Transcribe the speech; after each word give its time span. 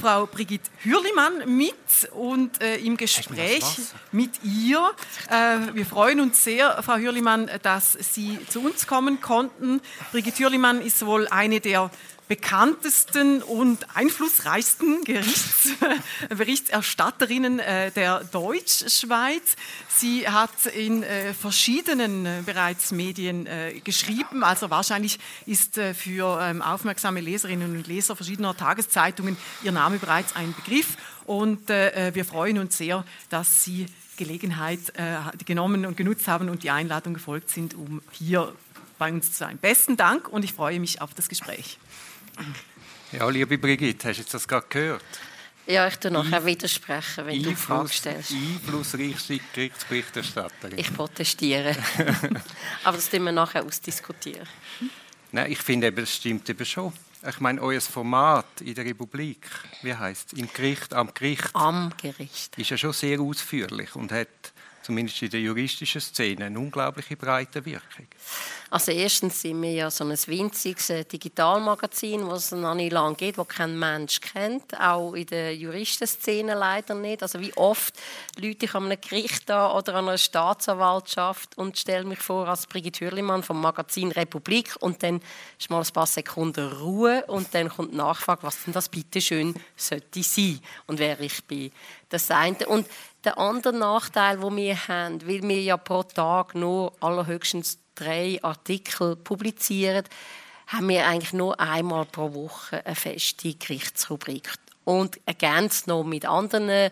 Frau 0.01 0.25
Brigitte 0.25 0.69
Hürlimann 0.83 1.55
mit 1.55 1.75
und 2.13 2.61
äh, 2.61 2.77
im 2.77 2.97
Gespräch 2.97 3.63
mit 4.11 4.43
ihr. 4.43 4.89
Äh, 5.29 5.75
wir 5.75 5.85
freuen 5.85 6.19
uns 6.21 6.43
sehr, 6.43 6.81
Frau 6.81 6.97
Hürlimann, 6.97 7.49
dass 7.61 7.93
Sie 7.93 8.39
zu 8.49 8.61
uns 8.61 8.87
kommen 8.87 9.21
konnten. 9.21 9.81
Brigitte 10.11 10.43
Hürlimann 10.43 10.81
ist 10.81 11.05
wohl 11.05 11.27
eine 11.27 11.59
der 11.59 11.91
bekanntesten 12.29 13.41
und 13.41 13.85
einflussreichsten 13.95 15.03
Gerichts 15.03 15.69
Berichterstatterinnen 16.29 17.57
äh, 17.59 17.91
der 17.91 18.23
Deutschschweiz. 18.23 19.55
Sie 19.89 20.29
hat 20.29 20.67
in 20.67 21.01
äh, 21.01 21.33
verschiedenen 21.33 22.27
äh, 22.27 22.43
bereits 22.45 22.91
Medien 22.91 23.47
geschrieben, 23.83 24.43
also 24.43 24.69
wahrscheinlich 24.69 25.17
ist 25.47 25.79
für 25.95 26.39
ähm, 26.41 26.61
aufmerksame 26.61 27.19
Leserinnen 27.19 27.75
und 27.75 27.87
Leser 27.87 28.15
verschiedener 28.15 28.55
Tageszeitungen 28.55 29.35
ihr 29.63 29.71
Name 29.71 29.97
bereits 29.97 30.35
ein 30.35 30.53
Begriff. 30.53 30.97
Und 31.25 31.69
wir 31.69 32.25
freuen 32.25 32.57
uns 32.59 32.77
sehr, 32.77 33.05
dass 33.29 33.63
Sie 33.63 33.85
Gelegenheit 34.17 34.79
genommen 35.45 35.85
und 35.85 35.95
genutzt 35.95 36.27
haben 36.27 36.49
und 36.49 36.63
die 36.63 36.71
Einladung 36.71 37.13
gefolgt 37.13 37.49
sind, 37.49 37.75
um 37.75 38.01
hier 38.11 38.53
bei 38.99 39.11
uns 39.11 39.31
zu 39.31 39.37
sein. 39.37 39.57
Besten 39.57 39.97
Dank 39.97 40.27
und 40.27 40.43
ich 40.43 40.53
freue 40.53 40.79
mich 40.79 41.01
auf 41.01 41.13
das 41.15 41.29
Gespräch. 41.29 41.79
Ja, 43.11 43.27
liebe 43.29 43.57
Brigitte, 43.57 44.09
hast 44.09 44.19
du 44.19 44.23
das 44.31 44.47
gerade 44.47 44.67
gehört? 44.69 45.03
Ja, 45.65 45.87
ich 45.87 45.97
tue 45.97 46.09
nachher 46.09 46.43
widersprechen, 46.45 47.27
wenn 47.27 47.43
du 47.43 47.55
Fragen 47.55 47.87
stellst. 47.87 48.31
Einflussreichste 48.31 49.39
Gerichtsberichterstatterin. 49.53 50.79
Ich 50.79 50.91
protestiere. 50.91 51.75
Aber 52.83 52.97
das 52.97 53.07
tun 53.09 53.23
wir 53.23 53.31
nachher 53.31 53.63
ausdiskutieren. 53.63 54.47
Nein, 55.31 55.51
ich 55.51 55.59
finde, 55.59 55.91
das 55.91 56.15
stimmt 56.15 56.49
eben 56.49 56.65
schon. 56.65 56.91
Ich 57.27 57.39
meine, 57.39 57.61
euer 57.61 57.81
Format 57.81 58.61
in 58.61 58.73
der 58.73 58.85
Republik, 58.85 59.45
wie 59.83 59.93
heißt 59.93 60.33
es? 60.33 60.39
Im 60.39 60.51
Gericht, 60.51 60.93
am 60.93 61.13
Gericht. 61.13 61.49
Am 61.53 61.91
Gericht. 62.01 62.57
Ist 62.57 62.69
ja 62.71 62.77
schon 62.77 62.93
sehr 62.93 63.19
ausführlich 63.19 63.95
und 63.95 64.11
hat 64.11 64.53
zumindest 64.81 65.21
in 65.21 65.29
der 65.29 65.41
juristischen 65.41 66.01
Szene 66.01 66.45
eine 66.45 66.59
unglaubliche 66.59 67.15
breite 67.15 67.63
Wirkung. 67.65 68.07
Also 68.71 68.91
erstens 68.91 69.41
sind 69.41 69.61
wir 69.61 69.71
ja 69.71 69.89
so 69.89 70.03
ein 70.03 70.11
winziges 70.11 70.91
äh, 70.91 71.03
Digitalmagazin, 71.03 72.29
das 72.29 72.45
es 72.45 72.51
noch 72.51 72.75
nicht 72.75 72.91
lange 72.91 73.15
gibt, 73.15 73.39
das 73.39 73.47
kein 73.47 73.77
Mensch 73.77 74.21
kennt, 74.21 74.79
auch 74.79 75.13
in 75.13 75.25
der 75.25 75.55
Juristenszene 75.55 76.53
leider 76.53 76.93
nicht. 76.93 77.23
Also 77.23 77.39
wie 77.39 77.55
oft 77.57 77.95
Leute 78.37 78.65
ich 78.65 78.75
an 78.75 78.85
einem 78.85 79.01
Gericht 79.01 79.49
da 79.49 79.75
oder 79.75 79.95
an 79.95 80.07
einer 80.07 80.19
Staatsanwaltschaft 80.19 81.57
und 81.57 81.79
stelle 81.79 82.05
mich 82.05 82.19
vor 82.19 82.47
als 82.47 82.67
Brigitte 82.67 83.05
Hürlimann 83.05 83.41
vom 83.41 83.59
Magazin 83.59 84.11
Republik 84.11 84.75
und 84.79 85.01
dann 85.01 85.19
ist 85.57 85.71
mal 85.71 85.81
ein 85.81 85.93
paar 85.93 86.05
Sekunden 86.05 86.71
Ruhe 86.71 87.25
und 87.25 87.53
dann 87.55 87.69
kommt 87.69 87.93
die 87.93 87.97
Nachfrage, 87.97 88.43
was 88.43 88.63
denn 88.63 88.73
das 88.73 88.89
bitte 88.89 89.19
schön 89.19 89.55
sollte 89.75 90.21
sein 90.21 90.59
und 90.85 90.99
wer 90.99 91.19
ich 91.19 91.43
bin. 91.45 91.71
Das 92.09 92.29
eine. 92.31 92.67
Und 92.67 92.87
der 93.23 93.37
andere 93.37 93.73
Nachteil, 93.73 94.39
den 94.39 94.55
wir 94.55 94.87
haben, 94.87 95.27
weil 95.27 95.41
wir 95.43 95.61
ja 95.61 95.77
pro 95.77 96.03
Tag 96.03 96.55
nur 96.55 96.93
allerhöchstens 97.01 97.79
drei 97.95 98.39
Artikel 98.41 99.15
publizieren, 99.15 100.05
haben 100.67 100.89
wir 100.89 101.07
eigentlich 101.07 101.33
nur 101.33 101.59
einmal 101.59 102.05
pro 102.05 102.33
Woche 102.33 102.85
eine 102.85 102.95
feste 102.95 103.53
Gerichtsrubrik. 103.53 104.53
Und 104.85 105.19
ergänzt 105.25 105.87
noch 105.87 106.03
mit 106.03 106.25
anderen 106.25 106.91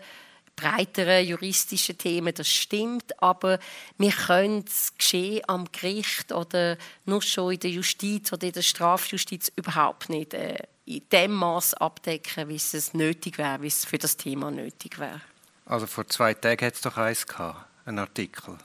breiteren 0.58 1.24
juristischen 1.24 1.96
Themen, 1.96 2.34
das 2.34 2.48
stimmt, 2.48 3.22
aber 3.22 3.60
wir 3.96 4.10
können 4.10 4.64
das 4.64 4.92
Geschehen 4.98 5.42
am 5.46 5.70
Gericht 5.70 6.32
oder 6.32 6.76
nur 7.04 7.22
schon 7.22 7.52
in 7.52 7.60
der 7.60 7.70
Justiz 7.70 8.32
oder 8.32 8.48
in 8.48 8.52
der 8.52 8.62
Strafjustiz 8.62 9.52
überhaupt 9.54 10.08
nicht 10.08 10.34
äh, 10.34 10.58
in 10.84 11.02
dem 11.12 11.32
Maß 11.32 11.74
abdecken, 11.74 12.48
wie 12.48 12.56
es 12.56 12.94
nötig 12.94 13.38
wäre, 13.38 13.62
wie 13.62 13.68
es 13.68 13.84
für 13.84 13.98
das 13.98 14.16
Thema 14.16 14.50
nötig 14.50 14.98
wäre. 14.98 15.20
Also 15.68 15.86
vor 15.86 16.06
zwei 16.08 16.32
Tagen 16.32 16.66
hat 16.66 16.74
es 16.74 16.80
doch 16.80 16.96
eins 16.96 17.26
gehabt, 17.26 17.66
einen 17.84 17.98
Artikel 17.98 18.56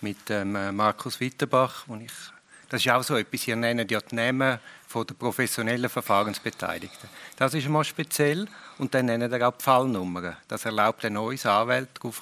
mit 0.00 0.30
ähm, 0.30 0.52
Markus 0.76 1.18
Witterbach, 1.18 1.84
wo 1.86 1.96
ich 1.96 2.12
das 2.68 2.86
ist 2.86 2.90
auch 2.90 3.02
so 3.02 3.16
etwas, 3.16 3.46
ihr 3.48 3.56
nennt 3.56 3.90
ja 3.90 4.00
die 4.00 4.14
Namen 4.14 4.58
von 4.88 5.06
der 5.06 5.12
professionellen 5.12 5.90
Verfahrensbeteiligten. 5.90 7.06
Das 7.36 7.52
ist 7.52 7.68
mal 7.68 7.84
speziell 7.84 8.48
und 8.78 8.94
dann 8.94 9.06
nennen 9.06 9.30
wir 9.30 9.46
auch 9.46 9.54
die 9.58 9.62
Fallnummern. 9.62 10.38
Das 10.48 10.64
erlaubt 10.64 11.02
den 11.02 11.12
neues 11.12 11.44
Anwalt 11.44 11.90
darauf 11.94 12.18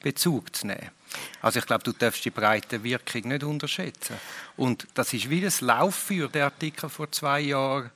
Bezug 0.00 0.54
zu 0.54 0.66
nehmen. 0.66 0.90
Also 1.40 1.60
ich 1.60 1.66
glaube, 1.66 1.84
du 1.84 1.92
darfst 1.92 2.22
die 2.24 2.30
breite 2.30 2.82
Wirkung 2.82 3.28
nicht 3.28 3.42
unterschätzen. 3.42 4.16
Und 4.58 4.86
das 4.92 5.14
ist 5.14 5.30
wie 5.30 5.40
das 5.40 5.62
Lauf 5.62 5.94
für 5.94 6.28
den 6.28 6.42
Artikel 6.42 6.90
vor 6.90 7.10
zwei 7.10 7.40
Jahren 7.40 7.90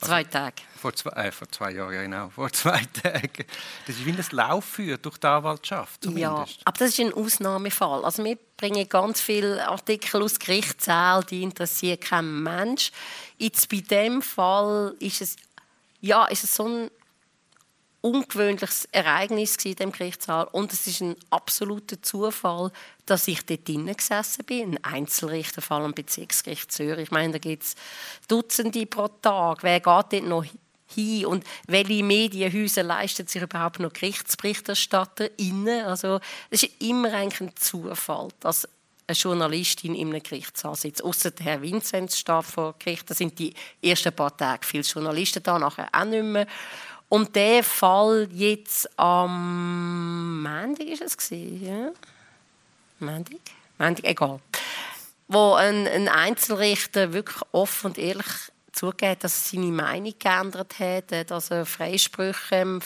zwei 0.00 0.24
Tage. 0.24 0.62
Vor 0.76 0.94
zwei, 0.94 1.10
äh, 1.10 1.32
vor 1.32 1.48
zwei 1.50 1.72
Jahren, 1.72 1.90
genau. 1.90 2.30
Vor 2.30 2.52
zwei 2.52 2.82
Tagen. 3.02 3.44
Das 3.86 3.96
ist 3.96 4.04
wie 4.04 4.12
ein 4.12 4.24
Laufführer 4.30 4.98
durch 4.98 5.18
die 5.18 5.26
Anwaltschaft 5.26 6.02
zumindest. 6.02 6.56
Ja, 6.56 6.62
aber 6.64 6.78
das 6.78 6.90
ist 6.90 7.00
ein 7.00 7.12
Ausnahmefall. 7.12 8.04
Also 8.04 8.24
wir 8.24 8.38
bringen 8.56 8.88
ganz 8.88 9.20
viele 9.20 9.66
Artikel 9.66 10.22
aus 10.22 10.38
Gerichtssälen, 10.38 11.24
die 11.30 11.42
interessieren 11.42 12.00
keinen 12.00 12.42
Mensch. 12.42 12.92
Jetzt 13.38 13.68
bei 13.68 13.80
dem 13.80 14.22
Fall 14.22 14.94
ist 15.00 15.20
es, 15.20 15.36
ja, 16.00 16.26
ist 16.26 16.44
es 16.44 16.54
so 16.54 16.66
ein 16.66 16.90
ungewöhnliches 18.00 18.86
Ereignis 18.92 19.56
in 19.64 19.74
dem 19.74 19.92
Gerichtssaal 19.92 20.48
und 20.52 20.72
es 20.72 20.86
ist 20.86 21.00
ein 21.00 21.16
absoluter 21.30 22.00
Zufall, 22.00 22.70
dass 23.10 23.28
ich 23.28 23.44
dort 23.46 23.66
drinnen 23.66 23.96
gesessen 23.96 24.44
bin, 24.44 24.76
ein 24.76 24.84
Einzelrichterfall 24.84 25.84
am 25.84 25.94
Bezirksgericht 25.94 26.70
Zürich. 26.70 27.04
Ich 27.04 27.10
meine, 27.10 27.32
da 27.32 27.38
gibt 27.38 27.62
es 27.62 27.74
Dutzende 28.28 28.86
pro 28.86 29.08
Tag. 29.08 29.62
Wer 29.62 29.80
geht 29.80 29.86
dort 29.86 30.24
noch 30.24 30.44
hin 30.94 31.26
und 31.26 31.44
welche 31.66 32.02
Medienhäuser 32.02 32.82
leisten 32.82 33.26
sich 33.26 33.42
überhaupt 33.42 33.78
noch 33.78 33.92
Gerichtsberichterstatter 33.92 35.38
innen? 35.38 35.84
Also 35.84 36.20
es 36.50 36.62
ist 36.62 36.80
immer 36.82 37.12
eigentlich 37.12 37.40
ein 37.40 37.56
Zufall, 37.56 38.28
dass 38.40 38.68
eine 39.06 39.16
Journalistin 39.16 39.94
in 39.94 40.10
einem 40.10 40.22
Gerichtssaal 40.22 40.76
sitzt. 40.76 41.02
Außer 41.02 41.30
der 41.30 41.46
Herr 41.46 41.62
Vinzenz 41.62 42.18
steht 42.18 42.44
vor 42.44 42.74
Gericht. 42.78 43.08
Da 43.08 43.14
sind 43.14 43.38
die 43.38 43.54
ersten 43.82 44.12
paar 44.12 44.36
Tage 44.36 44.66
viele 44.66 44.82
Journalisten 44.82 45.42
da, 45.42 45.58
nachher 45.58 45.88
auch 45.92 46.04
nicht 46.04 46.22
mehr. 46.22 46.46
Und 47.08 47.34
der 47.34 47.64
Fall 47.64 48.28
jetzt 48.32 48.98
am 48.98 50.42
Montag 50.42 50.86
ist 50.86 51.00
es 51.00 51.16
gewesen, 51.16 51.64
ja? 51.64 51.90
Montag? 53.00 53.38
Montag, 53.78 54.04
egal. 54.04 54.40
Wo 55.28 55.54
ein, 55.54 55.86
ein 55.86 56.08
Einzelrichter 56.08 57.12
wirklich 57.12 57.42
offen 57.52 57.88
und 57.88 57.98
ehrlich 57.98 58.26
zugegeben, 58.72 59.16
dass 59.20 59.52
er 59.52 59.58
seine 59.58 59.72
Meinung 59.72 60.14
geändert 60.18 60.78
hat, 60.78 61.30
dass 61.30 61.50
er 61.50 61.66
Freisprüche 61.66 62.80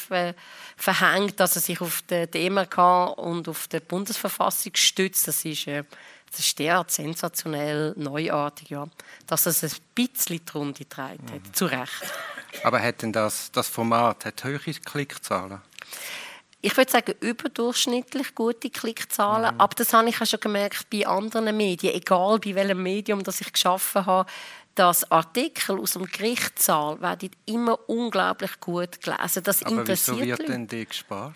verhängt, 0.77 1.39
dass 1.39 1.57
er 1.57 1.63
sich 1.63 1.81
auf 1.81 2.03
den 2.03 2.31
DMRK 2.31 3.19
und 3.19 3.49
auf 3.49 3.69
die 3.69 3.81
Bundesverfassung 3.81 4.73
stützt. 4.75 5.29
Das 5.29 5.45
ist, 5.45 5.67
äh, 5.67 5.85
das 6.31 6.41
ist 6.41 6.59
derart 6.59 6.91
sensationell, 6.91 7.95
neuartig, 7.97 8.71
ja, 8.71 8.89
dass 9.27 9.47
er 9.47 9.51
es 9.51 9.63
ein 9.63 9.71
bisschen 9.95 10.41
die 10.45 10.53
Runde 10.53 10.79
getragen 10.79 11.27
hat. 11.31 11.47
Mhm. 11.47 11.55
Zu 11.55 11.67
Recht. 11.67 12.03
Aber 12.65 12.81
hat 12.81 13.03
denn 13.03 13.13
das, 13.13 13.51
das 13.53 13.69
Format 13.69 14.25
hat 14.25 14.45
höhere 14.45 14.73
Klickzahlen? 14.73 15.61
Ich 16.63 16.77
würde 16.77 16.91
sagen, 16.91 17.15
überdurchschnittlich 17.21 18.35
gute 18.35 18.71
Klickzahlen. 18.71 19.55
Mhm. 19.55 19.61
Aber 19.61 19.75
das 19.75 19.93
habe 19.93 20.09
ich 20.09 20.21
auch 20.21 20.27
schon 20.27 20.41
gemerkt 20.41 20.89
bei 20.91 21.07
anderen 21.07 21.57
Medien, 21.57 21.95
egal 21.95 22.39
bei 22.39 22.55
welchem 22.55 22.83
Medium 22.83 23.23
das 23.23 23.41
ich 23.41 23.53
geschaffen 23.53 24.07
habe, 24.07 24.31
dass 24.75 25.11
Artikel 25.11 25.79
aus 25.79 25.93
dem 25.93 26.07
Gerichtssaal 26.07 27.01
werden 27.03 27.31
immer 27.45 27.79
unglaublich 27.89 28.59
gut 28.61 29.01
gelesen. 29.03 29.43
Das 29.43 29.63
Aber 29.65 29.87
wieso 29.87 30.19
wird 30.19 30.49
denn 30.49 30.67
die 30.67 30.87
gespart? 30.87 31.35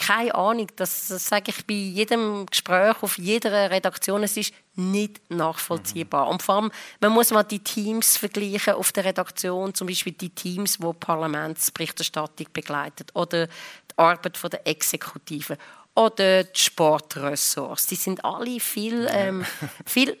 keine 0.00 0.34
Ahnung. 0.34 0.66
Das, 0.76 1.08
das 1.08 1.26
sage 1.26 1.50
ich 1.50 1.66
bei 1.66 1.74
jedem 1.74 2.46
Gespräch 2.46 3.02
auf 3.02 3.18
jeder 3.18 3.70
Redaktion. 3.70 4.22
Es 4.22 4.36
ist 4.36 4.54
nicht 4.74 5.20
nachvollziehbar. 5.30 6.24
Mhm. 6.24 6.32
Und 6.32 6.42
vor 6.42 6.54
allem, 6.56 6.70
man 7.00 7.12
muss 7.12 7.30
mal 7.30 7.42
die 7.42 7.58
Teams 7.58 8.16
vergleichen 8.16 8.74
auf 8.74 8.92
der 8.92 9.04
Redaktion, 9.04 9.74
zum 9.74 9.86
Beispiel 9.86 10.14
die 10.14 10.30
Teams, 10.30 10.78
die 10.78 10.92
Parlamentsberichterstattung 10.98 12.46
begleiten 12.52 13.06
oder 13.12 13.48
die 13.90 13.98
Arbeit 13.98 14.36
von 14.36 14.50
der 14.50 14.66
Exekutive 14.66 15.56
oder 15.94 16.44
die 16.44 16.60
Sportressorts. 16.60 17.86
Die 17.86 17.96
sind 17.96 18.24
alle 18.24 18.60
viel, 18.60 19.08
ähm, 19.10 19.44
viel 19.86 20.18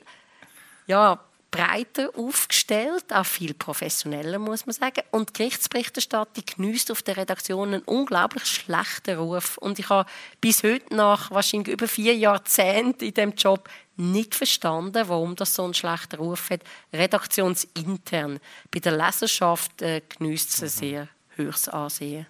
ja, 0.86 1.20
breiter 1.50 2.10
aufgestellt, 2.16 3.12
auch 3.12 3.26
viel 3.26 3.54
professioneller, 3.54 4.38
muss 4.38 4.66
man 4.66 4.74
sagen. 4.74 5.02
Und 5.10 5.30
die 5.30 5.32
Gerichtsberichterstattung 5.34 6.44
genießt 6.56 6.90
auf 6.90 7.02
der 7.02 7.16
Redaktion 7.16 7.74
einen 7.74 7.82
unglaublich 7.82 8.44
schlechten 8.44 9.18
Ruf. 9.18 9.58
Und 9.58 9.78
ich 9.78 9.88
habe 9.88 10.08
bis 10.40 10.62
heute 10.62 10.94
nach 10.94 11.30
wahrscheinlich 11.30 11.74
über 11.74 11.88
vier 11.88 12.14
Jahrzehnten 12.14 13.04
in 13.04 13.14
diesem 13.14 13.32
Job 13.32 13.68
nicht 13.96 14.34
verstanden, 14.34 15.08
warum 15.08 15.36
das 15.36 15.54
so 15.54 15.64
einen 15.64 15.74
schlechten 15.74 16.16
Ruf 16.16 16.50
hat. 16.50 16.60
Redaktionsintern. 16.92 18.38
Bei 18.70 18.80
der 18.80 18.96
Leserschaft 18.96 19.82
äh, 19.82 20.02
genießt 20.08 20.50
es 20.50 20.62
ein 20.62 20.68
sehr 20.68 21.08
höchstes 21.36 21.68
Ansehen. 21.68 22.26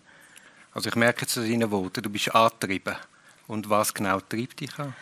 Also 0.73 0.89
ich 0.89 0.95
merke 0.95 1.23
jetzt 1.23 1.37
aus 1.37 1.45
deinen 1.45 1.71
Worten, 1.71 2.03
du 2.03 2.11
bist 2.11 2.35
angetrieben. 2.35 2.97
Und 3.47 3.69
was 3.69 3.93
genau 3.93 4.21
treibt 4.21 4.61
dich 4.61 4.79
an? 4.79 4.95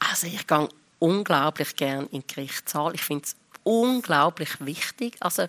Also 0.00 0.26
ich 0.26 0.46
gehe 0.46 0.68
unglaublich 0.98 1.76
gerne 1.76 2.08
in 2.10 2.22
die 2.22 2.34
Gerichtssaal. 2.34 2.94
Ich 2.94 3.02
finde 3.02 3.24
es 3.24 3.36
unglaublich 3.62 4.50
wichtig. 4.60 5.16
Also 5.20 5.46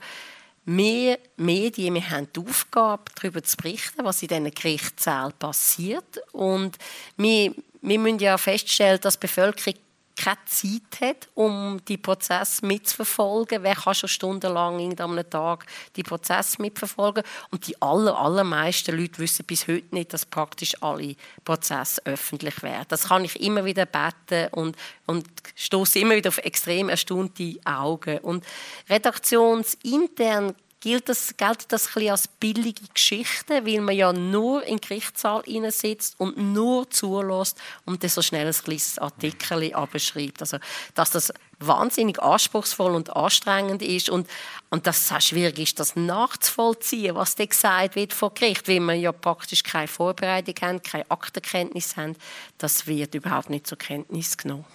wir 0.66 1.20
Medien 1.36 1.96
wir 1.96 2.10
haben 2.10 2.28
die 2.34 2.40
Aufgabe, 2.40 3.04
darüber 3.16 3.44
zu 3.44 3.58
berichten, 3.58 4.06
was 4.06 4.22
in 4.22 4.30
diesen 4.30 4.52
Gerichtssälen 4.52 5.34
passiert. 5.34 6.22
Und 6.32 6.78
wir, 7.18 7.54
wir 7.82 8.00
müssen 8.00 8.20
ja 8.20 8.38
feststellen, 8.38 9.02
dass 9.02 9.16
die 9.16 9.28
Bevölkerung 9.28 9.80
keine 10.16 10.38
Zeit 10.46 11.02
hat, 11.02 11.30
um 11.34 11.82
die 11.88 11.98
Prozesse 11.98 12.66
mitzuverfolgen. 12.66 13.64
Wer 13.64 13.76
kann 13.76 13.96
schon 13.96 14.10
stundenlang 14.10 14.80
in 14.80 15.00
einem 15.00 15.30
Tag 15.30 15.66
die 15.96 16.04
Prozesse 16.04 16.62
mitverfolgen? 16.62 17.24
Und 17.52 17.68
die 17.68 17.82
aller, 17.82 18.18
allermeisten 18.18 18.98
Leute 18.98 19.20
wissen 19.20 19.46
bis 19.46 19.68
heute 19.68 19.94
nicht, 19.94 20.14
dass 20.14 20.26
praktisch 20.26 20.82
alle 20.82 21.16
Prozesse 21.44 22.02
öffentlich 22.06 22.62
werden. 22.64 22.86
Das 22.90 23.10
kann 23.10 23.26
ich 23.26 23.40
immer 23.42 23.66
wieder 23.66 23.86
beten 23.86 24.48
und, 24.52 24.76
und 25.06 25.28
stoße 25.56 26.00
immer 26.00 26.16
wieder 26.16 26.30
auf 26.30 26.38
extrem 26.40 26.90
erstaunte 26.90 27.60
Augen. 27.66 28.20
Und 28.20 28.46
redaktionsintern 28.90 30.56
gilt 30.84 31.08
das, 31.08 31.38
gilt 31.38 31.72
das 31.72 31.96
als 31.96 32.28
billige 32.28 32.84
Geschichte, 32.94 33.66
weil 33.66 33.80
man 33.80 33.96
ja 33.96 34.12
nur 34.12 34.64
in 34.64 34.78
den 34.78 34.82
Gerichtssaal 34.82 35.42
sitzt 35.72 36.20
und 36.20 36.38
nur 36.38 36.90
zulässt 36.90 37.58
und 37.86 38.04
dann 38.04 38.10
so 38.10 38.22
schnell 38.22 38.48
ein 38.48 38.54
kleines 38.54 39.00
Artikel 39.00 39.74
abschreibt. 39.74 40.42
Also, 40.42 40.58
dass 40.94 41.12
das 41.12 41.32
wahnsinnig 41.60 42.22
anspruchsvoll 42.22 42.96
und 42.96 43.16
anstrengend 43.16 43.82
ist 43.82 44.10
und, 44.10 44.30
und 44.72 44.86
dass 44.86 45.06
es 45.06 45.12
auch 45.14 45.22
schwierig 45.22 45.58
ist, 45.60 45.80
das 45.80 45.96
nachzuvollziehen, 45.96 47.16
was 47.16 47.36
da 47.36 47.46
gesagt 47.46 47.96
wird 47.96 48.12
vor 48.12 48.34
Gericht, 48.34 48.68
weil 48.68 48.82
man 48.82 49.00
ja 49.00 49.14
praktisch 49.14 49.64
keine 49.64 49.88
Vorbereitung 49.88 50.56
haben, 50.62 50.84
keine 50.84 51.10
Aktenkenntnis 51.10 51.96
haben, 51.96 52.18
das 52.58 52.88
wird 52.88 53.16
überhaupt 53.16 53.50
nicht 53.50 53.68
zur 53.68 53.78
Kenntnis 53.78 54.38
genommen. 54.38 54.66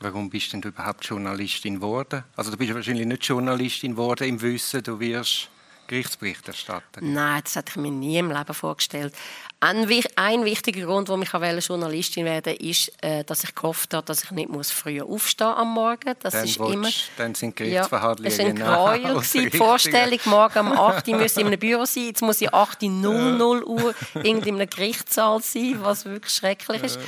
Warum 0.00 0.28
bist 0.28 0.52
denn 0.52 0.60
du 0.60 0.70
überhaupt 0.70 1.04
Journalistin 1.04 1.76
geworden? 1.76 2.24
Also 2.34 2.50
du 2.50 2.56
bist 2.56 2.74
wahrscheinlich 2.74 3.06
nicht 3.06 3.24
Journalistin 3.24 3.92
geworden 3.92 4.28
im 4.28 4.42
Wissen, 4.42 4.82
du 4.82 4.98
wirst 4.98 5.51
Gerichtsberichterstatter. 5.92 7.02
Nein, 7.02 7.42
das 7.44 7.54
hätte 7.54 7.72
ich 7.72 7.76
mir 7.76 7.90
nie 7.90 8.16
im 8.16 8.30
Leben 8.30 8.54
vorgestellt. 8.54 9.14
Ein, 9.60 9.86
ein 10.16 10.44
wichtiger 10.46 10.86
Grund, 10.86 11.10
warum 11.10 11.20
ich 11.20 11.30
Journalistin 11.66 12.24
werden 12.24 12.46
wollte, 12.46 12.64
ist, 12.64 12.90
äh, 13.02 13.24
dass 13.24 13.44
ich 13.44 13.54
gehofft 13.54 13.92
habe, 13.92 14.06
dass 14.06 14.24
ich 14.24 14.30
nicht 14.30 14.48
muss 14.48 14.70
früher 14.70 15.04
aufstehen 15.04 15.48
am 15.48 15.74
Morgen. 15.74 16.14
Das 16.20 16.32
dann 16.32 16.44
ist 16.46 16.56
immer. 16.56 16.88
Dann 17.18 17.34
sind 17.34 17.56
Gerichtsverhandlungen. 17.56 18.32
Ja, 18.38 18.46
es 18.46 18.66
war 18.66 18.92
ein 18.92 19.02
Gräuel. 19.02 19.22
Die 19.50 19.58
Vorstellung, 19.58 20.18
morgen 20.24 20.58
um 20.60 20.72
8 20.72 21.08
Uhr 21.08 21.18
muss 21.18 21.32
ich 21.32 21.40
in 21.42 21.46
einem 21.48 21.60
Büro 21.60 21.84
sein. 21.84 22.06
Jetzt 22.06 22.22
muss 22.22 22.40
ich 22.40 22.50
8.00 22.50 23.62
Uhr 23.62 23.94
in 24.24 24.42
einem 24.42 24.70
Gerichtssaal 24.70 25.42
sein, 25.42 25.76
was 25.82 26.06
wirklich 26.06 26.32
schrecklich 26.32 26.84
ist. 26.84 26.98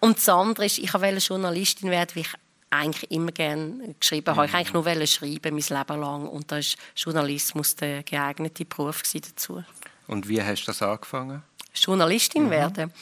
Und 0.00 0.16
das 0.16 0.28
andere 0.28 0.66
ist, 0.66 0.78
ich 0.78 0.92
wollte 0.92 1.18
Journalistin 1.18 1.88
werden, 1.88 2.10
wie 2.14 2.20
ich 2.22 2.34
eigentlich 2.74 3.10
immer 3.10 3.32
gerne 3.32 3.94
geschrieben 3.98 4.34
habe. 4.34 4.46
Ich 4.46 4.54
eigentlich 4.54 4.72
nur 4.72 5.06
schreiben, 5.06 5.54
mein 5.54 5.78
Leben 5.78 6.00
lang. 6.00 6.28
Und 6.28 6.50
da 6.50 6.58
ist 6.58 6.76
Journalismus 6.96 7.76
der 7.76 8.02
geeignete 8.02 8.64
Beruf 8.64 9.02
dazu. 9.02 9.62
Und 10.06 10.28
wie 10.28 10.42
hast 10.42 10.62
du 10.62 10.66
das 10.66 10.82
angefangen? 10.82 11.42
Journalistin 11.74 12.44
mhm. 12.44 12.50
werden? 12.50 12.92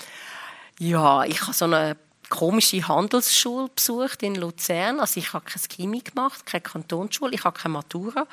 Ja, 0.79 1.25
ich 1.25 1.41
habe 1.43 1.53
so 1.53 1.67
eine 1.67 1.97
komische 2.29 2.87
Handelsschule 2.89 3.69
besucht 3.75 4.23
in 4.23 4.37
Luzern. 4.37 5.01
Also 5.01 5.21
ich 5.21 5.33
habe 5.33 5.45
kein 5.45 5.63
Chemie 5.69 6.03
gemacht, 6.03 6.47
keine 6.47 6.63
Kantonsschule, 6.63 7.35
ich 7.35 7.45
habe 7.45 7.59
keine 7.59 7.75
Matura 7.75 8.27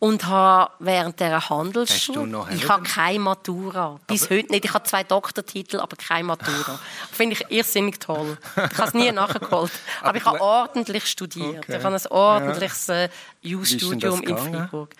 und 0.00 0.26
habe 0.26 0.72
während 0.78 1.20
der 1.20 1.50
Handelsschule, 1.50 2.46
ich 2.54 2.68
habe 2.68 2.82
keine 2.82 3.18
Matura, 3.18 4.00
bis 4.06 4.24
aber 4.24 4.36
heute 4.36 4.50
nicht. 4.50 4.64
Ich 4.64 4.72
habe 4.72 4.84
zwei 4.84 5.04
Doktortitel, 5.04 5.78
aber 5.78 5.94
keine 5.96 6.24
Matura. 6.24 6.80
Finde 7.12 7.34
ich 7.34 7.50
irrsinnig 7.50 8.00
toll. 8.00 8.38
Ich 8.56 8.78
habe 8.78 8.88
es 8.88 8.94
nie 8.94 9.12
nachgeholt, 9.12 9.70
aber, 10.00 10.08
aber 10.08 10.18
ich 10.18 10.24
habe 10.24 10.40
ordentlich 10.40 11.06
studiert. 11.06 11.64
Okay. 11.64 11.76
Ich 11.76 11.84
habe 11.84 11.94
ein 11.94 12.06
ordentliches 12.06 12.86
ja. 12.86 13.04
Äh, 13.04 13.08
Jus-Studium 13.42 14.22
in 14.22 14.38
Freiburg. 14.38 14.94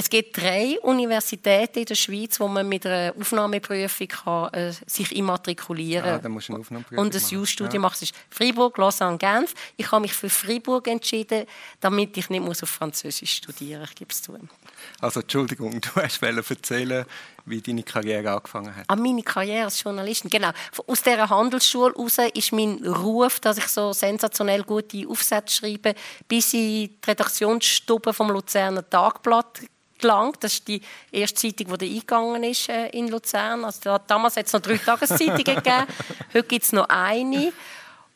Es 0.00 0.08
gibt 0.08 0.40
drei 0.40 0.78
Universitäten 0.82 1.80
in 1.80 1.84
der 1.84 1.96
Schweiz, 1.96 2.38
wo 2.38 2.46
man 2.46 2.68
mit 2.68 2.86
einer 2.86 3.12
Aufnahmeprüfung 3.18 4.06
kann, 4.06 4.54
äh, 4.54 4.72
sich 4.86 5.14
immatrikulieren 5.14 6.04
kann. 6.04 6.14
Ah, 6.14 6.18
dann 6.18 6.30
musst 6.30 6.48
du 6.48 6.52
eine 6.52 6.60
Aufnahmeprüfung 6.60 7.04
Und 7.04 7.16
ein 7.16 7.20
Jus-Studium 7.20 7.82
ja. 7.82 7.88
Das 7.88 8.02
ist 8.02 8.14
Freiburg, 8.30 8.78
Lausanne, 8.78 9.18
Genf. 9.18 9.54
Ich 9.76 9.90
habe 9.90 10.02
mich 10.02 10.12
für 10.12 10.30
Freiburg 10.30 10.86
entschieden, 10.86 11.46
damit 11.80 12.16
ich 12.16 12.30
nicht 12.30 12.44
muss 12.44 12.62
auf 12.62 12.68
Französisch 12.68 13.32
studieren 13.32 13.80
muss. 13.80 13.90
Ich 13.90 13.96
gebe 13.96 14.12
es 14.12 14.22
zu. 14.22 14.38
Also 15.00 15.18
Entschuldigung, 15.18 15.80
du 15.80 15.88
hast 15.96 16.22
erzählen, 16.22 17.04
wie 17.44 17.60
deine 17.60 17.82
Karriere 17.82 18.30
angefangen 18.30 18.76
hat. 18.76 18.84
Ah, 18.86 18.94
meine 18.94 19.24
Karriere 19.24 19.64
als 19.64 19.82
Journalistin, 19.82 20.30
genau. 20.30 20.50
Aus 20.86 21.02
dieser 21.02 21.28
Handelsschule 21.28 21.92
heraus 21.92 22.18
ist 22.34 22.52
mein 22.52 22.86
Ruf, 22.86 23.40
dass 23.40 23.58
ich 23.58 23.66
so 23.66 23.92
sensationell 23.92 24.62
gute 24.62 25.08
Aufsätze 25.08 25.56
schreibe, 25.56 25.96
bis 26.28 26.54
in 26.54 26.60
die 26.60 26.90
Redaktionsstube 27.04 28.12
vom 28.12 28.30
Luzerner 28.30 28.88
Tagblatt 28.88 29.62
gelangt. 29.98 30.42
Das 30.42 30.54
ist 30.54 30.68
die 30.68 30.80
erste 31.12 31.40
Zeitung, 31.40 31.76
die 31.78 31.94
eingegangen 31.94 32.42
ist 32.44 32.68
äh, 32.68 32.88
in 32.88 33.08
Luzern. 33.08 33.64
Also, 33.64 33.98
damals 34.06 34.36
hat 34.36 34.46
es 34.46 34.52
noch 34.52 34.60
drei 34.60 34.78
Tageszeitungen 34.78 35.36
gegeben. 35.44 35.86
Heute 36.32 36.48
gibt 36.48 36.64
es 36.64 36.72
noch 36.72 36.88
eine. 36.88 37.52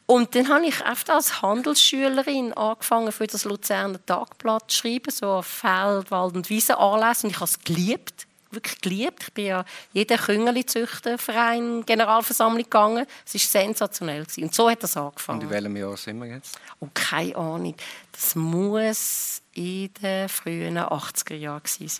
Und 0.06 0.34
dann 0.34 0.48
habe 0.48 0.66
ich 0.66 0.84
oft 0.84 1.08
als 1.10 1.40
Handelsschülerin 1.42 2.52
angefangen, 2.52 3.12
für 3.12 3.26
das 3.26 3.44
Luzerner 3.44 4.04
Tagblatt 4.04 4.70
zu 4.70 4.78
schreiben, 4.78 5.10
so 5.10 5.40
Feld-, 5.42 6.10
Wald- 6.10 6.34
und 6.34 6.50
Wiesenanlässe. 6.50 7.26
Und 7.26 7.30
ich 7.30 7.36
habe 7.36 7.46
es 7.46 7.60
geliebt, 7.60 8.26
wirklich 8.52 8.80
geliebt. 8.80 9.22
Ich 9.22 9.32
bin 9.32 9.46
ja 9.46 9.64
jeder 9.92 10.16
Küngeli-Züchterverein, 10.16 11.84
Generalversammlung 11.86 12.62
gegangen. 12.62 13.06
Es 13.24 13.34
war 13.34 13.40
sensationell. 13.40 14.22
Gewesen. 14.22 14.44
Und 14.44 14.54
so 14.54 14.70
hat 14.70 14.82
das 14.82 14.96
angefangen. 14.96 15.40
Und 15.40 15.44
in 15.46 15.50
welchem 15.50 15.76
Jahr 15.76 15.96
sind 15.96 16.18
wir 16.20 16.26
jetzt? 16.26 16.58
Oh, 16.80 16.88
keine 16.92 17.36
Ahnung. 17.36 17.74
Das 18.12 18.34
muss 18.34 19.42
in 19.54 19.92
den 19.94 20.28
frühen 20.28 20.78
80er 20.78 21.34
Jahren 21.34 21.62
sein. 21.64 21.90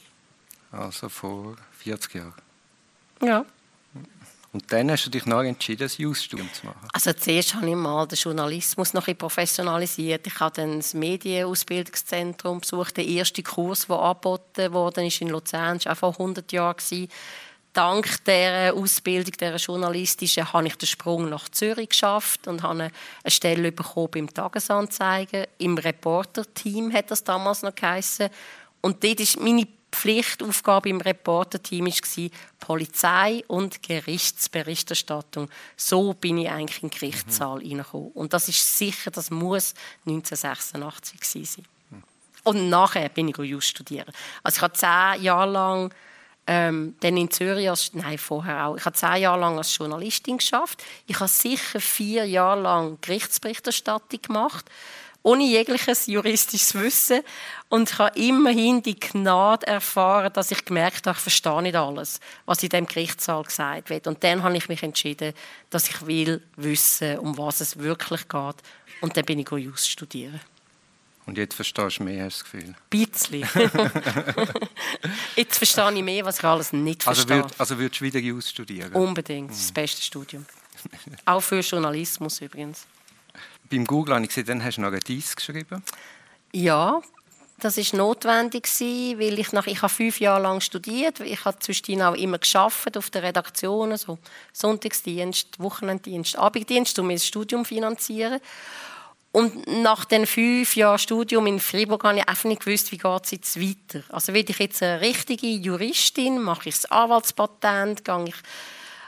Also 0.71 1.09
vor 1.09 1.57
40 1.79 2.15
Jahren? 2.15 2.35
Ja. 3.23 3.45
Und 4.53 4.71
dann 4.71 4.91
hast 4.91 5.07
du 5.07 5.11
dich 5.11 5.25
noch 5.25 5.43
entschieden, 5.43 5.89
ein 5.89 5.95
Jus-Studium 5.97 6.53
zu 6.53 6.67
machen? 6.67 6.87
Also 6.93 7.15
zuerst 7.15 7.55
habe 7.55 7.71
ich 7.71 7.75
mal 7.75 8.07
den 8.07 8.19
Journalismus 8.19 8.93
noch 8.93 9.09
ein 9.09 9.17
professionalisiert. 9.17 10.27
Ich 10.27 10.39
habe 10.41 10.55
dann 10.55 10.77
das 10.77 10.93
Medienausbildungszentrum 10.93 12.61
besucht. 12.61 12.99
Der 12.99 13.07
erste 13.07 13.43
Kurs, 13.43 13.87
der 13.87 13.97
angeboten 13.97 14.73
wurde, 14.75 15.07
ist 15.07 15.23
in 15.23 15.31
Luzern. 15.31 15.79
Das 15.79 15.87
war 15.87 15.97
vor 15.97 16.11
100 16.13 16.53
Jahren. 16.53 17.09
Dank 17.73 18.23
der 18.27 18.75
Ausbildung, 18.75 19.33
der 19.41 19.57
journalistischen, 19.57 20.53
habe 20.53 20.67
ich 20.67 20.77
den 20.77 20.87
Sprung 20.87 21.31
nach 21.31 21.49
Zürich 21.49 21.89
geschafft 21.89 22.47
und 22.47 22.63
habe 22.63 22.83
eine 22.83 22.93
Stelle 23.27 23.73
bekommen 23.73 24.11
beim 24.11 24.35
Tagesanzeiger. 24.35 25.49
Im 25.57 25.79
Reporter-Team 25.79 26.93
hat 26.93 27.11
das 27.11 27.25
damals 27.25 27.63
noch 27.63 27.75
geheißen. 27.75 28.29
Und 28.83 29.03
dort 29.03 29.21
ist 29.21 29.41
meine 29.41 29.67
Pflichtaufgabe 29.93 30.89
im 30.89 31.01
Reporterteam 31.01 31.87
war 31.87 32.31
Polizei 32.59 33.45
und 33.47 33.83
Gerichtsberichterstattung. 33.83 35.49
So 35.77 36.15
bin 36.15 36.39
ich 36.39 36.51
eigentlich 36.51 36.83
in 36.83 36.89
den 36.89 36.99
Gerichtssaal 36.99 37.61
mhm. 37.61 37.67
reingekommen. 37.69 38.11
Und 38.13 38.33
das 38.33 38.49
ist 38.49 38.79
sicher, 38.79 39.11
das 39.11 39.31
muss 39.31 39.75
1986 40.07 41.49
sein. 41.49 41.65
Mhm. 41.91 42.03
Und 42.43 42.71
nachher 42.71 43.09
bin 43.11 43.29
ich 43.29 43.37
just 43.37 43.69
studieren. 43.69 44.13
Also 44.43 44.57
ich 44.57 44.63
habe 44.63 44.73
zehn 44.73 45.23
Jahre 45.23 45.51
lang 45.51 45.95
ähm, 46.47 46.97
dann 47.01 47.17
in 47.17 47.31
Zürich, 47.31 47.69
als, 47.69 47.93
nein, 47.95 48.19
vorher 48.19 48.67
auch. 48.67 48.77
Ich 48.77 48.85
habe 48.85 48.97
zehn 48.97 49.17
Jahre 49.23 49.41
lang 49.41 49.59
als 49.59 49.77
Journalistin 49.77 50.39
geschafft. 50.39 50.83
Ich 51.07 51.21
habe 51.21 51.29
sicher 51.29 51.81
vier 51.81 52.25
Jahre 52.25 52.63
lang 52.63 52.99
Gerichtsberichterstattung 53.01 54.23
gemacht 54.23 54.65
ohne 55.23 55.45
jegliches 55.45 56.07
juristisches 56.07 56.75
Wissen. 56.75 57.23
Und 57.69 57.91
ich 57.91 57.99
habe 57.99 58.19
immerhin 58.19 58.83
die 58.83 58.99
Gnade 58.99 59.67
erfahren, 59.67 60.33
dass 60.33 60.51
ich 60.51 60.65
gemerkt 60.65 61.07
habe, 61.07 61.17
ich 61.17 61.23
verstehe 61.23 61.63
nicht 61.63 61.77
alles, 61.77 62.21
was 62.45 62.63
in 62.63 62.69
dem 62.69 62.87
Gerichtssaal 62.87 63.43
gesagt 63.45 63.91
wird. 63.91 64.07
Und 64.07 64.23
dann 64.25 64.43
habe 64.43 64.57
ich 64.57 64.69
mich 64.69 64.83
entschieden, 64.83 65.33
dass 65.71 65.89
ich 65.89 66.07
will 66.07 66.43
wissen, 66.57 67.19
um 67.19 67.39
was 67.39 67.61
es 67.61 67.79
wirklich 67.79 68.29
geht. 68.29 68.57
Und 69.01 69.17
dann 69.17 69.25
bin 69.25 69.39
ich 69.39 69.51
Jus 69.51 69.89
studieren. 69.89 70.41
Und 71.25 71.39
jetzt 71.39 71.55
verstehst 71.55 72.01
du 72.01 72.05
mehr, 72.05 72.25
hast 72.25 72.41
du 72.41 72.45
das 72.45 72.53
Gefühl? 72.53 72.75
Bisschen. 72.91 73.49
jetzt 75.37 75.57
verstehe 75.57 75.93
ich 75.93 76.03
mehr, 76.03 76.25
was 76.25 76.39
ich 76.39 76.45
alles 76.45 76.73
nicht 76.73 77.07
also 77.07 77.23
verstehe. 77.23 77.45
Würd, 77.45 77.55
also 77.59 77.79
würdest 77.79 78.01
du 78.01 78.05
wieder 78.05 78.19
Jus 78.19 78.51
studieren? 78.51 78.93
Unbedingt. 78.93 79.51
Das 79.51 79.59
ist 79.59 79.67
das 79.67 79.73
beste 79.73 80.03
Studium. 80.03 80.45
Auch 81.25 81.41
für 81.41 81.61
Journalismus 81.61 82.41
übrigens 82.41 82.87
beim 83.73 83.87
Google 83.87 84.15
habe 84.15 84.25
ich 84.25 84.29
gesehen, 84.29 84.47
dann 84.47 84.65
hast 84.65 84.77
du 84.77 84.83
noch 84.83 84.93
ein 84.93 85.01
Dies 85.01 85.35
geschrieben. 85.35 85.83
Ja, 86.53 87.01
Das 87.59 87.79
ist 87.79 87.95
notwendig 87.95 88.69
weil 88.81 89.39
ich 89.39 89.53
nach 89.53 89.67
ich 89.67 89.83
habe 89.83 89.93
fünf 89.93 90.21
Jahre 90.21 90.43
lang 90.43 90.61
studiert. 90.61 91.21
Ich 91.21 91.45
habe 91.45 91.59
zwischendurch 91.61 92.09
auch 92.09 92.15
immer 92.15 92.39
geschafft 92.39 92.97
auf 92.97 93.09
der 93.09 93.23
Redaktion, 93.23 93.97
so 93.97 94.19
Sonntagsdienst, 94.53 95.59
Wochenenddienst, 95.59 96.37
Abenddienst, 96.37 96.99
um 96.99 97.07
mein 97.07 97.19
Studium 97.19 97.65
zu 97.65 97.69
finanzieren. 97.69 98.41
Und 99.31 99.67
nach 99.83 100.05
den 100.05 100.27
fünf 100.27 100.77
Jahren 100.77 100.99
Studium 100.99 101.47
in 101.47 101.59
Freiburg 101.59 102.05
habe 102.05 102.19
ich 102.19 102.29
einfach 102.29 102.45
nicht 102.45 102.65
gewusst, 102.65 102.93
wie 102.93 102.99
geht 102.99 103.25
es 103.25 103.31
jetzt 103.31 103.61
weiter. 103.61 104.05
Also 104.11 104.35
will 104.35 104.45
ich 104.47 104.59
jetzt 104.59 104.83
eine 104.83 105.01
richtige 105.01 105.47
Juristin, 105.47 106.43
mache 106.43 106.69
ich 106.69 106.75
das 106.75 106.91
Anwaltspatent, 106.91 108.05
gehe 108.05 108.25
ich 108.27 108.35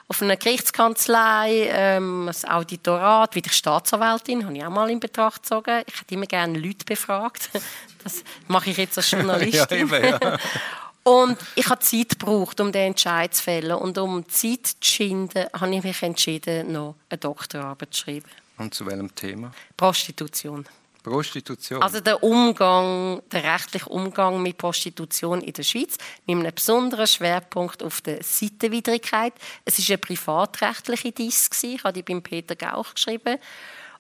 auf 0.09 0.23
eine 0.23 0.37
Gerichtskanzlei, 0.37 1.69
ähm, 1.71 2.25
das 2.27 2.45
Auditorat, 2.45 3.35
wie 3.35 3.43
die 3.43 3.51
Staatsanwältin, 3.51 4.45
habe 4.45 4.57
ich 4.57 4.65
auch 4.65 4.71
mal 4.71 4.91
in 4.91 5.01
Betracht 5.01 5.43
gezogen. 5.43 5.83
Ich 5.87 6.01
hätte 6.01 6.15
immer 6.15 6.27
gerne 6.27 6.59
Leute 6.59 6.85
befragt. 6.85 7.51
Das 8.05 8.23
mache 8.49 8.69
ich 8.69 8.77
jetzt 8.77 8.99
als 8.99 9.11
Journalistin. 9.11 9.89
ja, 9.89 10.19
ja. 10.21 10.39
Und 11.05 11.39
ich 11.55 11.67
habe 11.71 11.81
Zeit 11.81 12.11
gebraucht, 12.11 12.61
um 12.61 12.71
den 12.71 12.89
Entscheid 12.89 13.35
zu 13.35 13.43
fällen. 13.43 13.79
Und 13.79 13.97
um 13.97 14.29
Zeit 14.29 14.67
zu 14.67 14.77
schinden, 14.83 15.47
habe 15.59 15.75
ich 15.75 15.83
mich 15.83 16.03
entschieden, 16.03 16.71
noch 16.71 16.97
eine 17.09 17.17
Doktorarbeit 17.17 17.95
zu 17.95 18.03
schreiben. 18.03 18.27
Und 18.59 18.75
zu 18.75 18.85
welchem 18.85 19.15
Thema? 19.15 19.53
Prostitution. 19.75 20.67
Prostitution. 21.05 21.83
Also 21.83 22.01
der 22.01 22.23
Umgang, 22.23 23.23
der 23.31 23.45
rechtliche 23.45 23.89
Umgang 23.89 24.43
mit 24.43 24.57
Prostitution 24.57 25.43
in 25.43 25.53
der 25.53 25.63
Schweiz 25.63 25.99
mit 26.27 26.39
einem 26.39 26.55
besonderen 26.55 27.07
Schwerpunkt 27.07 27.83
auf 27.83 28.01
der 28.01 28.23
Seitenwidrigkeit. 28.23 29.35
Es 29.65 29.79
ist 29.79 29.91
eine 29.91 29.99
privatrechtliche 29.99 31.13
Diss 31.13 31.51
ich 31.63 31.85
habe 31.85 31.93
die 31.93 32.03
beim 32.03 32.23
Peter 32.23 32.57
Gauch 32.57 32.95
geschrieben 32.95 33.39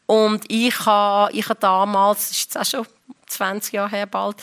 und 0.06 0.44
ich 0.50 0.86
habe, 0.86 1.32
ich 1.32 1.48
habe 1.48 1.60
damals, 1.60 2.28
das 2.28 2.38
ist 2.38 2.58
auch 2.58 2.64
schon 2.64 2.86
20 3.34 3.74
Jahre 3.74 3.90
her 3.90 4.06
bald, 4.06 4.36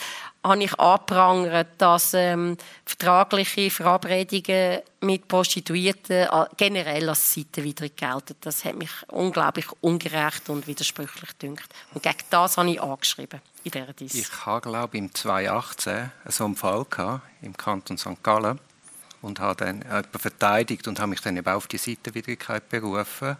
habe 0.44 0.64
ich 0.64 0.78
angeprangert, 0.78 1.68
dass 1.78 2.14
ähm, 2.14 2.56
vertragliche 2.84 3.70
Verabredungen 3.70 4.80
mit 5.00 5.28
Prostituierten 5.28 6.26
äh, 6.26 6.46
generell 6.56 7.08
als 7.08 7.34
seitenwidrig 7.34 7.96
gelten. 7.96 8.34
Das 8.40 8.64
hat 8.64 8.76
mich 8.76 8.90
unglaublich 9.08 9.66
ungerecht 9.80 10.48
und 10.48 10.66
widersprüchlich 10.66 11.30
gedünkt. 11.38 11.68
Und 11.94 12.02
gegen 12.02 12.18
das 12.30 12.56
habe 12.56 12.70
ich 12.70 12.80
angeschrieben 12.80 13.40
in 13.64 13.70
dieser 13.70 13.92
Dis. 13.92 14.14
Ich 14.14 14.46
habe, 14.46 14.68
glaube 14.68 14.96
ich, 14.96 15.02
im 15.02 15.14
2018 15.14 16.10
so 16.26 16.44
einen 16.44 16.56
Fall 16.56 16.84
gehabt, 16.88 17.22
im 17.42 17.56
Kanton 17.56 17.98
St. 17.98 18.22
Gallen 18.22 18.58
und 19.22 19.38
habe 19.38 19.64
dann 19.64 19.82
jemanden 19.82 20.18
verteidigt 20.18 20.88
und 20.88 20.98
habe 20.98 21.10
mich 21.10 21.20
dann 21.20 21.36
eben 21.36 21.48
auf 21.48 21.68
die 21.68 21.78
Seitenwidrigkeit 21.78 22.68
berufen. 22.68 23.36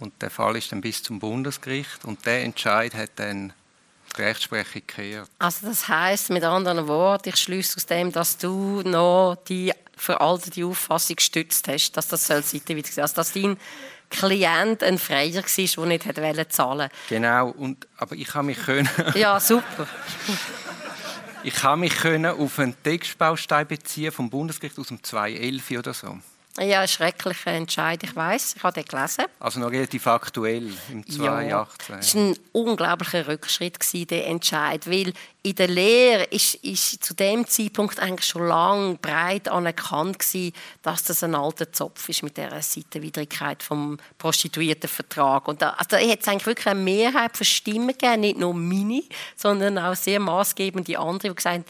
Und 0.00 0.20
der 0.20 0.30
Fall 0.30 0.56
ist 0.56 0.72
dann 0.72 0.80
bis 0.80 1.02
zum 1.02 1.20
Bundesgericht 1.20 2.04
und 2.04 2.26
der 2.26 2.42
Entscheid 2.42 2.92
hat 2.94 3.10
dann 3.16 3.52
die 4.16 4.22
Rechtsprechung 4.22 4.82
gekehrt. 4.86 5.28
Also 5.38 5.66
das 5.66 5.88
heißt 5.88 6.30
mit 6.30 6.44
anderen 6.44 6.86
Worten, 6.88 7.30
ich 7.30 7.36
schließe 7.36 7.76
aus 7.76 7.86
dem, 7.86 8.12
dass 8.12 8.38
du 8.38 8.82
noch 8.82 9.36
die 9.48 9.72
veraltete 9.96 10.66
Auffassung 10.66 11.16
gestützt 11.16 11.68
hast, 11.68 11.92
dass 11.92 12.08
das 12.08 12.26
soll 12.26 12.42
Seite 12.42 12.82
sein, 12.84 13.02
also 13.02 13.14
dass 13.14 13.32
dein 13.32 13.56
Klient 14.10 14.82
ein 14.82 14.98
Freier 14.98 15.42
war, 15.42 15.76
der 15.76 15.86
nicht 15.86 16.04
hätte 16.04 16.48
zahlen 16.48 16.90
Genau, 17.08 17.48
und, 17.48 17.86
aber 17.96 18.14
ich 18.14 18.34
habe 18.34 18.46
mich 18.46 18.58
können... 18.58 18.88
ja, 19.14 19.40
super. 19.40 19.86
ich 21.42 21.62
habe 21.62 21.80
mich 21.80 21.96
können 21.96 22.26
auf 22.26 22.58
einen 22.58 22.74
Textbaustein 22.82 23.66
beziehen 23.66 24.12
vom 24.12 24.28
Bundesgericht 24.28 24.78
aus 24.78 24.88
dem 24.88 25.02
2011 25.02 25.70
oder 25.78 25.94
so. 25.94 26.18
Ja, 26.58 26.80
ein 26.80 26.88
schrecklicher 26.88 27.52
Entscheid, 27.52 28.02
ich 28.02 28.14
weiß. 28.14 28.56
Ich 28.56 28.62
habe 28.62 28.74
den 28.74 28.84
gelesen. 28.84 29.24
Also 29.40 29.58
noch 29.58 29.70
relativ 29.70 30.06
aktuell, 30.06 30.70
im 30.90 31.06
2018. 31.06 31.48
Ja, 31.48 31.66
es 31.98 32.14
war 32.14 32.22
ein 32.22 32.36
unglaublicher 32.52 33.26
Rückschritt, 33.26 33.78
der 34.10 34.26
Entscheid, 34.26 34.86
weil 34.86 35.14
in 35.42 35.54
der 35.54 35.68
Lehre 35.68 36.24
ist, 36.24 36.56
ist 36.56 37.02
zu 37.02 37.14
dem 37.14 37.46
Zeitpunkt 37.46 37.98
eigentlich 37.98 38.28
schon 38.28 38.46
lange 38.46 38.96
breit 38.96 39.48
anerkannt 39.48 40.18
gewesen, 40.18 40.52
dass 40.82 41.04
das 41.04 41.24
ein 41.24 41.34
alter 41.34 41.72
Zopf 41.72 42.06
ist 42.10 42.22
mit 42.22 42.36
der 42.36 42.60
Seitenwidrigkeit 42.60 43.62
vom 43.62 43.96
Prostituiertenvertrag. 44.18 45.48
Und 45.48 45.62
da, 45.62 45.70
also 45.70 45.96
da 45.96 45.98
hat 45.98 46.20
es 46.20 46.28
eigentlich 46.28 46.46
wirklich 46.46 46.66
eine 46.66 46.80
Mehrheit 46.80 47.34
von 47.34 47.46
Stimmen 47.46 47.88
gegeben, 47.88 48.20
nicht 48.20 48.38
nur 48.38 48.52
meine, 48.52 49.02
sondern 49.36 49.78
auch 49.78 49.96
sehr 49.96 50.20
maßgebende 50.20 50.98
andere, 50.98 51.30
die 51.30 51.34
gesagt 51.34 51.54
haben, 51.54 51.64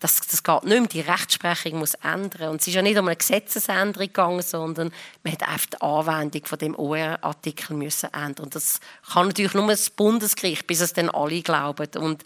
das, 0.00 0.20
das 0.20 0.42
geht 0.42 0.64
nicht 0.64 0.78
mehr. 0.78 0.88
Die 0.88 1.00
Rechtsprechung 1.00 1.80
muss 1.80 1.94
ändern. 1.94 2.50
Und 2.50 2.60
es 2.60 2.68
ist 2.68 2.74
ja 2.74 2.82
nicht 2.82 2.98
um 2.98 3.06
eine 3.06 3.16
Gesetzesänderung 3.16 4.06
gegangen, 4.06 4.42
sondern 4.42 4.92
man 5.24 5.32
hat 5.32 5.42
einfach 5.42 5.66
die 5.66 5.80
Anwendung 5.80 6.46
von 6.46 6.58
dem 6.58 6.74
OR-Artikel 6.76 7.74
müssen 7.74 8.12
ändern. 8.12 8.44
Und 8.44 8.54
das 8.54 8.80
kann 9.12 9.26
natürlich 9.28 9.54
nur 9.54 9.66
das 9.66 9.90
Bundesgericht, 9.90 10.66
bis 10.66 10.80
es 10.80 10.92
dann 10.92 11.10
alle 11.10 11.42
glauben. 11.42 11.88
Und, 11.98 12.22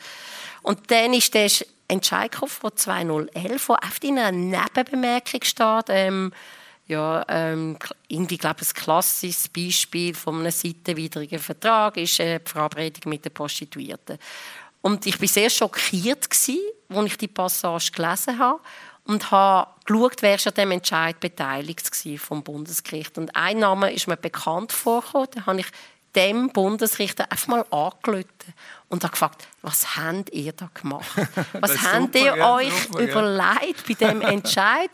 und 0.62 0.90
dann 0.90 1.14
ist 1.14 1.32
der 1.32 1.50
Entscheid 1.88 2.34
von 2.34 2.76
2011, 2.76 3.68
wo 3.68 3.74
oft 3.74 4.04
in 4.04 4.18
einer 4.18 4.32
Nebenbemerkung 4.32 5.42
steht, 5.42 5.84
ähm, 5.88 6.32
ja, 6.88 7.24
ähm, 7.28 7.78
irgendwie, 8.08 8.36
glaube 8.36 8.60
ich, 8.62 8.68
ein 8.68 8.74
klassisches 8.74 9.48
Beispiel 9.48 10.14
von 10.14 10.40
einem 10.40 10.50
seitenwidrigen 10.50 11.38
Vertrag 11.38 11.96
ist 11.96 12.18
äh, 12.20 12.40
die 12.40 12.50
Verabredung 12.50 13.10
mit 13.10 13.24
den 13.24 13.32
Prostituierten. 13.32 14.18
Und 14.82 15.06
ich 15.06 15.20
war 15.20 15.28
sehr 15.28 15.48
schockiert, 15.48 16.28
gewesen, 16.28 16.58
als 16.96 17.06
ich 17.06 17.18
die 17.18 17.28
Passage 17.28 17.92
gelesen 17.92 18.38
habe 18.38 18.60
und 19.04 19.30
habe 19.30 19.70
geschaut, 19.84 20.22
wer 20.22 20.34
an 20.34 20.54
diesem 20.54 20.70
Entscheid 20.70 21.18
beteiligt 21.20 21.90
war 21.90 22.18
vom 22.18 22.42
Bundesgericht. 22.42 23.18
Und 23.18 23.34
ein 23.34 23.58
Name 23.58 23.92
ist 23.92 24.08
mir 24.08 24.16
bekannt 24.16 24.72
vorgekommen, 24.72 25.28
da 25.34 25.46
habe 25.46 25.60
ich 25.60 25.66
dem 26.14 26.50
Bundesrichter 26.50 27.30
einfach 27.30 27.48
mal 27.48 27.64
angerufen 27.70 28.26
und 28.88 29.02
habe 29.04 29.12
gefragt, 29.12 29.48
was 29.62 29.96
habt 29.96 30.30
ihr 30.32 30.52
da 30.52 30.68
gemacht? 30.74 31.10
Was 31.52 31.80
habt 31.80 32.14
ihr 32.14 32.36
ja, 32.36 32.54
euch 32.54 32.72
super, 32.82 33.00
überlegt 33.00 33.88
ja. 33.88 33.94
bei 33.94 33.94
dem 33.94 34.20
Entscheid? 34.20 34.90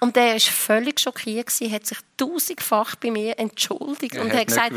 Und 0.00 0.16
er 0.16 0.32
war 0.32 0.40
völlig 0.40 0.98
schockiert, 0.98 1.50
sie 1.50 1.70
hat 1.70 1.86
sich 1.86 1.98
tausendfach 2.16 2.96
bei 2.96 3.10
mir 3.10 3.38
entschuldigt 3.38 4.16
er 4.16 4.22
und 4.22 4.32
hat 4.32 4.48
gesagt, 4.48 4.72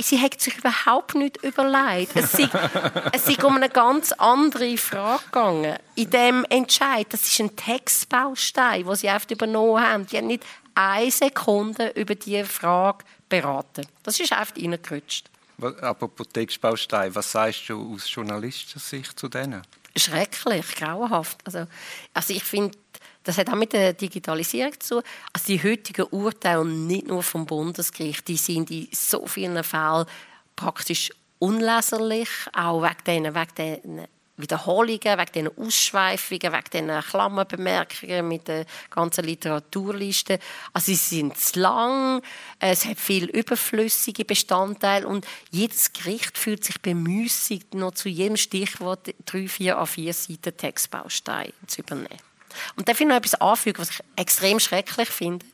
sie 0.00 0.20
hat 0.20 0.40
sich 0.40 0.56
überhaupt 0.58 1.14
nicht 1.16 1.42
überlegt. 1.42 2.14
Es 2.14 2.32
sei, 2.32 2.48
es 3.12 3.24
sei 3.24 3.44
um 3.44 3.56
eine 3.56 3.68
ganz 3.68 4.12
andere 4.12 4.76
Frage 4.76 5.24
gegangen. 5.24 5.76
In 5.96 6.10
dem 6.10 6.44
Entscheid, 6.48 7.06
das 7.10 7.22
ist 7.22 7.40
ein 7.40 7.56
Textbaustein, 7.56 8.84
den 8.84 8.94
sie 8.94 9.08
oft 9.08 9.30
übernommen 9.30 9.82
haben. 9.82 10.06
Die 10.06 10.16
haben 10.16 10.28
nicht 10.28 10.44
eine 10.76 11.10
Sekunde 11.10 11.88
über 11.96 12.14
diese 12.14 12.44
Frage 12.44 13.04
beraten. 13.28 13.86
Das 14.02 14.20
ist 14.20 14.32
einfach 14.32 14.56
reingerutscht. 14.56 15.28
Apropos 15.80 16.28
Textbaustein, 16.28 17.14
was 17.14 17.32
sagst 17.32 17.68
du 17.68 17.94
aus 17.94 18.12
journalistischer 18.12 18.78
Sicht 18.78 19.18
zu 19.18 19.28
denen? 19.28 19.62
Schrecklich, 19.96 20.74
grauenhaft. 20.74 21.38
Also, 21.46 21.66
also 22.12 22.34
ich 22.34 22.44
finde, 22.44 22.76
das 23.24 23.38
hat 23.38 23.48
auch 23.48 23.54
mit 23.54 23.72
der 23.72 23.94
Digitalisierung 23.94 24.78
zu 24.78 25.02
Also 25.32 25.46
die 25.46 25.62
heutigen 25.62 26.06
Urteile, 26.10 26.64
nicht 26.64 27.06
nur 27.06 27.22
vom 27.22 27.46
Bundesgericht, 27.46 28.28
die 28.28 28.36
sind 28.36 28.70
in 28.70 28.88
so 28.92 29.26
vielen 29.26 29.64
Fällen 29.64 30.04
praktisch 30.54 31.10
unleserlich, 31.38 32.28
auch 32.52 32.82
wegen 32.82 33.24
diesen, 33.24 33.34
wegen 33.34 33.54
diesen 33.56 34.06
Wiederholungen, 34.36 35.00
wegen 35.18 35.32
diesen 35.32 35.58
Ausschweifungen, 35.58 36.52
wegen 36.52 36.70
diesen 36.72 37.00
Klammerbemerkungen 37.02 38.28
mit 38.28 38.48
der 38.48 38.66
ganzen 38.90 39.24
Literaturliste. 39.24 40.38
Also 40.72 40.86
sie 40.86 40.96
sind 40.96 41.38
zu 41.38 41.60
lang, 41.60 42.22
es 42.58 42.84
hat 42.84 42.98
viel 42.98 43.24
überflüssige 43.26 44.24
Bestandteile 44.24 45.06
und 45.06 45.26
jedes 45.50 45.92
Gericht 45.92 46.36
fühlt 46.36 46.64
sich 46.64 46.80
bemüßigt, 46.80 47.74
noch 47.74 47.94
zu 47.94 48.08
jedem 48.08 48.36
Stichwort 48.36 49.14
drei, 49.24 49.48
vier 49.48 49.78
a 49.78 49.86
vier 49.86 50.12
Seiten 50.12 50.56
Textbaustein 50.56 51.52
zu 51.66 51.80
übernehmen. 51.80 52.20
Und 52.76 52.88
da 52.88 52.94
finde 52.94 53.14
ich 53.14 53.20
noch 53.20 53.26
etwas 53.26 53.40
anfügen, 53.40 53.78
was 53.78 53.90
ich 53.90 54.00
extrem 54.16 54.60
schrecklich 54.60 55.08
finde. 55.08 55.44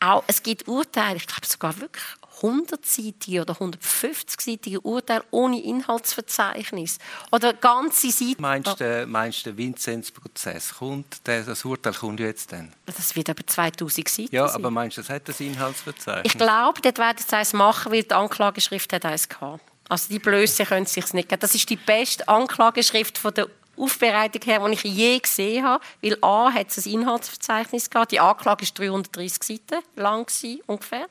Auch, 0.00 0.22
es 0.26 0.42
gibt 0.42 0.68
Urteile, 0.68 1.16
ich 1.16 1.26
glaube 1.26 1.46
sogar 1.46 1.78
wirklich 1.80 2.04
100-seitige 2.40 3.42
oder 3.42 3.54
150-seitige 3.54 4.78
Urteile 4.82 5.24
ohne 5.30 5.62
Inhaltsverzeichnis. 5.62 6.98
Oder 7.32 7.52
ganze 7.54 8.10
Seiten. 8.10 8.40
Meinst 8.40 8.80
du, 8.80 9.06
meinst 9.06 9.40
du, 9.40 9.50
der 9.50 9.56
Vinzenz-Prozess 9.56 10.74
kommt, 10.74 11.20
das 11.24 11.64
Urteil 11.64 11.94
kommt 11.94 12.20
jetzt 12.20 12.52
dann? 12.52 12.72
Das 12.86 13.14
wird 13.16 13.30
aber 13.30 13.46
2000 13.46 14.08
Seiten 14.08 14.34
Ja, 14.34 14.52
aber 14.52 14.70
meinst 14.70 14.96
du, 14.96 15.02
das 15.02 15.10
hat 15.10 15.28
das 15.28 15.40
Inhaltsverzeichnis? 15.40 16.32
Ich 16.32 16.38
glaube, 16.38 16.80
dort 16.80 16.98
werden 16.98 17.18
sie 17.18 17.36
eins 17.36 17.52
machen, 17.52 17.92
weil 17.92 18.02
die 18.02 18.12
Anklageschrift 18.12 18.92
hat 18.92 19.04
eins 19.04 19.28
gehabt. 19.28 19.62
Also 19.88 20.08
die 20.10 20.18
Blöße 20.18 20.64
können 20.66 20.86
sich 20.86 21.12
nicht 21.12 21.28
geben. 21.28 21.40
Das 21.40 21.54
ist 21.54 21.68
die 21.68 21.76
beste 21.76 22.28
Anklageschrift 22.28 23.18
von 23.18 23.34
der 23.34 23.48
Aufbereitung 23.78 24.42
her, 24.42 24.66
die 24.66 24.72
ich 24.72 24.82
je 24.84 25.18
gesehen 25.18 25.64
habe. 25.64 25.84
Weil 26.02 26.18
A 26.22 26.52
hat 26.52 26.68
es 26.68 26.86
ein 26.86 26.92
Inhaltsverzeichnis 26.92 27.90
gehabt. 27.90 28.12
Die 28.12 28.20
Anklage 28.20 28.66
war 28.66 28.74
330 28.74 29.42
Seiten 29.42 29.84
lang 29.96 30.26
ungefähr. 30.66 31.06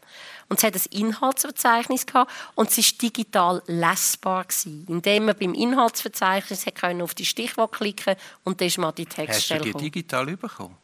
Und 0.50 0.60
es 0.60 0.64
hat 0.64 0.76
ein 0.76 0.82
Inhaltsverzeichnis 0.92 2.06
gehabt 2.06 2.32
und 2.56 2.70
es 2.70 2.78
war 2.78 2.86
digital 3.02 3.62
lesbar 3.68 4.46
gewesen, 4.46 4.86
indem 4.88 5.26
man 5.26 5.36
beim 5.38 5.54
Inhaltsverzeichnis 5.54 6.66
können 6.74 7.02
auf 7.02 7.14
die 7.14 7.26
Stichworte 7.26 7.78
klicken 7.78 8.16
und 8.44 8.62
dann 8.62 8.68
ist 8.68 8.78
man 8.78 8.96
die 8.96 9.06
Textstelle 9.06 9.66
Hast 9.66 9.74
du 9.74 9.78
die 9.78 9.92
digital 9.92 10.26
bekommen? 10.38 10.78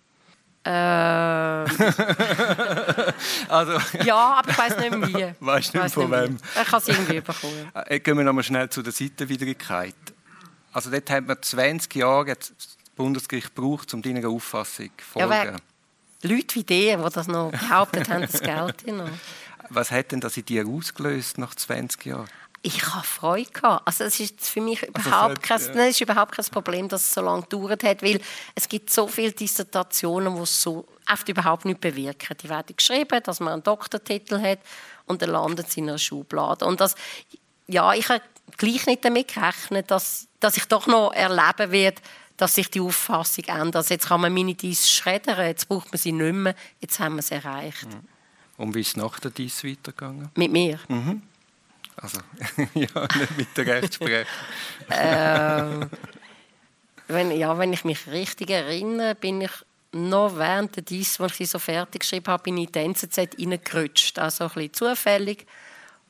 Äh, 0.65 0.69
also, 3.49 3.77
ja, 4.05 4.15
aber 4.15 4.49
ich 4.49 4.57
weiß 4.57 4.77
nicht 4.77 4.95
mehr 4.95 5.07
wie. 5.09 5.35
Weißt 5.45 5.73
du 5.73 5.83
nicht 5.83 5.93
von 5.93 6.09
wem? 6.09 6.37
Ich 6.61 6.71
habe 6.71 6.77
es 6.77 6.87
irgendwie 6.87 7.19
bekommen. 7.19 7.69
Äh, 7.73 7.99
gehen 7.99 8.17
wir 8.17 8.23
nochmal 8.23 8.45
schnell 8.45 8.69
zu 8.69 8.81
der 8.81 8.93
Seitenwidrigkeit. 8.93 9.93
Also 10.73 10.89
dort 10.89 11.09
hat 11.09 11.27
man 11.27 11.41
20 11.41 11.95
Jahre 11.95 12.35
das 12.35 12.53
Bundesgericht 12.95 13.55
gebraucht, 13.55 13.93
um 13.93 14.01
deiner 14.01 14.27
Auffassung 14.27 14.89
zu 14.97 15.05
folgen. 15.05 15.31
Ja, 15.31 15.55
Leute 16.23 16.55
wie 16.55 16.63
die, 16.63 16.95
die 16.95 17.09
das 17.13 17.27
noch 17.27 17.51
behauptet 17.51 18.09
haben, 18.09 18.21
das 18.21 18.41
Geld 18.41 18.87
noch. 18.87 19.09
Was 19.69 19.91
hat 19.91 20.11
denn 20.11 20.19
das 20.19 20.37
in 20.37 20.45
dir 20.45 20.67
ausgelöst 20.67 21.37
nach 21.37 21.55
20 21.55 22.05
Jahren? 22.05 22.29
Ich 22.65 22.85
habe 22.87 23.05
Freude 23.05 23.51
gehabt. 23.51 23.85
Also 23.85 24.05
es 24.05 24.19
ist 24.19 24.45
für 24.45 24.61
mich 24.61 24.81
also 24.81 25.09
überhaupt, 25.09 25.43
kein, 25.43 25.59
ja. 25.59 25.75
nein, 25.75 25.89
ist 25.89 25.99
überhaupt 25.99 26.33
kein 26.33 26.45
Problem, 26.45 26.87
dass 26.87 27.01
es 27.01 27.13
so 27.13 27.21
lange 27.21 27.41
gedauert 27.41 27.83
hat, 27.83 28.01
weil 28.01 28.21
es 28.55 28.69
gibt 28.69 28.89
so 28.89 29.07
viele 29.07 29.33
Dissertationen, 29.33 30.35
die 30.35 30.45
so 30.45 30.85
oft 31.11 31.27
überhaupt 31.27 31.65
nicht 31.65 31.81
bewirken. 31.81 32.37
Die 32.41 32.47
werden 32.47 32.75
geschrieben, 32.75 33.21
dass 33.23 33.41
man 33.41 33.53
einen 33.53 33.63
Doktortitel 33.63 34.39
hat 34.39 34.59
und 35.05 35.21
dann 35.21 35.31
landet 35.31 35.69
sie 35.71 35.81
in 35.81 35.89
einer 35.89 35.97
Schublade. 35.97 36.65
Und 36.65 36.79
das, 36.79 36.95
ja, 37.67 37.93
ich 37.93 38.07
habe 38.07 38.21
gleich 38.57 38.85
nicht 38.85 39.05
damit 39.05 39.33
gerechnet, 39.33 39.91
dass, 39.91 40.27
dass 40.39 40.57
ich 40.57 40.65
doch 40.65 40.87
noch 40.87 41.11
erleben 41.13 41.71
werde, 41.71 42.01
dass 42.37 42.55
sich 42.55 42.69
die 42.69 42.81
Auffassung 42.81 43.45
ändert. 43.45 43.77
Also 43.77 43.93
jetzt 43.93 44.07
kann 44.07 44.21
man 44.21 44.33
meine 44.33 44.55
Dies 44.55 44.89
schreddern, 44.89 45.45
jetzt 45.45 45.67
braucht 45.67 45.91
man 45.91 45.97
sie 45.97 46.11
nicht 46.11 46.33
mehr, 46.33 46.55
jetzt 46.79 46.99
haben 46.99 47.15
wir 47.15 47.19
es 47.19 47.31
erreicht. 47.31 47.85
Mhm. 47.85 48.07
Und 48.57 48.75
wie 48.75 48.81
ist 48.81 48.89
es 48.89 48.97
nach 48.97 49.19
der 49.19 49.31
Dies 49.31 49.63
weitergegangen? 49.63 50.29
Mit 50.35 50.51
mir? 50.51 50.79
Mhm. 50.87 51.21
Also, 51.95 52.19
ja, 52.73 53.07
nicht 53.17 53.37
mit 53.37 53.57
der 53.57 53.67
Rechtsprechung. 53.67 54.25
ähm, 54.89 55.89
wenn, 57.07 57.31
ja, 57.31 57.57
wenn 57.57 57.73
ich 57.73 57.83
mich 57.83 58.07
richtig 58.07 58.49
erinnere, 58.49 59.15
bin 59.15 59.41
ich 59.41 59.51
noch 59.91 60.37
während 60.37 60.75
der 60.75 60.83
Dies, 60.83 61.19
als 61.19 61.39
ich 61.39 61.49
so 61.49 61.59
fertig 61.59 62.01
geschrieben 62.01 62.27
habe, 62.27 62.43
bin 62.43 62.57
ich 62.57 62.67
in 62.67 62.71
die 62.71 62.79
NZZ 62.79 63.17
reingerutscht. 63.39 64.17
Also 64.17 64.45
ein 64.45 64.49
bisschen 64.49 64.73
zufällig. 64.73 65.45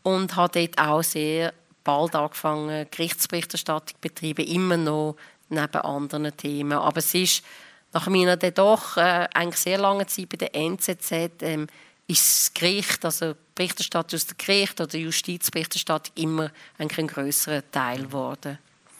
Und 0.04 0.36
habe 0.36 0.60
dort 0.60 0.78
auch 0.80 1.04
sehr 1.04 1.54
bald 1.84 2.16
angefangen, 2.16 2.88
Gerichtsberichterstattung 2.90 3.98
betreiben, 4.02 4.46
immer 4.46 4.78
noch 4.78 5.16
neben 5.50 5.82
anderen 5.82 6.36
Themen. 6.36 6.74
Aber 6.74 6.98
es 6.98 7.14
ist 7.14 7.44
nach 7.92 8.08
meiner 8.08 8.38
dann 8.38 8.54
doch 8.54 8.98
äh, 8.98 9.28
eigentlich 9.34 9.62
sehr 9.62 9.78
langen 9.78 10.08
Zeit 10.08 10.30
bei 10.30 10.38
der 10.38 10.56
NZZ 10.56 11.12
ähm, 11.42 11.68
ist 12.08 12.48
das 12.48 12.54
Gericht, 12.54 13.06
also 13.06 13.34
Berichterstattung 13.56 14.18
aus 14.18 14.28
dem 14.28 14.38
Gericht 14.38 14.82
oder 14.82 14.98
Justizberichterstattung 14.98 16.14
immer 16.16 16.52
ein 16.78 16.88
größerer 16.88 17.70
Teil 17.72 18.04
geworden. 18.04 18.58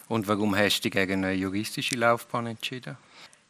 Und 0.08 0.28
warum 0.28 0.56
hast 0.56 0.80
du 0.80 0.82
dich 0.84 0.92
gegen 0.92 1.24
eine 1.24 1.34
juristische 1.34 1.96
Laufbahn 1.96 2.48
entschieden? 2.48 2.98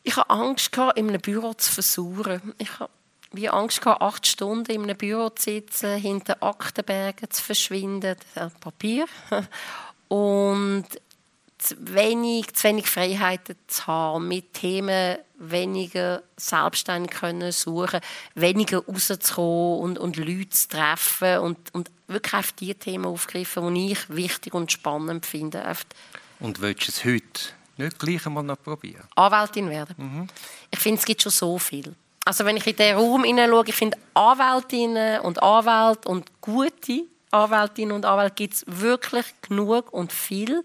Ich 0.04 0.16
hatte 0.16 0.30
Angst, 0.30 0.76
in 0.96 1.10
einem 1.10 1.22
Büro 1.22 1.54
zu 1.54 1.72
versuchen. 1.72 2.54
Ich 2.58 2.80
hatte 2.80 2.92
wie 3.34 3.50
Angst, 3.50 3.86
acht 3.86 4.28
Stunden 4.28 4.72
in 4.72 4.84
einem 4.84 4.98
Büro 4.98 5.30
zu 5.30 5.44
sitzen, 5.44 5.98
hinter 5.98 6.42
Aktenbergen 6.42 7.30
zu 7.30 7.44
verschwinden, 7.44 8.16
Papier. 8.60 9.06
Und 10.08 10.86
zu 11.58 11.76
wenig, 11.80 12.54
zu 12.54 12.68
wenig 12.68 12.88
Freiheiten 12.88 13.56
zu 13.68 13.88
haben, 13.88 14.28
mit 14.28 14.54
Themen 14.54 15.18
weniger 15.38 16.24
selbstständig 16.38 17.12
können 17.12 17.52
suchen, 17.52 18.02
weniger 18.36 18.86
rauszukommen 18.86 19.80
und, 19.80 20.00
und 20.00 20.18
Leute 20.18 20.50
zu 20.50 20.70
treffen 20.70 21.40
und, 21.40 21.58
und 21.74 21.90
wirklich 22.08 22.34
auf 22.34 22.52
die 22.52 22.76
Themen 22.76 23.06
aufgreifen, 23.06 23.74
die 23.74 23.94
ich 23.94 24.10
wichtig 24.10 24.54
und 24.54 24.72
spannend 24.72 25.26
finde. 25.26 25.64
Und 26.40 26.62
willst 26.62 26.88
du 26.88 26.92
es 26.92 27.06
heute 27.06 27.54
nicht 27.78 28.00
gleich 28.00 28.26
einmal 28.26 28.44
noch 28.44 28.62
probieren? 28.62 29.04
Anwältin 29.16 29.70
werden. 29.70 29.96
Mhm. 29.98 30.28
Ich 30.70 30.80
finde, 30.80 31.00
es 31.00 31.06
gibt 31.06 31.22
schon 31.22 31.32
so 31.32 31.58
viel. 31.58 31.96
Also 32.26 32.46
wenn 32.46 32.58
ich 32.58 32.68
in 32.68 32.76
den 32.76 32.96
Raum 32.96 33.24
hineinschaue, 33.24 33.66
ich 33.68 33.76
finde 33.76 33.98
Anwältinnen 34.14 35.22
und 35.22 35.44
Anwälte 35.44 36.08
und 36.08 36.42
gute 36.42 37.04
Anwältinnen 37.32 37.92
und 37.92 38.06
Anwälte 38.06 38.36
gibt 38.36 38.54
es 38.54 38.64
wirklich 38.68 39.26
genug 39.42 39.92
und 39.92 40.14
viel. 40.14 40.64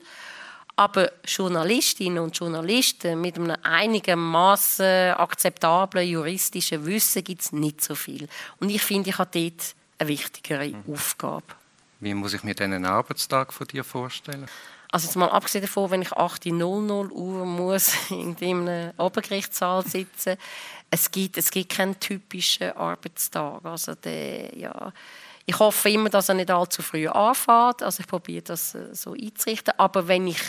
Aber 0.76 1.10
Journalistinnen 1.24 2.22
und 2.22 2.38
Journalisten 2.38 3.20
mit 3.20 3.36
einem 3.36 3.56
einigermaßen 3.64 5.14
akzeptablen 5.14 6.06
juristischen 6.06 6.86
Wissen 6.86 7.24
gibt 7.24 7.42
es 7.42 7.50
nicht 7.50 7.82
so 7.82 7.96
viel. 7.96 8.28
Und 8.60 8.70
ich 8.70 8.80
finde, 8.80 9.10
ich 9.10 9.18
habe 9.18 9.30
dort 9.32 9.74
eine 9.98 10.08
wichtigere 10.08 10.68
mhm. 10.68 10.94
Aufgabe. 10.94 11.46
Wie 11.98 12.14
muss 12.14 12.34
ich 12.34 12.44
mir 12.44 12.54
einen 12.60 12.84
Arbeitstag 12.84 13.52
von 13.52 13.66
dir 13.66 13.82
vorstellen? 13.82 14.46
Also 14.90 15.06
jetzt 15.06 15.16
mal 15.16 15.28
abgesehen 15.28 15.62
davon, 15.62 15.90
wenn 15.90 16.02
ich 16.02 16.12
8.00 16.12 17.10
Uhr 17.10 17.44
muss 17.44 17.92
in 18.10 18.36
einem 18.40 18.92
Obergerichtssaal 18.96 19.86
sitzen, 19.86 20.36
es 20.90 21.10
gibt, 21.10 21.36
es 21.36 21.50
gibt 21.50 21.70
keinen 21.70 22.00
typischen 22.00 22.72
Arbeitstag. 22.72 23.64
Also 23.64 23.94
der, 23.94 24.56
ja, 24.56 24.92
ich 25.44 25.58
hoffe 25.58 25.90
immer, 25.90 26.08
dass 26.08 26.28
er 26.28 26.34
nicht 26.34 26.50
allzu 26.50 26.82
früh 26.82 27.06
anfängt. 27.06 27.82
Also 27.82 28.00
ich 28.00 28.06
probiere 28.06 28.42
das 28.42 28.74
äh, 28.74 28.94
so 28.94 29.12
einzurichten. 29.12 29.74
Aber 29.76 30.08
wenn 30.08 30.26
ich 30.26 30.40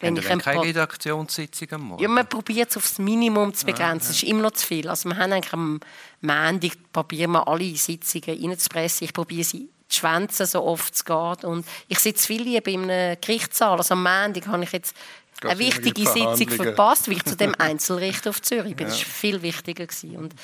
wenn 0.00 0.16
ich 0.16 0.24
keine 0.24 0.40
Pro 0.40 0.60
Redaktionssitzung 0.60 1.72
am 1.72 1.82
Morgen? 1.82 2.02
Ja, 2.02 2.08
man 2.08 2.26
probiert 2.26 2.70
es 2.70 2.76
aufs 2.76 2.98
Minimum 2.98 3.52
zu 3.52 3.66
begrenzen. 3.66 4.12
Es 4.12 4.22
ja, 4.22 4.26
ja. 4.26 4.28
ist 4.28 4.32
immer 4.32 4.42
noch 4.42 4.52
zu 4.52 4.66
viel. 4.66 4.88
Also 4.88 5.08
wir 5.08 5.16
haben 5.16 5.32
eigentlich 5.32 5.52
am 5.52 5.80
Montag 6.22 6.72
probieren 6.92 7.32
wir 7.32 7.46
alle 7.46 7.76
Sitzungen 7.76 8.42
reinzupressen. 8.42 9.04
Ich 9.04 9.12
probiere 9.12 9.44
sie 9.44 9.68
zu 9.90 10.00
schwänzen, 10.00 10.46
so 10.46 10.64
oft 10.64 10.94
es 10.94 11.04
geht. 11.04 11.44
Und 11.44 11.66
ich 11.88 11.98
sitze 11.98 12.26
viel 12.26 12.42
lieber 12.42 12.70
in 12.70 12.90
einem 12.90 13.16
Gerichtssaal. 13.20 13.78
Also 13.78 13.94
am 13.94 14.02
Montag 14.02 14.46
habe 14.46 14.64
ich 14.64 14.72
jetzt 14.72 14.94
eine 15.42 15.58
wichtige 15.58 16.06
Sitzung 16.06 16.48
verpasst, 16.48 17.08
weil 17.08 17.16
ich 17.16 17.24
zu 17.24 17.36
dem 17.36 17.54
Einzelrichter 17.58 18.30
auf 18.30 18.42
Zürich 18.42 18.76
bin. 18.76 18.86
Ja. 18.86 18.92
Das 18.92 19.00
war 19.00 19.12
viel 19.12 19.42
wichtiger. 19.42 19.86
Gewesen. 19.86 20.16
Und 20.16 20.34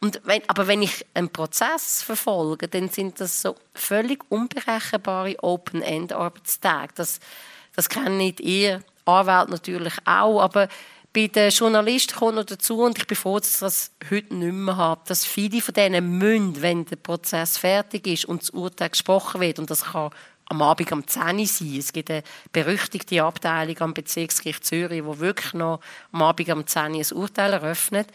und 0.00 0.20
wenn, 0.24 0.42
aber 0.48 0.66
wenn 0.66 0.82
ich 0.82 1.06
einen 1.14 1.30
Prozess 1.30 2.02
verfolge, 2.02 2.68
dann 2.68 2.90
sind 2.90 3.20
das 3.20 3.40
so 3.40 3.56
völlig 3.74 4.22
unberechenbare 4.28 5.36
Open-End-Arbeitstage. 5.42 6.92
Das, 6.94 7.18
das 7.74 7.88
kennen 7.88 8.18
nicht 8.18 8.40
ihr 8.40 8.82
Anwälte 9.06 9.52
natürlich 9.52 9.94
auch, 10.04 10.40
aber 10.42 10.68
bei 11.16 11.26
den 11.28 11.48
Journalisten 11.48 12.14
kommt 12.14 12.34
noch 12.34 12.44
dazu, 12.44 12.82
und 12.82 12.98
ich 12.98 13.06
bin 13.06 13.16
froh, 13.16 13.38
dass 13.38 13.54
ich 13.54 13.60
das 13.60 13.90
heute 14.10 14.34
nicht 14.34 14.52
mehr 14.52 14.76
habe, 14.76 15.00
dass 15.06 15.24
viele 15.24 15.62
von 15.62 15.72
denen 15.72 16.18
müssen, 16.18 16.60
wenn 16.60 16.84
der 16.84 16.96
Prozess 16.96 17.56
fertig 17.56 18.06
ist 18.06 18.26
und 18.26 18.42
das 18.42 18.50
Urteil 18.50 18.90
gesprochen 18.90 19.40
wird, 19.40 19.58
und 19.58 19.70
das 19.70 19.84
kann 19.84 20.10
am 20.50 20.60
Abend 20.60 20.92
um 20.92 21.06
10 21.06 21.38
Uhr 21.38 21.46
sein. 21.46 21.76
Es 21.78 21.94
gibt 21.94 22.10
eine 22.10 22.22
berüchtigte 22.52 23.22
Abteilung 23.22 23.80
am 23.80 23.94
Bezirksgericht 23.94 24.62
Zürich, 24.62 25.06
wo 25.06 25.18
wirklich 25.18 25.54
noch 25.54 25.80
am 26.12 26.20
Abend 26.20 26.50
um 26.50 26.66
10 26.66 26.92
Uhr 26.92 26.98
ein 26.98 27.16
Urteil 27.16 27.54
eröffnet. 27.54 28.08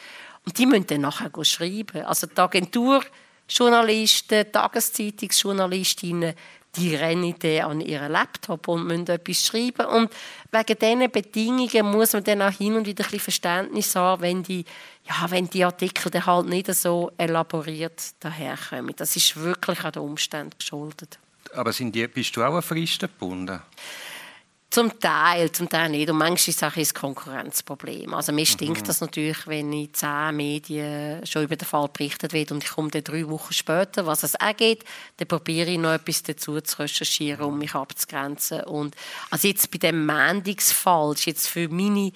Und 0.46 0.60
die 0.60 0.68
müssen 0.68 0.86
dann 0.86 1.02
nachher 1.02 1.32
schreiben. 1.44 2.06
Also 2.06 2.28
die 2.28 2.40
Agenturjournalisten, 2.40 4.52
Tageszeitungsjournalistinnen, 4.52 6.36
die 6.76 6.96
rennen 6.96 7.36
dann 7.40 7.72
an 7.72 7.82
ihren 7.82 8.12
Laptop 8.12 8.68
und 8.68 8.88
müssen 8.88 9.08
etwas 9.08 9.46
schreiben. 9.46 9.86
Und 9.88 10.12
wegen 10.52 10.80
diesen 10.80 11.12
Bedingungen 11.12 11.92
muss 11.92 12.14
man 12.14 12.24
dann 12.24 12.42
auch 12.42 12.52
hin 12.52 12.76
und 12.76 12.86
wieder 12.86 13.04
ein 13.04 13.12
bisschen 13.12 13.20
Verständnis 13.20 13.96
haben, 13.96 14.22
wenn 14.22 14.44
die, 14.44 14.64
ja, 15.08 15.30
wenn 15.30 15.50
die 15.50 15.66
Artikel 15.66 16.10
dann 16.12 16.26
halt 16.26 16.48
nicht 16.48 16.74
so 16.74 17.12
elaboriert 17.18 18.02
daherkommen. 18.20 18.96
Das 18.96 19.16
ist 19.16 19.36
wirklich 19.36 19.84
an 19.84 19.92
den 19.92 20.04
Umständen 20.04 20.58
geschuldet. 20.58 21.20
Aber 21.54 21.74
sind 21.74 21.94
die, 21.94 22.08
bist 22.08 22.36
du 22.36 22.44
auch 22.44 22.56
an 22.56 22.62
Fristen 22.62 23.10
gebunden? 23.10 23.62
Zum 24.72 25.02
Teil, 25.02 25.52
zum 25.52 25.68
Teil 25.68 25.90
nicht. 25.90 26.10
Und 26.10 26.18
manchmal 26.18 26.36
ist 26.36 26.48
es 26.48 26.64
auch 26.64 26.78
ein 26.78 26.94
Konkurrenzproblem. 26.94 28.14
Also 28.14 28.32
mir 28.32 28.46
stinkt 28.46 28.84
mhm. 28.84 28.86
das 28.86 29.02
natürlich, 29.02 29.46
wenn 29.46 29.74
in 29.74 29.94
zehn 29.94 30.34
Medien 30.34 31.26
schon 31.26 31.44
über 31.44 31.58
den 31.58 31.68
Fall 31.68 31.90
berichtet 31.90 32.32
wird 32.32 32.54
und 32.54 32.64
ich 32.64 32.70
komme 32.70 32.90
dann 32.90 33.04
drei 33.04 33.28
Wochen 33.28 33.52
später, 33.52 34.06
was 34.06 34.24
es 34.24 34.40
auch 34.40 34.56
geht, 34.56 34.86
dann 35.18 35.28
probiere 35.28 35.72
ich 35.72 35.78
noch 35.78 35.92
etwas 35.92 36.24
dazu 36.24 36.62
zu 36.62 36.80
recherchieren, 36.80 37.46
um 37.48 37.58
mich 37.58 37.76
abzugrenzen. 37.76 38.62
Und 38.62 38.96
also 39.30 39.50
jetzt 39.50 39.70
bei 39.72 39.78
dem 39.78 40.06
Mendingsfall 40.06 41.16
ist 41.16 41.26
jetzt 41.26 41.48
für 41.50 41.68
meine 41.68 42.14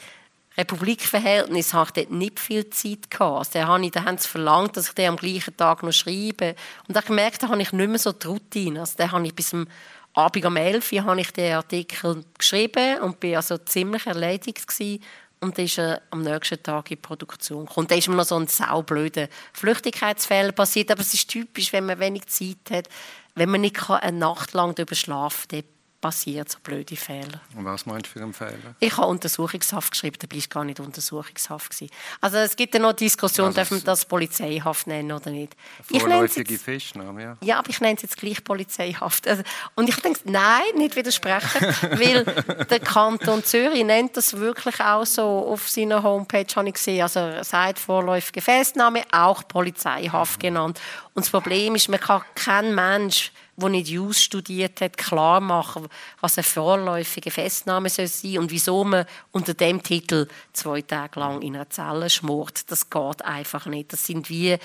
Republikverhältnis 0.58 1.74
habe 1.74 1.90
ich 1.90 2.04
dort 2.04 2.12
nicht 2.12 2.40
viel 2.40 2.70
Zeit 2.70 3.12
gehabt. 3.12 3.40
Also, 3.40 3.50
da, 3.54 3.68
habe 3.68 3.86
ich, 3.86 3.92
da 3.92 4.06
haben 4.06 4.18
sie 4.18 4.30
verlangt, 4.30 4.78
dass 4.78 4.88
ich 4.88 4.94
den 4.94 5.10
am 5.10 5.18
gleichen 5.18 5.58
Tag 5.58 5.84
noch 5.84 5.92
schreibe. 5.92 6.56
Und 6.88 6.96
da 6.96 7.02
gemerkt, 7.02 7.44
da 7.44 7.50
habe 7.50 7.62
ich 7.62 7.74
nicht 7.74 7.90
mehr 7.90 8.00
so 8.00 8.14
die 8.14 8.28
Routine. 8.28 8.80
Also, 8.80 8.94
da 8.96 9.12
habe 9.12 9.28
ich 9.28 9.36
bis 9.36 9.50
zum 9.50 9.68
Abend 10.16 10.46
um 10.46 10.56
11 10.56 10.94
Uhr 10.94 11.04
habe 11.04 11.20
ich 11.20 11.32
den 11.32 11.54
Artikel 11.54 12.24
geschrieben 12.38 13.02
und 13.02 13.20
bin 13.20 13.36
also 13.36 13.58
ziemlich 13.58 14.08
erledigt 14.08 14.66
gewesen. 14.66 15.04
Und 15.42 15.58
dann 15.58 15.66
ist 15.66 15.78
er 15.78 16.02
am 16.10 16.22
nächsten 16.22 16.64
Tag 16.64 16.90
in 16.90 17.02
Produktion 17.02 17.66
gekommen. 17.66 17.88
Da 17.88 17.96
ist 17.96 18.08
mir 18.08 18.16
noch 18.16 18.24
so 18.24 18.38
ein 18.38 18.48
saublöder 18.48 19.28
Flüchtigkeitsfall 19.52 20.54
passiert. 20.54 20.90
Aber 20.90 21.02
es 21.02 21.14
ist 21.14 21.30
typisch, 21.30 21.74
wenn 21.74 21.86
man 21.86 22.00
wenig 22.00 22.28
Zeit 22.28 22.72
hat, 22.72 22.88
wenn 23.36 23.50
man 23.50 23.62
nicht 23.62 23.90
eine 23.90 24.18
Nacht 24.18 24.54
lang 24.54 24.74
darüber 24.74 24.96
schlafen 24.96 25.50
kann, 25.50 25.64
passiert 26.06 26.52
so 26.52 26.60
blöde 26.62 26.96
Fehler. 26.96 27.42
Und 27.56 27.66
was 27.66 27.88
meinst 27.88 28.06
du 28.06 28.12
für 28.12 28.22
einen 28.22 28.32
Fehler? 28.32 28.76
Ich 28.80 28.96
habe 28.96 29.08
Untersuchungshaft 29.08 29.90
geschrieben, 29.90 30.18
dabei 30.20 30.36
war 30.36 30.48
gar 30.50 30.64
nicht 30.64 30.80
Untersuchungshaft. 30.80 31.72
Gewesen. 31.72 31.92
Also 32.22 32.38
es 32.38 32.56
gibt 32.56 32.76
ja 32.76 32.80
noch 32.80 32.94
Diskussion, 32.94 33.48
also 33.48 33.56
darf 33.56 33.72
man 33.72 33.84
das 33.84 34.06
Polizeihaft 34.06 34.86
nennen 34.86 35.12
oder 35.12 35.32
nicht. 35.32 35.56
Vorläufige 35.82 36.60
Festnahme, 36.60 37.24
ja. 37.24 37.38
Ja, 37.42 37.58
aber 37.58 37.72
ich 37.72 37.82
nenne 37.82 37.96
es 37.96 38.04
jetzt 38.04 38.18
gleich 38.18 38.44
Polizeihaft. 38.44 39.28
Also, 39.28 39.42
und 39.74 39.90
ich 39.90 39.96
denke, 39.96 40.20
nein, 40.26 40.62
nicht 40.76 40.96
widersprechen, 40.96 41.62
weil 41.82 42.24
der 42.70 42.80
Kanton 42.82 43.44
Zürich 43.44 43.84
nennt 43.84 44.16
das 44.16 44.38
wirklich 44.38 44.80
auch 44.82 45.08
so 45.08 45.24
auf 45.24 45.68
seiner 45.68 46.04
Homepage, 46.04 46.46
habe 46.56 46.68
ich 46.68 46.76
gesehen. 46.76 47.02
Also 47.02 47.20
er 47.22 47.44
sagt 47.44 47.80
vorläufige 47.80 48.42
Festnahme, 48.42 49.02
auch 49.12 49.48
Polizeihaft 49.48 50.40
genannt. 50.40 50.80
Und 51.16 51.26
das 51.26 51.32
Problem 51.32 51.74
ist, 51.74 51.90
man 51.90 52.00
kann 52.00 52.22
kein 52.36 52.76
Mensch 52.76 53.32
der 53.58 53.70
nicht 53.70 53.88
Jus 53.88 54.22
studiert 54.22 54.82
hat, 54.82 54.98
klar 54.98 55.40
machen, 55.40 55.88
was 56.20 56.38
eine 56.38 56.44
vorläufige 56.44 57.32
Festnahme 57.32 57.90
soll 57.90 58.08
sein 58.08 58.40
und 58.40 58.52
wieso 58.52 58.84
man 58.84 59.06
unter 59.32 59.54
dem 59.54 59.82
Titel 59.82 60.28
zwei 60.54 60.82
Tage 60.82 61.20
lang 61.20 61.42
in 61.42 61.56
einer 61.56 61.70
Zelle 61.70 62.10
schmort. 62.10 62.70
Das 62.70 62.90
geht 62.90 63.24
einfach 63.24 63.66
nicht. 63.66 63.94
Das 63.94 64.06
sind, 64.06 64.30
wie, 64.30 64.58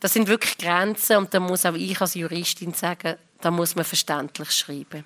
das 0.00 0.12
sind 0.12 0.28
wirklich 0.28 0.56
Grenzen 0.56 1.18
und 1.18 1.34
da 1.34 1.40
muss 1.40 1.66
auch 1.66 1.74
ich 1.74 2.00
als 2.00 2.14
Juristin 2.14 2.72
sagen, 2.72 3.16
da 3.40 3.50
muss 3.50 3.74
man 3.74 3.84
verständlich 3.84 4.50
schreiben. 4.50 5.04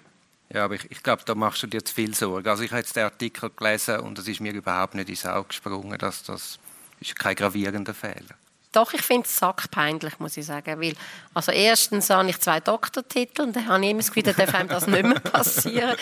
Ja, 0.52 0.64
aber 0.64 0.74
ich, 0.74 0.90
ich 0.90 1.02
glaube, 1.02 1.22
da 1.24 1.34
machst 1.34 1.62
du 1.62 1.66
dir 1.66 1.82
zu 1.84 1.94
viel 1.94 2.14
Sorgen. 2.14 2.46
Also 2.46 2.62
ich 2.62 2.70
habe 2.70 2.80
jetzt 2.80 2.94
den 2.94 3.04
Artikel 3.04 3.50
gelesen 3.50 4.00
und 4.00 4.18
es 4.18 4.28
ist 4.28 4.40
mir 4.40 4.52
überhaupt 4.52 4.94
nicht 4.94 5.08
ins 5.08 5.24
Auge 5.24 5.48
gesprungen, 5.48 5.98
dass 5.98 6.22
das 6.24 6.58
ist 7.00 7.18
kein 7.18 7.34
gravierender 7.34 7.94
Fehler. 7.94 8.36
Doch, 8.72 8.94
ich 8.94 9.02
finde 9.02 9.26
es 9.26 9.36
sackpeinlich, 9.36 10.18
muss 10.18 10.36
ich 10.36 10.46
sagen. 10.46 10.80
Weil, 10.80 10.94
also 11.34 11.52
erstens 11.52 12.08
habe 12.08 12.30
ich 12.30 12.40
zwei 12.40 12.58
Doktortitel 12.58 13.42
und 13.42 13.54
dann 13.54 13.68
habe 13.68 13.84
ich 13.84 13.90
immer 13.90 14.00
das 14.00 14.12
Gefühl, 14.12 14.32
darf 14.32 14.54
einem 14.54 14.68
das 14.68 14.86
nicht 14.86 15.02
mehr 15.02 15.20
passieren. 15.20 15.94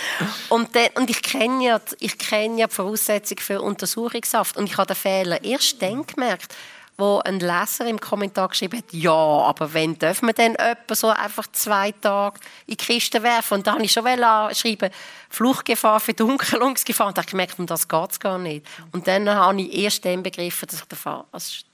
Und, 0.48 0.74
dann, 0.76 0.88
und 0.94 1.10
ich 1.10 1.20
kenne 1.20 1.64
ja, 1.64 1.80
ich 1.98 2.16
kenn 2.16 2.58
ja 2.58 2.68
die 2.68 2.74
Voraussetzungen 2.74 3.40
für 3.40 3.60
Untersuchungshaft 3.60 4.56
und 4.56 4.66
ich 4.66 4.76
habe 4.76 4.86
den 4.86 4.96
Fehler 4.96 5.42
erst 5.42 5.82
dann 5.82 6.06
gemerkt, 6.06 6.54
wo 7.00 7.18
ein 7.18 7.40
Leser 7.40 7.86
im 7.86 8.00
Kommentar 8.00 8.48
geschrieben 8.48 8.78
hat, 8.78 8.92
ja, 8.92 9.10
aber 9.10 9.72
wenn 9.72 9.98
dürfen 9.98 10.28
wir 10.28 10.32
denn 10.32 10.54
etwa 10.54 10.94
so 10.94 11.08
einfach 11.08 11.46
zwei 11.52 11.92
Tage 11.92 12.38
in 12.66 12.76
die 12.76 12.76
Kiste 12.76 13.22
werfen? 13.22 13.54
Und 13.54 13.66
da 13.66 13.72
habe 13.72 13.82
ich 13.82 13.92
schon 13.92 14.04
schreiben, 14.04 14.90
Fluchtgefahr, 15.28 15.98
Verdunkelungsgefahr. 16.00 17.08
Und 17.08 17.16
da 17.16 17.22
habe 17.22 17.26
ich 17.26 17.30
gemerkt, 17.30 17.58
um 17.58 17.66
das 17.66 17.88
geht 17.88 18.10
es 18.10 18.20
gar 18.20 18.38
nicht. 18.38 18.66
Und 18.92 19.06
dann 19.06 19.28
habe 19.28 19.60
ich 19.60 19.74
erst 19.78 20.04
dann 20.04 20.22
begriffen, 20.22 20.68
dass 20.68 20.80
ich 20.80 20.86
den, 20.86 20.98
Fall, 20.98 21.24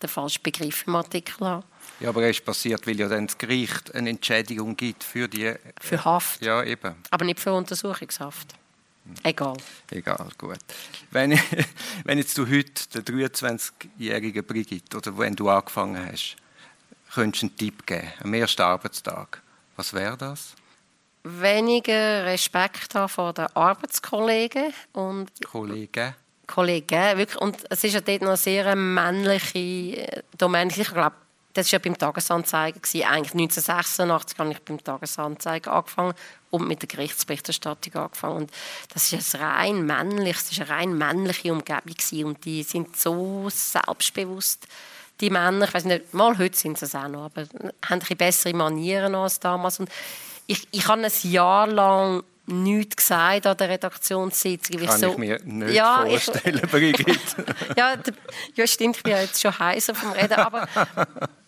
den 0.02 0.08
falschen 0.08 0.42
Begriff 0.42 0.86
im 0.86 0.96
Artikel 0.96 1.46
habe. 1.46 1.64
Ja, 2.00 2.10
aber 2.10 2.22
es 2.22 2.36
ist 2.38 2.44
passiert, 2.44 2.86
weil 2.86 2.98
ja 2.98 3.08
dann 3.08 3.26
das 3.26 3.38
Gericht 3.38 3.94
eine 3.94 4.10
Entschädigung 4.10 4.76
gibt 4.76 5.02
für 5.02 5.28
die... 5.28 5.54
Für 5.80 6.04
Haft. 6.04 6.42
Ja, 6.42 6.62
eben. 6.62 6.94
Aber 7.10 7.24
nicht 7.24 7.40
für 7.40 7.52
Untersuchungshaft. 7.52 8.54
Egal. 9.22 9.56
Egal, 9.90 10.28
gut. 10.38 10.58
Wenn, 11.10 11.38
wenn 12.04 12.18
jetzt 12.18 12.36
du 12.38 12.46
heute 12.46 12.88
der 12.94 13.02
23-jährige 13.02 14.42
Brigitte 14.42 14.96
oder 14.96 15.16
wenn 15.18 15.34
du 15.34 15.48
angefangen 15.48 16.04
hast, 16.10 16.36
könntest 17.12 17.42
du 17.42 17.46
einen 17.46 17.56
Tipp 17.56 17.86
geben, 17.86 18.12
am 18.22 18.34
ersten 18.34 18.62
Arbeitstag, 18.62 19.42
was 19.76 19.92
wäre 19.92 20.16
das? 20.16 20.54
Weniger 21.24 22.24
Respekt 22.24 22.94
haben 22.94 23.08
vor 23.08 23.32
den 23.32 23.46
Arbeitskollegen 23.54 24.72
und 24.92 25.30
Kollegen. 25.44 26.14
Kollegen, 26.46 27.18
wirklich. 27.18 27.40
Und 27.40 27.64
es 27.68 27.82
ist 27.82 27.94
ja 27.94 28.00
dort 28.00 28.22
noch 28.22 28.28
eine 28.28 28.36
sehr 28.36 28.76
männliche 28.76 29.58
äh, 29.58 30.22
Domäne. 30.38 30.70
Ich 30.76 30.88
glaube, 30.88 31.16
das 31.56 31.72
war 31.72 31.78
ja 31.78 31.84
beim 31.84 31.98
Tagesanzeiger. 31.98 32.78
Eigentlich 32.78 33.32
1986 33.32 34.38
habe 34.38 34.52
ich 34.52 34.58
beim 34.60 34.82
Tagesanzeiger 34.82 35.72
angefangen 35.72 36.14
und 36.50 36.68
mit 36.68 36.82
der 36.82 36.88
Gerichtsberichterstattung 36.88 37.94
angefangen. 37.94 38.36
Und 38.36 38.50
das 38.92 39.12
ist 39.12 39.34
ein 39.34 39.40
rein 39.40 39.86
männlich, 39.86 40.36
das 40.36 40.52
ist 40.52 40.60
eine 40.60 40.70
rein 40.70 40.96
männliche 40.96 41.52
Umgebung 41.52 41.82
gewesen. 41.84 42.24
und 42.24 42.44
die 42.44 42.62
sind 42.62 42.96
so 42.96 43.48
selbstbewusst. 43.50 44.66
Die 45.20 45.30
Männer, 45.30 45.66
ich 45.66 45.72
weiß 45.72 45.86
nicht, 45.86 46.12
mal 46.12 46.36
heute 46.36 46.56
sind 46.56 46.78
sie 46.78 46.84
es 46.84 46.94
auch 46.94 47.08
noch, 47.08 47.24
aber 47.24 47.46
haben 47.88 48.02
ein 48.08 48.16
bessere 48.18 48.52
Manieren 48.52 49.14
als 49.14 49.40
damals. 49.40 49.80
Und 49.80 49.88
ich, 50.46 50.68
ich 50.70 50.86
habe 50.88 51.02
ein 51.02 51.12
Jahr 51.22 51.66
lang 51.66 52.22
nichts 52.46 52.96
gesagt 52.96 53.46
an 53.46 53.56
der 53.56 53.68
Redaktionssitzung. 53.68 54.76
Kann 54.76 54.84
ich, 54.84 54.90
so, 54.92 55.10
ich 55.12 55.18
mir 55.18 55.40
nicht 55.42 55.74
ja, 55.74 56.04
vorstellen, 56.06 56.60
ich, 56.62 56.70
Brigitte. 56.70 57.44
ja, 57.76 57.94
ja, 58.54 58.66
stimmt, 58.66 58.96
ich 58.98 59.02
bin 59.02 59.12
ja 59.12 59.20
jetzt 59.20 59.40
schon 59.40 59.58
heißer 59.58 59.94
vom 59.94 60.12
Reden, 60.12 60.34
aber, 60.34 60.68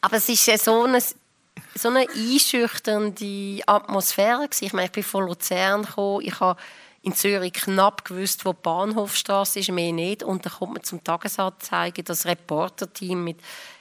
aber 0.00 0.16
es 0.16 0.28
ist 0.28 0.64
so 0.64 0.84
eine 0.84 1.00
so 1.76 1.88
eine 1.88 2.06
einschüchternde 2.08 3.62
Atmosphäre. 3.66 4.48
Ich 4.60 4.72
meine, 4.72 4.86
ich 4.86 4.92
bin 4.92 5.02
von 5.02 5.26
Luzern 5.26 5.82
gekommen, 5.82 6.24
ich 6.24 6.38
habe 6.40 6.60
in 7.02 7.14
Zürich 7.14 7.52
knapp 7.52 8.04
gewusst, 8.04 8.44
wo 8.44 8.52
die 8.52 8.62
Bahnhofstraße 8.62 9.60
ist, 9.60 9.70
mehr 9.70 9.92
nicht. 9.92 10.22
Und 10.22 10.46
dann 10.46 10.52
kommt 10.52 10.74
man 10.74 10.82
zum 10.84 11.04
Tagesanzeigen, 11.04 12.04
das 12.04 12.26
Reporterteam 12.26 13.24
mit 13.24 13.38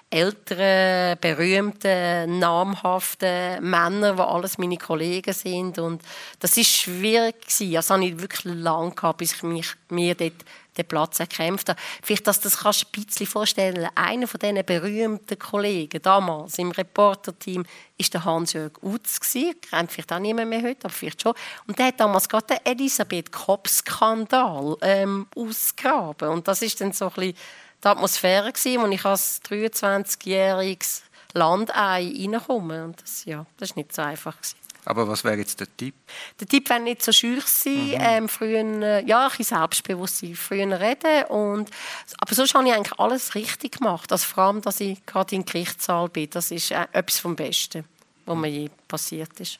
älteren, 0.09 1.17
berühmten, 1.19 2.37
namhaften 2.37 3.63
Männern, 3.63 4.17
die 4.17 4.21
alles 4.21 4.57
meine 4.57 4.77
Kollegen 4.77 5.33
sind. 5.33 5.79
Und 5.79 6.03
das 6.39 6.57
ist 6.57 6.69
schwierig 6.69 7.41
gewesen. 7.41 7.73
Das 7.73 7.89
habe 7.89 8.05
ich 8.05 8.19
wirklich 8.19 8.43
lange 8.43 8.91
gehabt, 8.91 9.19
bis 9.19 9.35
ich 9.35 9.43
mich, 9.43 9.69
mir 9.89 10.15
dort 10.15 10.33
den 10.77 10.87
Platz 10.87 11.19
erkämpft 11.19 11.69
habe. 11.69 11.79
Vielleicht, 12.01 12.27
dass 12.27 12.39
das 12.39 12.57
kannst 12.57 12.83
du 12.83 12.99
ein 12.99 13.05
bisschen 13.05 13.27
vorstellen. 13.27 13.89
Einer 13.95 14.27
von 14.27 14.39
diesen 14.39 14.65
berühmten 14.65 15.39
Kollegen 15.39 16.01
damals 16.01 16.57
im 16.57 16.71
Reporterteam 16.71 17.63
war 17.63 18.07
der 18.11 18.25
Hans-Jörg 18.25 18.71
Utz. 18.81 19.19
Kennt 19.31 19.91
vielleicht 19.91 20.11
auch 20.11 20.19
niemand 20.19 20.49
mehr 20.49 20.61
heute, 20.61 20.85
aber 20.85 20.93
vielleicht 20.93 21.21
schon. 21.21 21.33
Und 21.67 21.77
der 21.77 21.87
hat 21.87 21.99
damals 21.99 22.27
gerade 22.27 22.47
den 22.47 22.65
Elisabeth 22.65 23.31
Kopp-Skandal 23.31 24.77
ähm, 24.81 25.27
ausgegraben. 25.35 26.29
Und 26.29 26.47
das 26.47 26.61
ist 26.61 26.81
dann 26.81 26.91
so 26.91 27.05
ein 27.05 27.13
bisschen 27.13 27.37
die 27.83 27.87
Atmosphäre 27.87 28.51
gewesen, 28.51 28.81
wo 28.81 28.87
ich 28.87 29.05
als 29.05 29.41
23-jähriges 29.43 31.01
Landei 31.33 32.11
reinkomme. 32.15 32.85
Und 32.85 33.01
das, 33.01 33.25
ja, 33.25 33.45
das 33.57 33.71
ist 33.71 33.75
nicht 33.75 33.93
so 33.93 34.01
einfach 34.01 34.35
gewesen. 34.37 34.62
Aber 34.85 35.07
was 35.07 35.23
wäre 35.23 35.37
jetzt 35.37 35.59
der 35.59 35.67
Tipp? 35.77 35.95
Der 36.39 36.47
Tipp 36.47 36.69
wäre 36.69 36.79
nicht 36.79 37.03
so 37.03 37.11
schüch 37.11 37.45
sein, 37.45 37.87
mhm. 37.87 37.97
ähm, 37.99 38.29
früher, 38.29 38.81
äh, 38.81 39.05
ja, 39.05 39.23
ein 39.23 39.29
bisschen 39.29 39.57
selbstbewusst 39.57 40.19
sein, 40.19 40.35
früher 40.35 40.79
reden. 40.79 41.25
Und, 41.29 41.69
aber 42.17 42.35
sonst 42.35 42.53
habe 42.53 42.67
ich 42.67 42.73
eigentlich 42.73 42.99
alles 42.99 43.35
richtig 43.35 43.79
gemacht. 43.79 44.11
Also 44.11 44.25
vor 44.25 44.43
allem, 44.45 44.61
dass 44.61 44.79
ich 44.79 45.05
gerade 45.05 45.35
im 45.35 45.45
Gerichtssaal 45.45 46.09
bin. 46.09 46.29
Das 46.29 46.51
ist 46.51 46.71
äh, 46.71 46.87
etwas 46.91 47.19
vom 47.19 47.35
Besten, 47.35 47.85
was 48.25 48.37
mir 48.37 48.49
je 48.49 48.69
passiert 48.87 49.39
ist. 49.39 49.59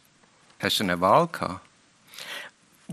Hast 0.60 0.80
du 0.80 0.84
eine 0.84 1.00
Wahl 1.00 1.28
gehabt? 1.28 1.62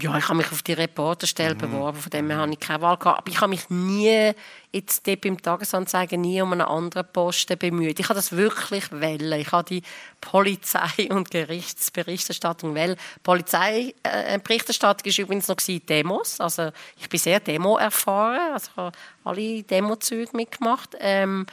Ja, 0.01 0.17
ich 0.17 0.25
habe 0.29 0.37
mich 0.37 0.51
auf 0.51 0.63
die 0.63 0.73
Reporterstelle 0.73 1.55
mhm. 1.55 1.59
beworben, 1.59 1.99
von 1.99 2.11
dem 2.11 2.31
her 2.31 2.39
habe 2.39 2.53
ich 2.53 2.61
keine 2.61 2.81
Wahl 2.81 2.97
gehabt. 2.97 3.19
Aber 3.19 3.29
ich 3.29 3.41
habe 3.41 3.51
mich 3.51 3.69
nie, 3.71 4.33
jetzt 4.73 5.03
beim 5.21 5.41
Tagesanzeiger, 5.41 6.17
nie 6.17 6.41
um 6.41 6.53
einen 6.53 6.63
anderen 6.63 7.07
Posten 7.13 7.59
bemüht. 7.59 8.01
Ich 8.01 8.09
habe 8.09 8.15
das 8.15 8.33
wirklich 8.33 8.91
wollen. 8.93 9.33
Ich 9.33 9.53
habe 9.53 9.65
die 9.65 9.83
Polizei- 10.21 11.09
und 11.11 11.31
Gerichtsberichterstattung 11.31 12.75
wollen. 12.75 12.97
Polizeiberichterstattung 13.23 15.07
äh, 15.07 15.17
war 15.17 15.25
übrigens 15.25 15.49
noch 15.49 15.57
Demos. 15.57 16.41
Also 16.41 16.71
ich 16.99 17.09
bin 17.09 17.21
sehr 17.21 17.41
Demo-erfahren. 17.41 18.53
Also 18.55 18.71
ich 18.71 18.77
habe 18.77 18.93
alle 19.25 19.63
Demo-Züge 19.63 20.37
mitgemacht. 20.37 20.97
Ähm, 20.99 21.47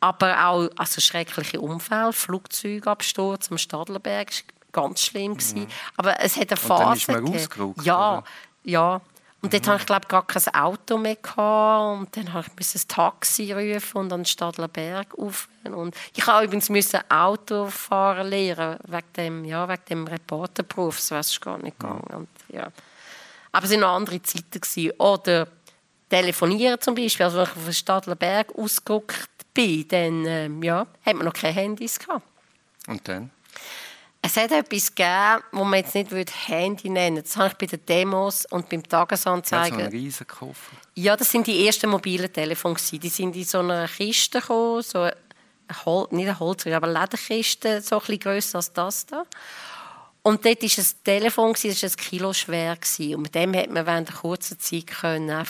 aber 0.00 0.46
auch 0.46 0.68
also 0.76 1.00
schreckliche 1.00 1.60
Unfälle, 1.60 2.12
Flugzeugabsturz 2.12 3.50
am 3.50 3.58
Stadlerberg 3.58 4.30
ganz 4.76 5.00
schlimm 5.00 5.36
gewesen. 5.36 5.60
Mhm. 5.60 5.68
Aber 5.96 6.20
es 6.20 6.36
hat 6.36 6.50
eine 6.50 6.56
Phase. 6.56 7.12
Und 7.12 7.26
dann 7.26 7.34
ist 7.34 7.56
man 7.56 7.74
Ja, 7.82 8.18
oder? 8.18 8.24
ja. 8.64 9.00
Und 9.42 9.52
dort 9.52 9.66
mhm. 9.66 9.70
hatte 9.70 9.80
ich 9.80 9.86
glaube 9.86 10.06
gar 10.08 10.26
kein 10.26 10.54
Auto 10.54 10.98
mehr 10.98 11.16
gehabt. 11.16 12.00
und 12.00 12.16
dann 12.16 12.44
musste 12.56 12.78
ich 12.78 12.84
ein 12.84 12.88
Taxi 12.88 13.52
rufen 13.52 13.98
und 13.98 14.12
an 14.12 14.20
den 14.20 14.26
Stadler 14.26 14.68
Berg 14.68 15.16
auf. 15.18 15.48
Und 15.64 15.94
ich 16.14 16.26
habe 16.26 16.44
übrigens 16.44 16.68
müssen 16.68 17.00
Autofahren 17.08 18.28
lernen 18.28 18.78
wegen 18.86 19.12
dem, 19.16 19.44
ja, 19.44 19.68
wegen 19.68 19.84
dem 19.88 20.06
Reporterberuf. 20.06 21.00
So 21.00 21.16
ist 21.16 21.40
gar 21.40 21.58
nicht 21.58 21.78
gegangen. 21.78 22.02
Und, 22.12 22.28
ja. 22.48 22.70
Aber 23.52 23.64
es 23.64 23.70
waren 23.70 23.80
noch 23.80 23.94
andere 23.94 24.22
Zeiten 24.22 24.60
gewesen. 24.60 24.92
Oder 24.98 25.48
telefonieren 26.08 26.80
zum 26.80 26.94
Beispiel. 26.94 27.24
Also 27.24 27.38
wenn 27.38 27.44
ich 27.44 27.50
auf 27.50 27.64
den 27.64 27.72
Stadler 27.72 28.16
Berg 28.16 28.54
ausgerückt 28.54 29.28
bin, 29.54 29.86
dann 29.88 30.26
ähm, 30.26 30.62
ja, 30.62 30.86
hat 31.04 31.14
man 31.14 31.24
noch 31.24 31.32
keine 31.32 31.54
Handys 31.54 31.98
gehabt. 31.98 32.26
Und 32.86 33.06
dann? 33.08 33.30
Es 34.26 34.36
hat 34.36 34.50
etwas 34.50 34.92
gegeben, 34.92 35.44
wo 35.52 35.62
man 35.62 35.78
jetzt 35.78 35.94
nicht 35.94 36.48
Handy 36.48 36.90
nennen 36.90 37.18
würde. 37.18 37.28
Das 37.28 37.36
habe 37.36 37.50
ich 37.50 37.58
bei 37.58 37.66
den 37.66 37.86
Demos 37.86 38.44
und 38.46 38.68
beim 38.68 38.82
Tagesanzeiger. 38.82 39.78
Ja, 39.78 39.84
so 39.84 39.90
riesen 39.90 40.26
Koffer. 40.26 40.76
Ja, 40.96 41.16
das 41.16 41.30
sind 41.30 41.46
die 41.46 41.64
ersten 41.64 41.88
mobilen 41.88 42.32
Telefone. 42.32 42.74
Die 42.90 43.08
sind 43.08 43.36
in 43.36 43.44
so 43.44 43.60
einer 43.60 43.86
Kiste 43.86 44.40
gekommen, 44.40 44.82
so 44.82 45.02
eine 45.02 45.14
Hol 45.84 46.08
nicht 46.10 46.26
eine 46.26 46.40
Holz, 46.40 46.66
aber 46.66 46.88
eine 46.88 47.00
Lederkiste, 47.00 47.80
so 47.80 47.96
ein 47.96 48.00
bisschen 48.00 48.18
grösser 48.18 48.56
als 48.56 48.72
das 48.72 49.06
da. 49.06 49.24
Und 50.22 50.44
dort 50.44 50.60
war 50.60 50.70
ein 50.76 51.04
Telefon, 51.04 51.52
das 51.52 51.64
war 51.64 51.88
ein 51.88 51.96
Kilo 51.96 52.32
schwer. 52.32 52.76
Und 52.98 53.22
mit 53.22 53.32
dem 53.32 53.52
konnte 53.52 53.70
man 53.70 53.86
während 53.86 54.10
einer 54.10 54.18
kurzen 54.18 54.58
Zeit 54.58 54.88
können, 54.88 55.46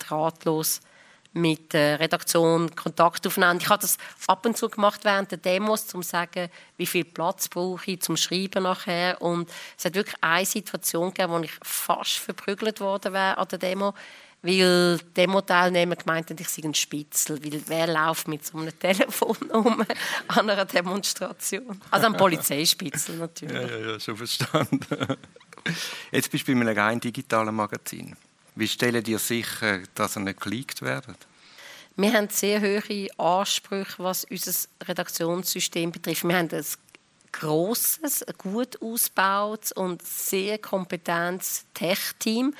drahtlos 0.00 0.80
mit 1.36 1.74
der 1.74 2.00
Redaktion 2.00 2.74
Kontakt 2.74 3.26
aufnehmen. 3.26 3.58
Ich 3.60 3.68
habe 3.68 3.82
das 3.82 3.98
ab 4.26 4.46
und 4.46 4.56
zu 4.56 4.68
gemacht 4.68 5.04
während 5.04 5.30
der 5.30 5.38
Demos, 5.38 5.94
um 5.94 6.02
zu 6.02 6.08
sagen, 6.08 6.48
wie 6.78 6.86
viel 6.86 7.04
Platz 7.04 7.48
brauche 7.48 7.90
ich 7.90 8.00
zum 8.00 8.16
Schreiben 8.16 8.62
nachher. 8.62 9.20
Und 9.20 9.50
es 9.76 9.84
hat 9.84 9.94
wirklich 9.94 10.16
eine 10.22 10.46
Situation 10.46 11.12
gegeben, 11.12 11.32
wo 11.32 11.38
ich 11.40 11.52
fast 11.62 12.18
verprügelt 12.18 12.80
worden 12.80 13.12
wäre 13.12 13.36
an 13.36 13.48
der 13.48 13.58
Demo, 13.58 13.92
weil 14.40 14.98
Demo-Teilnehmer 15.14 15.96
gemeint 15.96 16.30
haben, 16.30 16.38
ich 16.40 16.48
sei 16.48 16.62
ein 16.64 16.74
Spitzel, 16.74 17.44
weil 17.44 17.60
wer 17.66 17.86
läuft 17.86 18.28
mit 18.28 18.44
so 18.46 18.56
einem 18.56 18.78
Telefon 18.78 19.36
um 19.52 19.84
an 20.28 20.50
einer 20.50 20.64
Demonstration? 20.64 21.80
Also 21.90 22.06
ein 22.06 22.16
Polizeispitzel 22.16 23.16
natürlich. 23.16 23.70
Ja, 23.70 23.76
ja, 23.76 23.92
ja, 23.92 24.00
schon 24.00 24.16
verstanden. 24.16 25.18
Jetzt 26.12 26.30
bist 26.30 26.48
du 26.48 26.54
bei 26.54 26.60
einem 26.60 26.78
rein 26.78 27.00
digitalen 27.00 27.54
Magazin. 27.54 28.16
Wie 28.56 28.66
stellen 28.66 29.04
dir 29.04 29.18
sicher, 29.18 29.80
dass 29.94 30.16
er 30.16 30.22
nicht 30.22 30.40
geleakt 30.40 30.80
werden? 30.80 31.14
Wir 31.94 32.12
haben 32.14 32.28
sehr 32.30 32.62
hohe 32.62 33.08
Ansprüche, 33.18 34.02
was 34.02 34.24
unser 34.24 34.68
Redaktionssystem 34.82 35.92
betrifft. 35.92 36.24
Wir 36.24 36.38
haben 36.38 36.48
ein 36.50 36.64
grosses, 37.32 38.24
gut 38.38 38.80
ausgebautes 38.80 39.72
und 39.72 40.02
sehr 40.02 40.56
kompetentes 40.56 41.66
Tech-Team. 41.74 42.54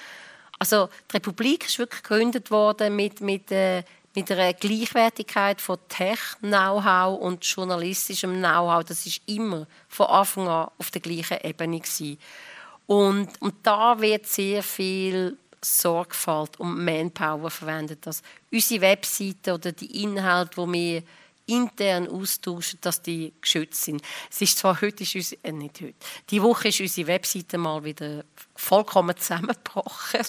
Also 0.59 0.90
die 1.11 1.16
Republik 1.16 1.66
ist 1.66 1.78
wirklich 1.78 2.02
gegründet 2.02 2.50
worden 2.50 2.94
mit, 2.94 3.22
mit, 3.22 3.50
äh, 3.50 3.82
mit 4.14 4.30
einer 4.30 4.52
Gleichwertigkeit 4.52 5.62
von 5.62 5.78
Tech-Know-how 5.88 7.18
und 7.18 7.42
journalistischem 7.42 8.35
Know-how. 8.37 8.85
Das 8.85 9.06
ist 9.06 9.22
immer 9.26 9.66
von 9.88 10.06
Anfang 10.06 10.46
an 10.46 10.68
auf 10.76 10.90
der 10.90 11.00
gleichen 11.00 11.38
Ebene. 11.42 11.80
Und, 12.87 13.30
und 13.40 13.54
da 13.62 13.98
wird 13.98 14.26
sehr 14.26 14.62
viel 14.62 15.38
Sorgfalt 15.66 16.59
und 16.59 16.85
Manpower 16.85 17.50
verwendet, 17.50 18.07
dass 18.07 18.22
unsere 18.50 18.81
Webseite 18.81 19.55
oder 19.55 19.72
die 19.72 20.02
Inhalte, 20.02 20.62
die 20.62 20.72
wir 20.72 21.02
intern 21.46 22.09
austauschen, 22.09 22.79
dass 22.83 23.02
die 23.02 23.33
geschützt 23.40 23.85
sind. 23.85 24.02
Es 24.31 24.40
ist 24.40 24.59
zwar 24.59 24.81
heute, 24.81 25.05
ist 25.05 25.14
unsere, 25.14 25.44
äh, 25.44 25.52
nicht 25.52 25.81
heute, 25.81 25.94
die 26.31 26.42
Woche 26.42 26.68
ist 26.68 26.81
unsere 26.81 27.07
Webseite 27.07 27.57
mal 27.57 27.85
wieder 27.85 28.24
vollkommen 28.55 29.16
zusammengebrochen, 29.16 30.22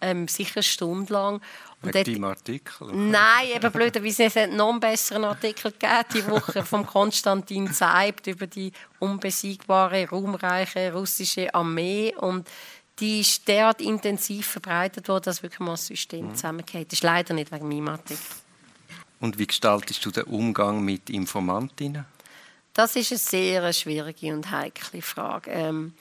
ähm, 0.00 0.28
sicher 0.28 0.56
eine 0.56 0.62
Stunde 0.64 1.12
lang. 1.12 1.40
Und 1.82 1.94
Wegen 1.94 2.14
deinem 2.14 2.24
Artikel? 2.24 2.88
Nein, 2.92 3.48
eben 3.54 3.72
blöderweise, 3.72 4.24
es 4.24 4.36
hat 4.36 4.50
noch 4.50 4.70
einen 4.70 4.80
besseren 4.80 5.24
Artikel 5.24 5.70
gegeben, 5.70 6.04
die 6.14 6.26
Woche 6.26 6.64
von 6.64 6.86
Konstantin 6.86 7.72
Zeibt 7.72 8.26
über 8.26 8.46
die 8.46 8.72
unbesiegbare, 9.00 10.08
ruhmreiche 10.08 10.92
russische 10.92 11.54
Armee 11.54 12.14
und 12.16 12.48
die 13.00 13.20
ist 13.20 13.46
derart 13.48 13.80
intensiv 13.80 14.46
verbreitet 14.46 15.08
worden, 15.08 15.24
dass 15.24 15.42
wirklich 15.42 15.60
mal 15.60 15.72
das 15.72 15.86
System 15.86 16.28
mhm. 16.28 16.34
zusammengeht. 16.34 16.88
Das 16.88 16.98
ist 16.98 17.02
leider 17.02 17.34
nicht 17.34 17.50
wegen 17.50 17.68
meinem 17.68 17.88
Artikel. 17.88 18.22
Und 19.20 19.38
wie 19.38 19.46
gestaltest 19.46 20.04
du 20.04 20.10
den 20.10 20.24
Umgang 20.24 20.84
mit 20.84 21.10
Informantinnen? 21.10 22.04
Das 22.72 22.96
ist 22.96 23.12
eine 23.12 23.18
sehr 23.18 23.72
schwierige 23.72 24.34
und 24.34 24.50
heikle 24.50 25.00
Frage. 25.00 25.50
Ähm, 25.50 25.94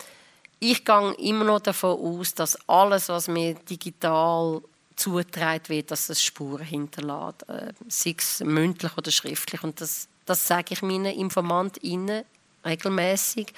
ich 0.60 0.84
gehe 0.86 1.14
immer 1.16 1.46
noch 1.46 1.60
davon 1.60 2.00
aus, 2.00 2.34
dass 2.34 2.58
alles, 2.68 3.10
was 3.10 3.28
mir 3.28 3.54
digital 3.54 4.62
zugetragen 4.96 5.70
wird, 5.70 5.92
dass 5.92 6.10
es 6.10 6.24
Spuren 6.24 6.66
hinterlässt, 6.66 7.48
äh, 7.50 7.74
sei 7.88 8.16
es 8.18 8.40
mündlich 8.40 8.98
oder 8.98 9.12
schriftlich. 9.12 9.64
Und 9.64 9.82
das, 9.82 10.08
das 10.26 10.48
sage 10.48 10.74
ich 10.74 10.82
meinen 10.82 11.14
Informantinnen 11.14 12.24
regelmäßig. 12.66 13.54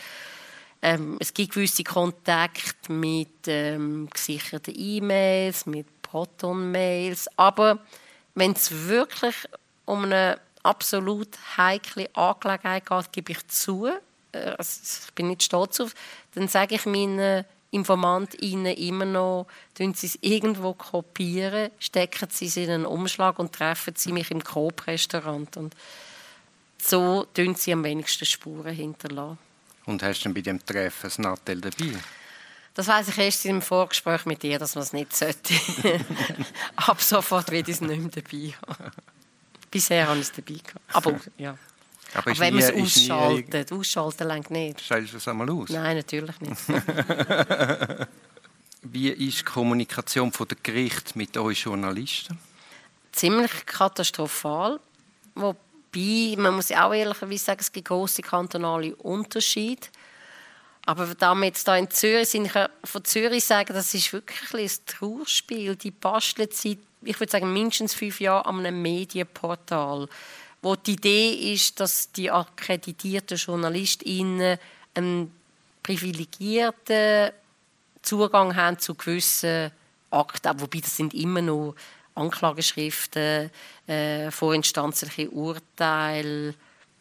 Ähm, 0.85 1.17
es 1.19 1.33
gibt 1.33 1.55
gewisse 1.55 1.83
Kontakte 1.83 2.91
mit 2.91 3.47
ähm, 3.47 4.07
gesicherten 4.13 4.75
E-Mails, 4.77 5.65
mit 5.65 5.87
Proton-Mails, 6.03 7.27
aber 7.37 7.79
wenn 8.35 8.51
es 8.51 8.69
wirklich 8.87 9.33
um 9.85 10.03
eine 10.03 10.39
absolut 10.61 11.29
heikle 11.57 12.07
Angelegenheit 12.15 12.85
geht, 12.85 13.13
gebe 13.13 13.31
ich 13.31 13.47
zu, 13.47 13.87
äh, 14.31 14.37
also 14.59 15.07
ich 15.07 15.13
bin 15.15 15.29
nicht 15.29 15.41
stolz 15.41 15.79
auf, 15.79 15.95
dann 16.35 16.47
sage 16.47 16.75
ich 16.75 16.85
meinen 16.85 17.45
Informantinnen 17.71 18.77
immer 18.77 19.05
noch, 19.05 19.47
tun 19.73 19.95
sie 19.95 20.05
es 20.05 20.19
irgendwo 20.21 20.73
kopieren, 20.73 21.71
stecken 21.79 22.29
sie 22.29 22.45
es 22.45 22.57
in 22.57 22.69
einen 22.69 22.85
Umschlag 22.85 23.39
und 23.39 23.53
treffen 23.53 23.95
sie 23.97 24.11
mich 24.11 24.29
im 24.29 24.43
Coop-Restaurant. 24.43 25.57
So 26.79 27.25
tun 27.33 27.55
sie 27.55 27.73
am 27.73 27.83
wenigsten 27.83 28.25
Spuren 28.25 28.75
hinterlassen. 28.75 29.44
Und 29.85 30.01
hast 30.03 30.23
du 30.23 30.33
bei 30.33 30.41
dem 30.41 30.63
Treffen 30.65 31.03
das 31.03 31.19
Nattel 31.19 31.61
dabei? 31.61 31.93
Das 32.73 32.87
weiß 32.87 33.07
ich 33.07 33.17
erst 33.17 33.45
im 33.45 33.61
Vorgespräch 33.61 34.25
mit 34.25 34.43
dir, 34.43 34.59
dass 34.59 34.75
man 34.75 34.83
es 34.83 34.91
nicht 34.91 35.15
sollte. 35.15 35.53
Ab 36.75 37.01
sofort 37.01 37.49
ich 37.51 37.69
es 37.69 37.79
nicht 37.79 38.01
mehr 38.01 38.09
dabei 38.09 38.53
haben. 38.67 38.91
Bisher 39.71 40.07
habe 40.07 40.19
ich 40.19 40.23
es 40.23 40.31
dabei 40.33 40.55
gehabt. 40.55 40.81
Aber, 40.93 41.19
ja. 41.37 41.57
Aber, 42.13 42.31
Aber 42.31 42.39
wenn 42.39 42.53
man 42.53 42.63
es 42.63 42.73
ausschaltet, 42.73 43.71
ausschalten 43.71 44.27
längt 44.27 44.51
nicht. 44.51 44.81
Stellst 44.81 45.13
du 45.13 45.17
es 45.17 45.27
einmal 45.27 45.49
aus? 45.49 45.69
Nein, 45.69 45.97
natürlich 45.97 46.39
nicht. 46.41 46.61
Wie 48.81 49.09
ist 49.09 49.39
die 49.39 49.43
Kommunikation 49.43 50.31
von 50.31 50.47
der 50.47 50.57
Gericht 50.61 51.15
mit 51.15 51.37
euch 51.37 51.63
Journalisten? 51.63 52.37
Ziemlich 53.11 53.65
katastrophal. 53.65 54.79
Wobei, 55.95 56.35
man 56.41 56.55
muss 56.55 56.71
auch 56.71 56.93
ehrlicherweise 56.93 57.45
sagen, 57.45 57.61
es 57.61 57.71
gibt 57.71 57.87
große 57.87 58.21
kantonale 58.21 58.95
Unterschiede. 58.97 59.87
Aber 60.85 61.07
da 61.15 61.33
in 61.33 61.89
Zürich 61.89 62.29
sind, 62.29 62.45
ich 62.45 62.53
von 62.83 63.05
Zürich 63.05 63.45
sagen, 63.45 63.73
das 63.73 63.93
ist 63.93 64.13
wirklich 64.13 64.53
ein 64.53 64.85
Trauerspiel. 64.85 65.75
Die 65.75 65.91
basteln 65.91 66.49
seit, 66.51 66.77
ich 67.01 67.19
würde 67.19 67.31
sagen, 67.31 67.51
mindestens 67.51 67.93
fünf 67.93 68.19
Jahren 68.19 68.45
an 68.45 68.65
einem 68.65 68.81
Medienportal, 68.81 70.07
wo 70.61 70.75
die 70.75 70.93
Idee 70.93 71.53
ist, 71.53 71.79
dass 71.79 72.11
die 72.11 72.29
akkreditierten 72.29 73.37
JournalistInnen 73.37 74.59
einen 74.93 75.31
privilegierten 75.81 77.31
Zugang 78.01 78.55
haben 78.55 78.77
zu 78.79 78.95
gewissen 78.95 79.71
Akten, 80.11 80.59
wobei 80.59 80.79
das 80.79 80.95
sind 80.95 81.13
immer 81.13 81.41
noch 81.41 81.75
Anklageschriften, 82.15 83.51
äh, 83.87 84.31
vorinstanzliche 84.31 85.29
Urteile, 85.29 86.55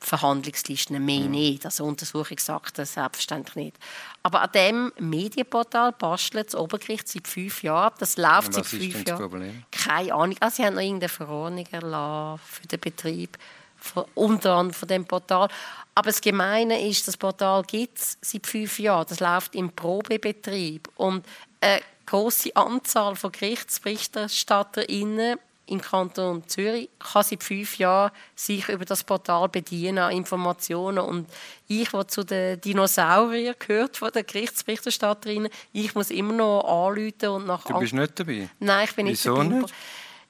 Verhandlungslisten, 0.05 1.03
mehr 1.03 1.27
nicht. 1.27 1.65
Also 1.65 1.85
Untersuchungsakten 1.85 2.85
selbstverständlich 2.85 3.57
nicht. 3.57 3.77
Aber 4.23 4.43
an 4.43 4.51
diesem 4.53 4.93
Medienportal 4.99 5.93
bastelt 5.93 6.49
das 6.49 6.55
Obergericht 6.55 7.09
seit 7.09 7.27
fünf 7.27 7.63
Jahren. 7.63 7.95
Das 7.99 8.17
läuft 8.17 8.53
seit 8.53 8.67
fünf 8.67 9.07
Jahren. 9.07 9.65
Keine 9.71 10.15
Ahnung. 10.15 10.37
Also 10.41 10.57
sie 10.57 10.67
haben 10.67 10.75
noch 10.75 10.83
irgendeine 10.83 11.09
Verordnung 11.09 11.67
erlassen 11.71 12.43
für 12.47 12.67
den 12.67 12.81
Betrieb, 12.81 13.39
von, 13.79 14.05
unter 14.15 14.55
anderem 14.55 14.75
von 14.75 14.89
dem 14.89 15.05
Portal. 15.07 15.49
Aber 15.95 16.11
das 16.11 16.21
Gemeine 16.21 16.87
ist, 16.87 17.09
das 17.09 17.17
Portal 17.17 17.63
gibt 17.63 17.99
es 17.99 18.19
seit 18.21 18.47
fünf 18.47 18.79
Jahren. 18.79 19.07
Das 19.09 19.21
läuft 19.21 19.55
im 19.55 19.71
Probebetrieb. 19.71 20.89
Und 20.97 21.25
eine 21.61 21.81
große 22.07 22.57
Anzahl 22.57 23.17
von 23.17 23.33
GerichtsberichterstatterInnen 23.33 25.39
im 25.67 25.81
Kanton 25.81 26.47
Zürich 26.47 26.91
kann 26.99 27.23
seit 27.23 27.43
fünf 27.43 27.79
Jahren 27.79 28.11
sich 28.35 28.69
über 28.69 28.85
das 28.85 29.03
Portal 29.03 29.49
bedienen 29.49 29.97
an 29.99 30.13
Informationen 30.13 30.99
und 30.99 31.27
ich, 31.69 31.89
der 31.89 32.07
zu 32.07 32.23
den 32.23 32.61
Dinosauriern 32.61 33.55
gehört 33.59 33.97
von 33.97 34.13
der 34.13 34.25
Gerichtsberichterstatterin, 34.25 35.49
ich 35.73 35.95
muss 35.95 36.11
immer 36.11 36.35
noch 36.35 36.65
anrufen 36.65 37.29
und 37.29 37.47
nach... 37.47 37.65
Du 37.65 37.79
bist 37.79 37.95
nicht 37.95 38.21
dabei? 38.21 38.51
Nein, 38.59 38.87
ich 38.89 38.95
bin 38.95 39.07
nicht 39.07 39.25
Wieso 39.25 39.37
dabei. 39.37 39.61
Nicht? 39.61 39.75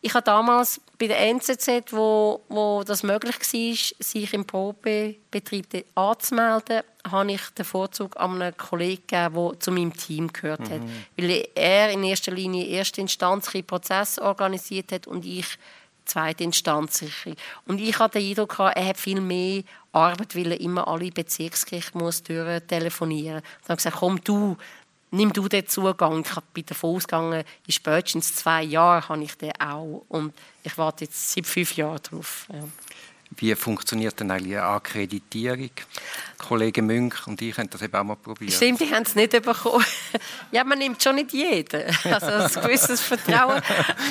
Ich 0.07 0.13
habe 0.13 0.23
damals 0.23 0.83
bei 0.99 1.07
der 1.07 1.19
NZZ, 1.19 1.91
wo, 1.91 2.43
wo 2.51 2.83
das 2.85 3.03
möglich 3.03 3.37
war, 3.37 4.05
sich 4.05 4.35
im 4.35 4.45
Probebetrieb 4.45 5.87
anzumelden, 5.95 6.83
habe 7.11 7.33
ich 7.33 7.41
den 7.57 7.65
Vorzug 7.65 8.15
an 8.21 8.43
einen 8.43 8.55
Kollegen 8.55 9.01
gegeben, 9.07 9.35
der 9.35 9.61
zu 9.61 9.73
meinem 9.73 9.95
Team 9.95 10.31
gehört 10.31 10.69
hat. 10.69 10.83
Mhm. 10.83 11.07
Weil 11.17 11.49
er 11.55 11.91
in 11.91 12.05
erster 12.05 12.33
Linie 12.33 12.67
erste 12.67 13.01
Instanz 13.01 13.51
Prozess 13.67 14.19
organisiert 14.19 14.93
hat 14.93 15.07
und 15.07 15.25
ich 15.25 15.47
zweite 16.05 16.45
Instanz. 16.45 17.03
Und 17.67 17.81
ich 17.81 17.99
hatte 17.99 18.19
den 18.19 18.29
Eindruck, 18.29 18.59
er 18.59 18.87
hat 18.87 18.99
viel 18.99 19.23
mehr 19.23 19.63
Arbeit, 19.91 20.37
weil 20.37 20.53
er 20.53 20.61
immer 20.61 20.87
alle 20.87 21.11
Bezirksgerichte 21.11 21.97
muss 21.97 22.23
telefonieren 22.23 23.37
muss. 23.37 23.45
Ich 23.63 23.69
habe 23.71 23.77
gesagt, 23.77 23.97
komm 23.97 24.23
du, 24.23 24.59
nimm 25.15 25.33
du 25.33 25.49
den 25.49 25.67
Zugang. 25.67 26.25
Ich 26.25 26.41
bin 26.53 26.67
davon 26.67 26.97
ausgegangen, 26.97 27.45
in 27.67 27.73
spätestens 27.73 28.35
zwei 28.35 28.63
Jahren 28.63 29.09
habe 29.09 29.25
ich 29.25 29.37
den 29.37 29.53
auch. 29.61 30.05
Und 30.09 30.35
ich 30.63 30.77
warte 30.77 31.05
jetzt 31.05 31.33
seit 31.33 31.47
fünf 31.47 31.77
Jahren 31.77 32.01
darauf. 32.03 32.47
Ja. 32.53 32.65
Wie 33.37 33.55
funktioniert 33.55 34.19
denn 34.21 34.31
eigentlich 34.31 34.57
eine 34.57 34.67
Akkreditierung? 34.67 35.71
Kollege 36.39 36.83
Münch 36.83 37.27
und 37.27 37.41
ich 37.41 37.57
haben 37.57 37.71
das 37.71 37.81
eben 37.83 37.95
auch 37.95 38.05
mal 38.05 38.17
probiert. 38.17 38.53
Stimmt, 38.53 38.81
die 38.81 38.91
haben 38.91 39.05
es 39.05 39.15
nicht 39.15 39.31
bekommen. 39.31 39.85
ja, 40.53 40.63
man 40.65 40.79
nimmt 40.79 41.03
schon 41.03 41.17
nicht 41.17 41.33
jeden. 41.33 41.85
Also 42.05 42.27
ein 42.27 42.63
gewisses 42.67 43.01
Vertrauen 43.01 43.63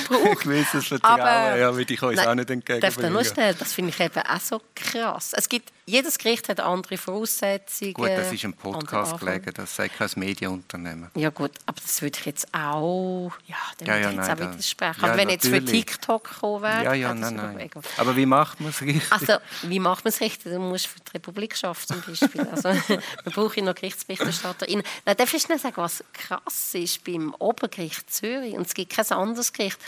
braucht. 0.08 0.24
ein 0.24 0.34
gewisses 0.36 0.86
Vertrauen, 0.86 1.20
Aber, 1.20 1.56
ja, 1.56 1.74
würde 1.74 1.94
ich 1.94 2.02
euch 2.02 2.26
auch 2.26 2.34
nicht 2.34 2.50
entgegenbringen. 2.50 3.12
Darf 3.12 3.26
ich 3.28 3.36
nur 3.36 3.54
das 3.54 3.72
finde 3.72 3.90
ich 3.90 4.00
eben 4.00 4.20
auch 4.20 4.40
so 4.40 4.60
krass. 4.74 5.32
Es 5.34 5.48
gibt, 5.48 5.72
jedes 5.86 6.18
Gericht 6.18 6.48
hat 6.48 6.60
andere 6.60 6.96
Voraussetzungen. 6.96 7.94
Gut, 7.94 8.08
das 8.08 8.32
ist 8.32 8.44
ein 8.44 8.54
Podcast 8.54 9.18
gelegen, 9.20 9.52
das 9.54 9.76
sagt 9.76 9.96
kein 9.96 10.08
Medienunternehmen. 10.16 11.10
Ja 11.14 11.30
gut, 11.30 11.52
aber 11.66 11.80
das 11.80 12.00
würde 12.02 12.18
ich 12.18 12.26
jetzt 12.26 12.48
auch, 12.52 13.32
ja, 13.46 13.56
dann 13.78 13.88
ja, 13.88 13.96
ja, 13.96 14.10
ich 14.10 14.16
jetzt 14.16 14.26
nein, 14.28 14.30
auch 14.30 14.52
widersprechen. 14.52 15.00
Ja, 15.00 15.08
aber 15.08 15.16
wenn 15.18 15.28
natürlich. 15.28 15.54
jetzt 15.54 15.70
für 15.70 15.76
TikTok 15.76 16.24
kommen 16.40 16.62
wäre, 16.62 16.84
ja, 16.84 16.94
ja, 16.94 17.14
nein, 17.14 17.36
nein. 17.36 17.70
Aber 17.98 18.16
wie 18.16 18.26
macht 18.26 18.60
man 18.60 18.70
es 18.70 18.80
richtig? 18.80 19.12
Also, 19.20 19.34
wie 19.62 19.78
macht 19.78 20.04
man 20.04 20.10
es 20.10 20.20
richtig? 20.20 20.52
Du 20.52 20.58
musst 20.58 20.86
für 20.86 21.00
die 21.00 21.12
Republik 21.12 21.56
schaffen 21.56 21.86
zum 21.86 22.02
Beispiel. 22.02 22.40
Also, 22.48 22.68
man 23.24 23.34
braucht 23.34 23.56
noch 23.58 23.74
GerichtsberichterstatterInnen. 23.74 24.84
Nein, 25.04 25.16
darf 25.16 25.32
ich 25.34 25.48
nicht 25.48 25.60
sagen, 25.60 25.76
was 25.76 26.04
krass 26.12 26.74
ist 26.74 27.04
beim 27.04 27.34
Obergericht 27.38 28.12
Zürich? 28.12 28.54
Und 28.54 28.66
es 28.66 28.74
gibt 28.74 28.92
kein 28.92 29.06
anderes 29.10 29.52
Gericht. 29.52 29.78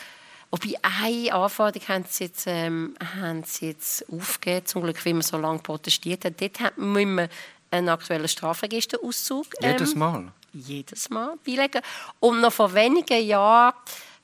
Wobei 0.51 0.75
eine 0.83 1.33
Anforderung 1.35 1.89
haben 1.89 2.05
sie 2.09 2.25
jetzt, 2.25 2.45
ähm, 2.47 2.95
haben 3.17 3.43
sie 3.45 3.69
jetzt 3.69 4.05
aufgegeben, 4.11 4.67
zum 4.67 4.83
Glück, 4.83 5.05
weil 5.05 5.15
man 5.15 5.23
so 5.23 5.39
lange 5.39 5.59
protestiert 5.59 6.25
hat. 6.25 6.41
Dort 6.41 6.79
müssen 6.79 7.17
wir 7.17 7.29
einen 7.71 7.89
aktuellen 7.89 8.29
Strafregisterauszug 8.29 9.47
ähm, 9.61 9.73
Jedes 9.73 9.95
Mal? 9.95 10.33
Jedes 10.53 11.11
Mal 11.11 11.35
beilegen. 11.45 11.83
Und 12.21 12.41
noch 12.41 12.53
vor 12.53 12.73
wenigen 12.75 13.25
Jahren 13.27 13.75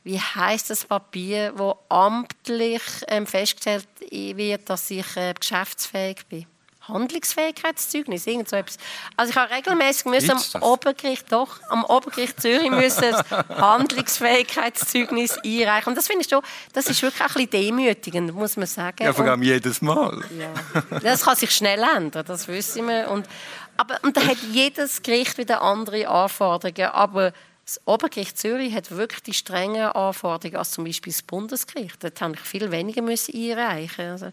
wie 0.04 0.18
heißt 0.20 0.70
das 0.70 0.84
Papier, 0.84 1.52
wo 1.56 1.78
amtlich 1.88 2.82
ähm, 3.08 3.26
festgestellt 3.26 3.86
wird, 4.10 4.68
dass 4.68 4.90
ich 4.90 5.16
äh, 5.16 5.34
geschäftsfähig 5.34 6.26
bin? 6.28 6.46
Handlungsfähigkeitszeugnis, 6.88 8.26
irgend 8.26 8.48
so 8.48 8.56
etwas. 8.56 8.76
Also 9.16 9.30
ich 9.30 9.36
habe 9.36 9.54
regelmäßig 9.54 10.04
müssen 10.06 10.32
am? 10.54 10.62
Obergericht, 10.62 11.30
doch, 11.30 11.60
am 11.68 11.84
Obergericht 11.84 12.40
Zürich 12.42 12.70
müssen 12.70 13.02
das 13.02 13.24
Handlungsfähigkeitszeugnis 13.56 15.38
einreichen. 15.44 15.90
Und 15.90 15.96
das 15.98 16.06
finde 16.06 16.22
ich 16.24 16.28
schon, 16.28 16.42
das 16.72 16.86
ist 16.86 17.02
wirklich 17.02 17.22
auch 17.22 17.36
ein 17.36 17.46
bisschen 17.46 17.50
demütigend, 17.76 18.34
muss 18.34 18.56
man 18.56 18.66
sagen. 18.66 19.04
Ja, 19.04 19.12
vor 19.12 19.24
Und- 19.24 19.30
allem 19.30 19.42
jedes 19.42 19.80
Mal. 19.80 20.22
ja. 20.38 20.98
Das 21.00 21.22
kann 21.22 21.36
sich 21.36 21.50
schnell 21.52 21.82
ändern, 21.96 22.24
das 22.26 22.48
wissen 22.48 22.88
wir. 22.88 23.08
Und, 23.10 23.28
aber, 23.76 23.98
und 24.02 24.16
da 24.16 24.24
hat 24.26 24.38
jedes 24.50 25.02
Gericht 25.02 25.38
wieder 25.38 25.62
andere 25.62 26.08
Anforderungen. 26.08 26.90
Aber 26.92 27.32
das 27.72 27.86
Obergericht 27.86 28.38
Zürich 28.38 28.74
hat 28.74 28.90
wirklich 28.90 29.22
die 29.22 29.34
strengen 29.34 29.86
Anforderungen 29.86 30.58
als 30.58 30.72
zum 30.72 30.84
Beispiel 30.84 31.12
das 31.12 31.22
Bundesgericht. 31.22 32.02
Dort 32.04 32.20
habe 32.20 32.34
ich 32.34 32.40
viel 32.40 32.70
weniger 32.70 33.00
müssen 33.00 33.34
einreichen. 33.34 34.10
Also. 34.10 34.32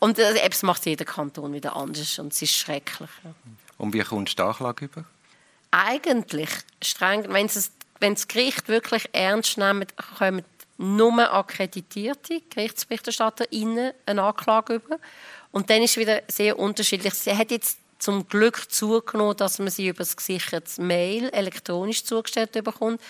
Und 0.00 0.18
äh, 0.18 0.48
das 0.48 0.62
macht 0.62 0.84
jeder 0.84 1.06
Kanton 1.06 1.52
wieder 1.54 1.74
anders 1.76 2.18
und 2.18 2.32
es 2.32 2.42
ist 2.42 2.54
schrecklich. 2.54 3.10
Ja. 3.24 3.32
Und 3.78 3.94
wie 3.94 4.00
kommst 4.00 4.38
du 4.38 4.42
die 4.42 4.48
Anklage 4.48 4.84
über? 4.84 5.04
Eigentlich 5.70 6.50
streng, 6.82 7.24
wenn 7.32 7.46
es 7.46 7.72
wenn 8.00 8.12
das 8.12 8.28
Gericht 8.28 8.68
wirklich 8.68 9.08
ernst 9.12 9.56
nimmt, 9.56 9.94
kommen 10.18 10.44
nur 10.76 11.32
akkreditierte 11.32 12.42
GerichtsberichterstatterInnen 12.50 13.92
eine 14.04 14.22
Anklage 14.22 14.74
über. 14.74 14.98
Und 15.50 15.70
dann 15.70 15.80
ist 15.80 15.92
es 15.92 15.96
wieder 15.96 16.20
sehr 16.28 16.58
unterschiedlich. 16.58 17.14
Sie 17.14 17.34
hat 17.34 17.50
jetzt 17.50 17.78
zum 18.06 18.28
Glück 18.28 18.70
zugenommen, 18.70 19.36
dass 19.36 19.58
man 19.58 19.68
sie 19.68 19.88
über 19.88 19.98
das 19.98 20.16
gesicherte 20.16 20.80
Mail 20.80 21.28
elektronisch 21.30 22.04
zugestellt 22.04 22.52
bekommt. 22.52 23.00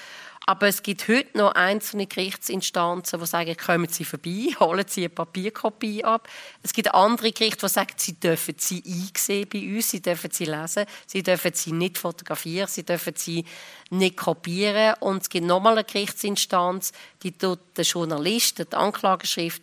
Aber 0.46 0.68
es 0.68 0.82
gibt 0.82 1.06
heute 1.08 1.36
noch 1.36 1.52
einzelne 1.52 2.06
Gerichtsinstanzen, 2.06 3.20
die 3.20 3.26
sagen, 3.26 3.56
kommen 3.58 3.88
Sie 3.90 4.06
vorbei, 4.06 4.54
holen 4.60 4.86
Sie 4.88 5.02
eine 5.02 5.10
Papierkopie 5.10 6.02
ab. 6.02 6.28
Es 6.62 6.72
gibt 6.72 6.94
andere 6.94 7.32
Gerichte, 7.32 7.66
die 7.66 7.72
sagen, 7.72 7.92
Sie 7.98 8.18
dürfen 8.18 8.54
sie 8.56 8.82
einsehen 8.86 9.46
bei 9.52 9.58
uns, 9.58 9.90
Sie 9.90 10.00
dürfen 10.00 10.30
sie 10.30 10.46
lesen, 10.46 10.86
Sie 11.06 11.22
dürfen 11.22 11.52
sie 11.52 11.72
nicht 11.72 11.98
fotografieren, 11.98 12.68
Sie 12.68 12.84
dürfen 12.84 13.12
sie 13.16 13.44
nicht 13.90 14.16
kopieren. 14.16 14.94
Und 15.00 15.24
es 15.24 15.28
gibt 15.28 15.46
nochmal 15.46 15.74
eine 15.74 15.84
Gerichtsinstanz, 15.84 16.92
die 17.22 17.32
tut 17.32 17.58
den 17.76 17.84
Journalisten 17.84 18.66
die 18.70 18.76
Anklageschrift 18.76 19.62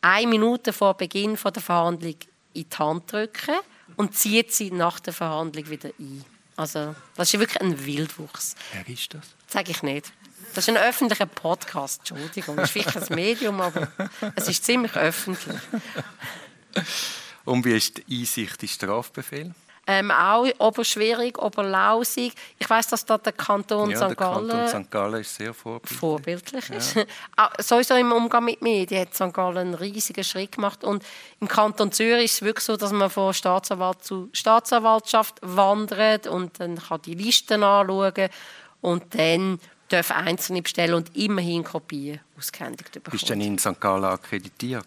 eine 0.00 0.26
Minute 0.26 0.72
vor 0.72 0.94
Beginn 0.94 1.36
der 1.36 1.62
Verhandlung 1.62 2.16
in 2.54 2.66
die 2.66 2.76
Hand 2.78 3.12
drücken 3.12 3.56
und 3.96 4.16
zieht 4.16 4.52
sie 4.52 4.70
nach 4.70 5.00
der 5.00 5.12
Verhandlung 5.12 5.68
wieder 5.68 5.90
ein. 5.98 6.24
Also, 6.56 6.94
das 7.16 7.32
ist 7.32 7.40
wirklich 7.40 7.60
ein 7.60 7.84
Wildwuchs. 7.84 8.54
Wer 8.72 8.88
ist 8.94 9.14
das? 9.14 9.22
Sage 9.46 9.70
ich 9.70 9.82
nicht. 9.82 10.12
Das 10.54 10.68
ist 10.68 10.76
ein 10.76 10.76
öffentlicher 10.76 11.26
Podcast, 11.26 12.00
Entschuldigung. 12.00 12.56
Das 12.56 12.66
ist 12.66 12.72
vielleicht 12.72 13.10
ein 13.10 13.14
Medium, 13.14 13.60
aber 13.60 13.90
es 14.36 14.48
ist 14.48 14.64
ziemlich 14.64 14.94
öffentlich. 14.94 15.60
Und 17.44 17.64
wie 17.64 17.72
ist 17.72 17.98
die 17.98 18.20
Einsicht 18.20 18.62
in 18.62 18.68
Strafbefehl? 18.68 19.54
Ähm, 19.92 20.10
auch 20.10 20.46
oberschwierig, 20.58 21.36
oberlausig. 21.38 22.32
Ich 22.58 22.68
weiß, 22.68 22.86
dass 22.88 23.04
da 23.04 23.18
der 23.18 23.32
Kanton 23.34 23.90
Ja, 23.90 23.98
St. 23.98 24.08
der 24.08 24.16
Kanton 24.16 24.48
Gallen 24.48 24.68
St. 24.68 24.90
Gallen 24.90 25.20
ist 25.20 25.34
sehr 25.34 25.52
vorbildlich. 25.52 25.98
vorbildlich 25.98 26.70
ist. 26.70 26.96
Auch 27.36 27.50
sowieso 27.58 27.94
im 27.96 28.10
Umgang 28.12 28.44
mit 28.44 28.62
Medien 28.62 29.02
hat 29.02 29.14
St. 29.14 29.34
Gallen 29.34 29.58
einen 29.58 29.74
riesigen 29.74 30.24
Schritt 30.24 30.52
gemacht. 30.52 30.82
Und 30.82 31.04
im 31.40 31.48
Kanton 31.48 31.92
Zürich 31.92 32.24
ist 32.24 32.34
es 32.34 32.42
wirklich 32.42 32.64
so, 32.64 32.76
dass 32.76 32.92
man 32.92 33.10
von 33.10 33.34
Staatsanwalt 33.34 34.02
zu 34.02 34.30
Staatsanwaltschaft 34.32 35.38
wandert 35.42 36.26
und 36.26 36.58
dann 36.58 36.78
kann 36.78 37.02
die 37.02 37.14
Listen 37.14 37.62
anschauen 37.62 38.30
und 38.80 39.14
dann 39.14 39.58
dürfen 39.92 40.12
Einzelne 40.16 40.62
bestellen 40.62 40.94
und 40.94 41.14
immerhin 41.16 41.62
Kopien 41.64 42.20
ausgehändigt 42.38 42.92
bekommen. 42.92 43.12
Bist 43.12 43.24
du 43.24 43.34
denn 43.34 43.40
in 43.40 43.58
St. 43.58 43.80
Gallen 43.80 44.04
akkreditiert? 44.04 44.86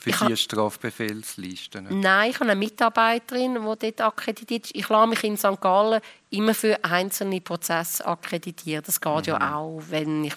Für 0.00 0.10
Ich 0.10 0.20
ha- 0.20 0.26
die 0.26 0.36
Strafbefehlslisten? 0.36 2.00
Nein, 2.00 2.30
ich 2.30 2.36
habe 2.40 2.50
eine 2.50 2.58
Mitarbeiterin, 2.58 3.54
die 3.54 3.60
dort 3.92 4.00
akkreditiert 4.00 4.66
ist. 4.66 4.74
Ich 4.74 4.88
lasse 4.88 5.08
mich 5.08 5.24
in 5.24 5.36
St. 5.36 5.60
Gallen 5.60 6.00
immer 6.30 6.54
für 6.54 6.82
einzelne 6.84 7.40
Prozesse 7.40 8.06
akkreditieren. 8.06 8.82
Das 8.84 9.00
geht 9.00 9.26
ja 9.26 9.54
auch, 9.56 9.82
wenn 9.90 10.24
ich 10.24 10.34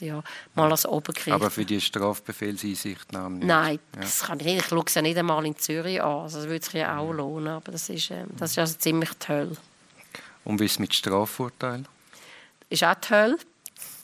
ja 0.00 0.22
mal 0.54 0.70
als 0.70 0.86
Obergericht. 0.86 1.32
Aber 1.34 1.50
für 1.50 1.64
die 1.64 1.80
Strafbefehlseinsichtnahme 1.80 3.36
nicht? 3.38 3.46
Nein, 3.48 3.78
Ja. 3.94 4.00
das 4.02 4.20
kann 4.24 4.38
ich 4.40 4.46
nicht. 4.46 4.58
Ich 4.60 4.66
schaue 4.66 4.84
es 4.86 4.94
ja 4.94 5.02
nicht 5.02 5.16
einmal 5.18 5.44
in 5.46 5.56
Zürich 5.56 6.02
an. 6.02 6.22
Also 6.22 6.38
das 6.38 6.48
würde 6.48 6.64
sich 6.64 6.74
ja 6.74 6.98
auch 6.98 7.12
lohnen. 7.12 7.48
Aber 7.48 7.72
das 7.72 7.88
ist, 7.88 8.10
ähm, 8.10 8.28
das 8.38 8.52
ist 8.52 8.58
also 8.58 8.74
ziemlich 8.78 9.10
toll. 9.18 9.56
Und 10.44 10.60
wie 10.60 10.64
ist 10.66 10.72
es 10.72 10.78
mit 10.78 10.94
Strafurteilen? 10.94 11.88
Ist 12.68 12.84
auch 12.84 12.94
toll. 13.00 13.38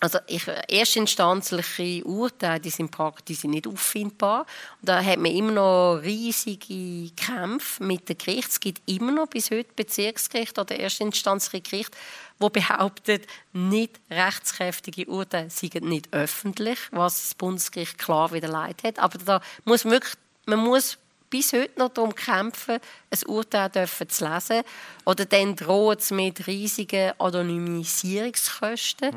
Also 0.03 0.19
ich, 0.27 0.49
erstinstanzliche 0.69 2.05
Urteile, 2.05 2.59
die 2.59 2.71
sind, 2.71 2.91
praktisch, 2.91 3.25
die 3.25 3.35
sind 3.35 3.53
nicht 3.53 3.69
auffindbar. 3.69 4.41
Und 4.81 4.89
da 4.89 5.01
hat 5.01 5.19
man 5.19 5.31
immer 5.31 5.53
noch 5.53 6.01
riesige 6.03 7.13
Kämpfe 7.15 7.85
mit 7.85 8.09
dem 8.09 8.19
Gericht. 8.19 8.49
Es 8.49 8.59
gibt 8.59 8.83
immer 8.91 9.13
noch 9.13 9.29
bis 9.29 9.53
heute 9.53 9.73
Bezirksgericht 9.77 10.59
oder 10.59 10.77
erstinstanzliche 10.77 11.63
Gericht, 11.63 11.97
wo 12.41 12.49
behauptet, 12.49 13.29
nicht 13.53 14.01
rechtskräftige 14.11 15.07
Urteile 15.07 15.51
seien 15.51 15.89
nicht 15.89 16.13
öffentlich, 16.13 16.81
was 16.91 17.23
das 17.23 17.35
Bundesgericht 17.37 17.97
klar 17.97 18.33
wieder 18.33 18.49
leid 18.49 18.83
hat. 18.83 18.99
Aber 18.99 19.19
da 19.19 19.41
muss 19.65 19.85
man 19.85 19.93
wirklich, 19.93 20.15
man 20.47 20.59
muss 20.59 20.99
bis 21.33 21.55
heute 21.55 21.79
noch 21.79 21.89
darum 21.89 22.15
kämpfen, 22.15 22.79
ein 23.11 23.27
Urteil 23.27 23.71
dürfen 23.71 24.09
zu 24.09 24.29
lesen. 24.29 24.63
Oder 25.07 25.25
dann 25.25 25.57
droht 25.57 26.01
es 26.01 26.11
mit 26.11 26.47
riesigen 26.47 27.13
Anonymisierungskosten. 27.19 29.13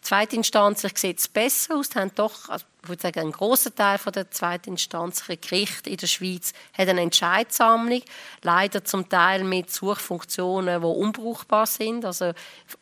Zweitinstanzlich 0.00 0.96
sieht 0.96 1.18
es 1.18 1.28
besser 1.28 1.76
aus. 1.76 1.94
Haben 1.94 2.10
doch, 2.14 2.48
also 2.48 2.64
ich 2.82 2.88
würde 2.88 3.02
sagen, 3.02 3.20
ein 3.20 3.32
großer 3.32 3.74
Teil 3.74 3.98
der 4.14 4.30
zweitinstanzlichen 4.30 5.42
Gerichte 5.42 5.90
in 5.90 5.98
der 5.98 6.06
Schweiz 6.06 6.54
hat 6.72 6.88
eine 6.88 7.02
Entscheidsammlung. 7.02 8.00
Leider 8.42 8.82
zum 8.82 9.06
Teil 9.10 9.44
mit 9.44 9.70
Suchfunktionen, 9.70 10.80
die 10.80 10.86
unbrauchbar 10.86 11.66
sind. 11.66 12.06
Also 12.06 12.32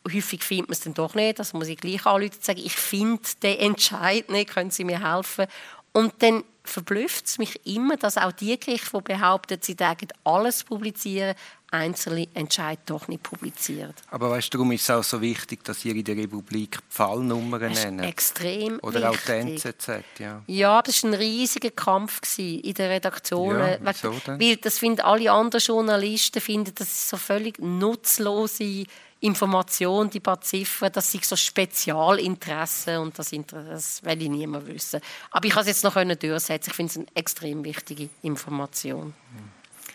häufig 0.07 0.45
findet 0.45 0.69
man 0.69 0.75
es 0.75 0.81
dann 0.81 0.95
doch 0.95 1.17
nicht. 1.17 1.41
Das 1.41 1.55
muss 1.55 1.67
ich 1.67 1.79
gleich 1.79 2.07
anrufen 2.07 2.37
und 2.37 2.45
sagen, 2.45 2.63
ich 2.65 2.77
finde 2.77 3.23
den 3.43 3.59
Entscheid 3.59 4.31
nicht, 4.31 4.51
können 4.51 4.71
Sie 4.71 4.85
mir 4.85 5.13
helfen? 5.13 5.47
Und 5.93 6.23
dann 6.23 6.45
verblüfft 6.67 7.27
es 7.27 7.39
mich 7.39 7.65
immer, 7.67 7.97
dass 7.97 8.17
auch 8.19 8.33
die 8.33 8.59
Gerichte, 8.59 8.91
die 8.95 9.01
behaupten, 9.03 9.59
sie 9.63 9.79
würden 9.79 10.09
alles 10.25 10.65
publizieren, 10.65 11.35
einzelne 11.71 12.29
Entscheid 12.35 12.79
doch 12.87 13.09
nicht 13.09 13.25
publizieren. 13.25 13.93
Aber 14.11 14.31
weißt 14.31 14.55
du, 14.55 14.59
darum 14.59 14.73
ist 14.73 14.83
es 14.83 14.91
auch 14.91 15.03
so 15.03 15.21
wichtig, 15.21 15.65
dass 15.65 15.85
ihr 15.85 15.97
in 15.97 16.05
der 16.05 16.17
Republik 16.17 16.79
Fallnummern 16.89 17.73
nennen. 17.73 18.05
extrem 18.05 18.79
Oder 18.83 19.11
auch 19.11 19.17
die 19.17 19.47
wichtig. 19.47 19.65
NZZ, 19.65 19.89
ja. 20.21 20.43
Ja, 20.47 20.81
das 20.83 21.03
war 21.03 21.11
ein 21.11 21.15
riesiger 21.15 21.71
Kampf 21.71 22.21
in 22.39 22.63
den 22.75 22.91
Redaktionen. 22.91 23.61
Ja, 23.61 23.79
wieso 23.83 24.13
denn? 24.27 24.41
Weil 24.41 24.57
das 24.57 24.79
finden 24.79 25.01
alle 25.01 25.31
anderen 25.33 25.61
Journalisten, 25.61 26.41
finden, 26.41 26.73
das 26.75 26.87
ist 26.89 27.09
so 27.09 27.17
völlig 27.17 27.59
nutzlose 27.59 28.85
Information, 29.21 30.11
die 30.11 30.21
paar 30.21 30.41
Ziffern, 30.43 30.93
das 30.93 31.11
sind 31.11 31.25
so 31.25 31.37
Spezialinteressen 31.37 32.99
und 32.99 33.19
das, 33.19 33.33
inter- 33.33 33.63
das 33.65 34.05
will 34.05 34.23
ich 34.23 34.29
niemand 34.29 34.67
wissen. 34.67 35.01
Aber 35.31 35.47
ich 35.47 35.53
kann 35.53 35.63
es 35.63 35.69
jetzt 35.69 35.85
noch 35.85 35.95
können 35.95 36.19
durchsetzen. 36.57 36.71
Ich 36.71 36.77
finde 36.77 36.91
es 36.91 36.97
eine 36.97 37.07
extrem 37.15 37.65
wichtige 37.65 38.09
Information. 38.23 39.15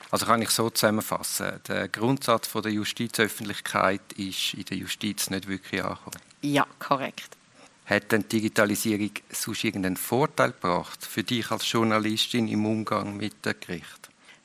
Also 0.10 0.26
kann 0.26 0.42
ich 0.42 0.50
so 0.50 0.70
zusammenfassen. 0.70 1.60
Der 1.68 1.88
Grundsatz 1.88 2.48
von 2.48 2.62
der 2.62 2.72
Justizöffentlichkeit 2.74 4.02
ist 4.18 4.54
in 4.54 4.66
der 4.66 4.78
Justiz 4.78 5.30
nicht 5.30 5.48
wirklich 5.48 5.84
angekommen. 5.84 6.18
Ja, 6.42 6.66
korrekt. 6.80 7.38
Hat 7.86 8.12
denn 8.12 8.24
die 8.24 8.40
Digitalisierung 8.40 9.12
sonst 9.32 9.64
irgendeinen 9.64 9.98
Vorteil 9.98 10.52
gebracht 10.52 11.06
für 11.06 11.24
dich 11.24 11.50
als 11.52 11.70
Journalistin 11.72 12.48
im 12.48 12.66
Umgang 12.66 13.18
mit 13.18 13.46
dem 13.46 13.56
Gericht? 13.60 14.01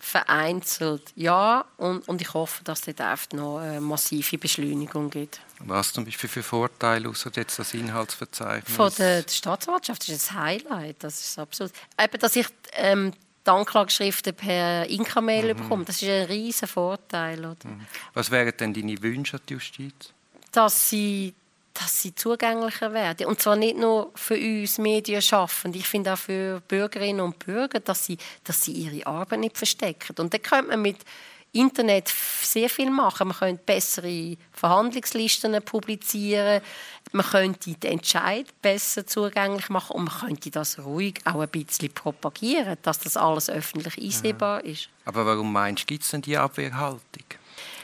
Vereinzelt, 0.07 1.13
ja. 1.17 1.65
Und, 1.79 2.07
und 2.07 2.21
ich 2.21 2.33
hoffe, 2.33 2.63
dass 2.63 2.87
es 2.87 2.95
dort 2.95 3.33
noch 3.33 3.59
eine 3.59 3.81
massive 3.81 4.39
Beschleunigung 4.39 5.11
gibt. 5.11 5.41
Was 5.59 5.93
zum 5.93 6.05
Beispiel 6.05 6.29
für 6.29 6.45
Vorteile, 6.45 7.09
außer 7.09 7.33
jetzt 7.35 7.59
das 7.59 7.75
Inhaltsverzeichnis? 7.75 8.77
Von 8.77 8.93
der, 8.99 9.23
der 9.23 9.33
Staatsanwaltschaft 9.33 10.09
ist 10.09 10.31
ein 10.31 10.39
Highlight. 10.39 11.03
Das 11.03 11.21
ist 11.21 11.37
absolut. 11.41 11.73
Eben, 12.01 12.21
dass 12.21 12.37
ich 12.37 12.47
ähm, 12.75 13.13
die 13.45 13.51
Anklageschriften 13.51 14.33
per 14.33 14.89
Inka-Mail 14.89 15.57
bekomme, 15.57 15.85
das 15.85 16.01
ist 16.01 16.09
ein 16.09 16.27
riesen 16.27 16.69
Vorteil. 16.69 17.41
Oder? 17.41 17.57
Was 18.15 18.31
wären 18.31 18.57
denn 18.57 18.75
deine 18.75 19.03
Wünsche 19.03 19.39
an 19.39 19.43
die 19.49 19.55
Justiz? 19.55 20.13
Dass, 20.53 20.89
sie, 20.89 21.35
dass 21.79 22.03
sie 22.03 22.15
zugänglicher 22.15 22.93
werden. 22.93 23.27
Und 23.27 23.41
zwar 23.41 23.57
nicht 23.57 23.77
nur 23.77 24.11
für 24.15 24.37
uns 24.37 24.79
Medienschaffende, 24.79 25.79
ich 25.79 25.87
finde 25.87 26.13
auch 26.13 26.19
für 26.19 26.61
Bürgerinnen 26.69 27.21
und 27.21 27.39
Bürger, 27.39 27.81
dass 27.81 28.07
sie, 28.07 28.19
dass 28.45 28.63
sie 28.63 28.73
ihre 28.73 29.07
Arbeit 29.07 29.41
nicht 29.41 29.59
verstecken. 29.59 30.15
Und 30.19 30.33
da 30.33 30.39
könnte 30.39 30.71
man 30.71 30.83
mit 30.83 30.99
Internet 31.53 32.13
sehr 32.43 32.69
viel 32.69 32.91
machen. 32.91 33.29
Man 33.29 33.37
könnte 33.37 33.63
bessere 33.65 34.37
Verhandlungslisten 34.53 35.61
publizieren, 35.63 36.61
man 37.13 37.25
könnte 37.25 37.73
den 37.73 37.93
Entscheid 37.93 38.47
besser 38.61 39.07
zugänglich 39.07 39.69
machen 39.69 39.97
und 39.97 40.05
man 40.05 40.21
könnte 40.21 40.51
das 40.51 40.79
ruhig 40.79 41.21
auch 41.25 41.41
ein 41.41 41.49
bisschen 41.49 41.93
propagieren, 41.93 42.77
dass 42.83 42.99
das 42.99 43.17
alles 43.17 43.49
öffentlich 43.49 43.97
einsehbar 43.99 44.65
ist. 44.65 44.89
Aber 45.05 45.25
warum 45.25 45.53
meinst 45.53 45.85
du, 45.85 45.87
gibt 45.87 46.05
es 46.05 46.11
denn 46.11 46.23
die 46.23 46.37
Abwehrhaltung? 46.37 47.25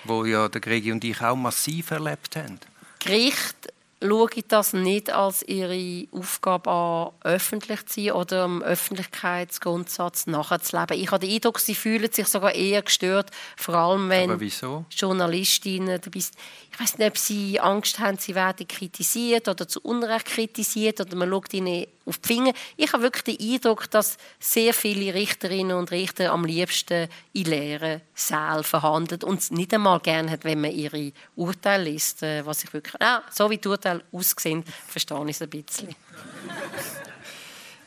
Wo 0.04 0.24
ja 0.24 0.48
der 0.48 0.60
Gregi 0.60 0.92
und 0.92 1.04
ich 1.04 1.20
auch 1.22 1.36
massiv 1.36 1.92
erlebt 1.92 2.36
haben. 2.36 2.58
Gerichte 2.98 3.72
schaue 4.02 4.28
ich 4.34 4.44
das 4.48 4.72
nicht 4.72 5.10
als 5.10 5.42
ihre 5.42 6.06
Aufgabe 6.12 6.70
an, 6.70 7.10
öffentlich 7.22 7.86
zu 7.86 8.02
sein 8.02 8.12
oder 8.12 8.44
dem 8.44 8.62
Öffentlichkeitsgrundsatz 8.62 10.26
nachzuleben. 10.26 10.98
Ich 10.98 11.10
habe 11.10 11.26
den 11.26 11.34
Eindruck, 11.34 11.60
sie 11.60 11.74
fühlen 11.74 12.10
sich 12.10 12.26
sogar 12.28 12.54
eher 12.54 12.82
gestört, 12.82 13.30
vor 13.56 13.74
allem 13.74 14.08
wenn? 14.08 14.30
Journalistinnen 14.90 16.00
dabei 16.00 16.20
sind. 16.20 16.34
Ich 16.72 16.80
weiß 16.80 16.98
nicht, 16.98 17.08
ob 17.08 17.18
sie 17.18 17.60
Angst 17.60 17.98
haben, 17.98 18.18
sie 18.18 18.34
werden 18.34 18.66
kritisiert 18.66 19.48
oder 19.48 19.68
zu 19.68 19.80
Unrecht 19.80 20.26
kritisiert 20.26 21.00
oder 21.00 21.16
man 21.16 21.30
schaut 21.30 21.52
ihnen 21.54 21.86
auf 22.04 22.18
die 22.18 22.34
Finger. 22.34 22.52
Ich 22.76 22.92
habe 22.92 23.02
wirklich 23.02 23.36
den 23.36 23.54
Eindruck, 23.54 23.90
dass 23.90 24.16
sehr 24.38 24.74
viele 24.74 25.14
Richterinnen 25.14 25.76
und 25.76 25.90
Richter 25.90 26.32
am 26.32 26.44
liebsten 26.44 27.08
in 27.32 27.44
leeren 27.44 28.00
Sälen 28.14 28.64
verhandeln 28.64 29.22
und 29.22 29.40
es 29.40 29.50
nicht 29.50 29.72
einmal 29.74 30.00
gerne 30.00 30.30
hat, 30.30 30.44
wenn 30.44 30.60
man 30.60 30.72
ihre 30.72 31.12
Urteile 31.36 31.84
liest. 31.84 32.22
Äh, 32.22 32.44
was 32.44 32.64
ich 32.64 32.72
wirklich, 32.72 33.00
ah, 33.00 33.22
so 33.30 33.48
wie 33.50 33.58
die 33.58 33.68
Urteile 33.68 34.02
aussehen, 34.12 34.64
verstehe 34.86 35.22
ich 35.24 35.36
es 35.36 35.42
ein 35.42 35.50
bisschen. 35.50 35.94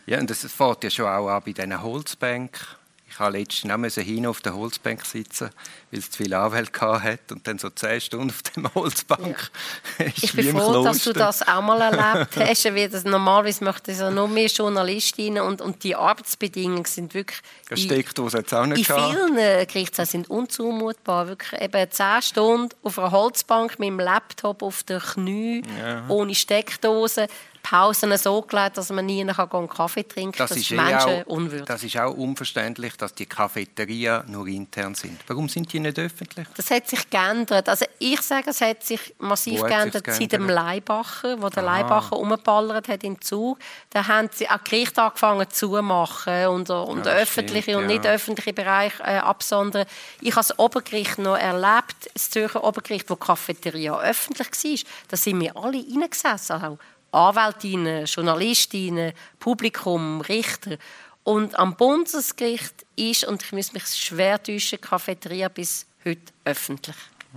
Ja, 0.05 0.20
und 0.20 0.30
das 0.30 0.45
fährt 0.51 0.84
ja 0.84 0.89
schon 0.89 1.07
auch 1.07 1.30
an 1.30 1.41
bei 1.43 1.51
diesen 1.51 1.82
Holzbänken 1.82 2.68
ich 3.16 3.20
habe 3.22 3.38
letztens 3.38 3.97
auch 3.97 4.01
hin 4.01 4.26
auf 4.28 4.41
der 4.41 4.55
Holzbank 4.55 5.05
sitzen, 5.05 5.49
weil 5.89 5.99
es 5.99 6.11
zu 6.11 6.24
viele 6.24 6.38
Anwälte 6.38 6.82
hatte 6.82 7.34
und 7.34 7.47
dann 7.47 7.57
so 7.57 7.70
zehn 7.70 8.01
Stunden 8.01 8.30
auf 8.30 8.41
der 8.41 8.63
Holzbank. 8.76 9.51
Ja. 9.99 10.05
ich 10.07 10.34
bin 10.34 10.51
froh, 10.51 10.84
dass 10.84 11.03
du 11.03 11.13
das 11.13 11.41
auch 11.47 11.61
mal 11.61 11.80
erlebt 11.80 12.36
hast. 12.36 12.76
Wie 12.76 12.89
das 12.89 13.05
normalerweise 13.05 13.63
möchten 13.63 13.95
so 13.95 14.11
noch 14.11 14.28
mehr 14.28 14.47
Journalistinnen 14.47 15.43
und, 15.43 15.61
und 15.61 15.84
die 15.84 15.95
Arbeitsbedingungen 15.95 16.84
sind 16.84 17.13
wirklich. 17.13 17.39
Die 17.70 17.78
Steckdose 17.78 18.39
hat 18.39 18.47
es 18.47 18.53
auch 18.53 18.66
nicht 18.66 18.89
In 18.89 18.95
gehabt. 18.95 19.13
vielen 19.13 19.68
Gerichtssälen 19.68 20.09
sind 20.09 20.30
unzumutbar. 20.30 21.28
Wirklich 21.28 21.61
eben 21.61 21.91
zehn 21.91 22.22
Stunden 22.22 22.76
auf 22.84 22.99
einer 22.99 23.11
Holzbank 23.11 23.80
mit 23.80 23.88
dem 23.88 23.99
Laptop 23.99 24.61
auf 24.61 24.84
den 24.84 24.99
Knie, 24.99 25.63
ja. 25.80 26.03
ohne 26.09 26.36
Steckdose. 26.36 27.28
Pausen 27.66 28.16
so 28.18 28.43
gelegt, 28.43 28.78
dass 28.78 28.91
man 28.91 29.07
nie 29.07 29.22
einen 29.22 29.36
Kaffee 29.36 30.03
trinken 30.03 30.34
kann. 30.34 30.47
Das, 30.47 30.49
das 30.49 30.57
ist, 30.59 30.72
Menschen 30.72 31.24
auch, 31.24 31.26
unwürdig. 31.26 31.66
Das 31.66 31.84
ist 31.84 31.97
auch 31.97 32.16
unverständlich, 32.16 32.95
dass 32.95 33.16
die 33.16 33.26
Cafeterien 33.26 34.24
nur 34.28 34.45
intern 34.45 34.93
sind. 34.93 35.20
Warum 35.26 35.49
sind 35.49 35.74
die 35.74 35.80
nicht 35.80 35.97
öffentlich? 35.97 36.47
Das 36.55 36.70
hat 36.70 36.88
sich 36.88 37.09
geändert. 37.09 37.68
Also 37.68 37.86
ich 37.97 38.22
sage, 38.22 38.51
es 38.51 38.61
hat 38.61 38.84
sich 38.84 39.16
massiv 39.18 39.63
hat 39.63 39.70
geändert 39.70 40.05
seit 40.07 40.32
dem 40.32 40.47
Leibacher, 40.47 41.41
wo 41.41 41.49
der 41.49 41.63
Aha. 41.63 41.78
Leibacher 41.80 42.18
umgeballert 42.18 42.88
hat 42.88 43.03
im 43.03 43.20
Zug. 43.20 43.57
Da 43.89 44.07
haben 44.07 44.30
sie 44.32 44.47
auch 44.47 44.63
Gerichte 44.63 45.01
angefangen 45.01 45.49
zu 45.49 45.70
machen 45.82 46.45
und, 46.47 46.70
und 46.70 47.05
ja, 47.07 47.13
öffentliche 47.13 47.72
stimmt, 47.72 47.78
und 47.78 47.88
nicht 47.88 48.05
öffentliche 48.05 48.53
Bereiche 48.53 49.01
äh, 49.01 49.18
absondern. 49.18 49.88
Ich 50.22 50.36
habe 50.36 50.45
das 50.47 50.59
Obergericht 50.59 51.18
noch 51.18 51.38
erlebt, 51.38 52.11
das 52.13 52.30
Zürcher 52.30 52.63
Obergericht, 52.63 53.09
wo 53.09 53.16
die 53.16 53.22
Cafeteria 53.22 53.99
öffentlich 53.99 54.49
war. 54.51 54.91
Da 55.07 55.18
sind 55.18 55.39
wir 55.39 55.57
alle 55.57 55.78
reingesessen, 55.78 56.61
auch 56.61 56.78
Anwältinnen, 57.16 58.05
Journalistinnen, 58.05 59.13
Publikum, 59.39 60.22
Richter. 60.22 60.78
Und 61.24 61.57
am 61.57 61.76
Bundesgericht 61.76 62.86
ist, 62.95 63.26
und 63.26 63.41
ich 63.41 63.51
muss 63.51 63.74
mich 63.74 63.86
schwer 63.88 64.41
täuschen, 64.41 64.80
die 64.82 64.88
Cafeteria 64.88 65.47
bis 65.47 65.86
heute 66.05 66.34
öffentlich. 66.43 66.95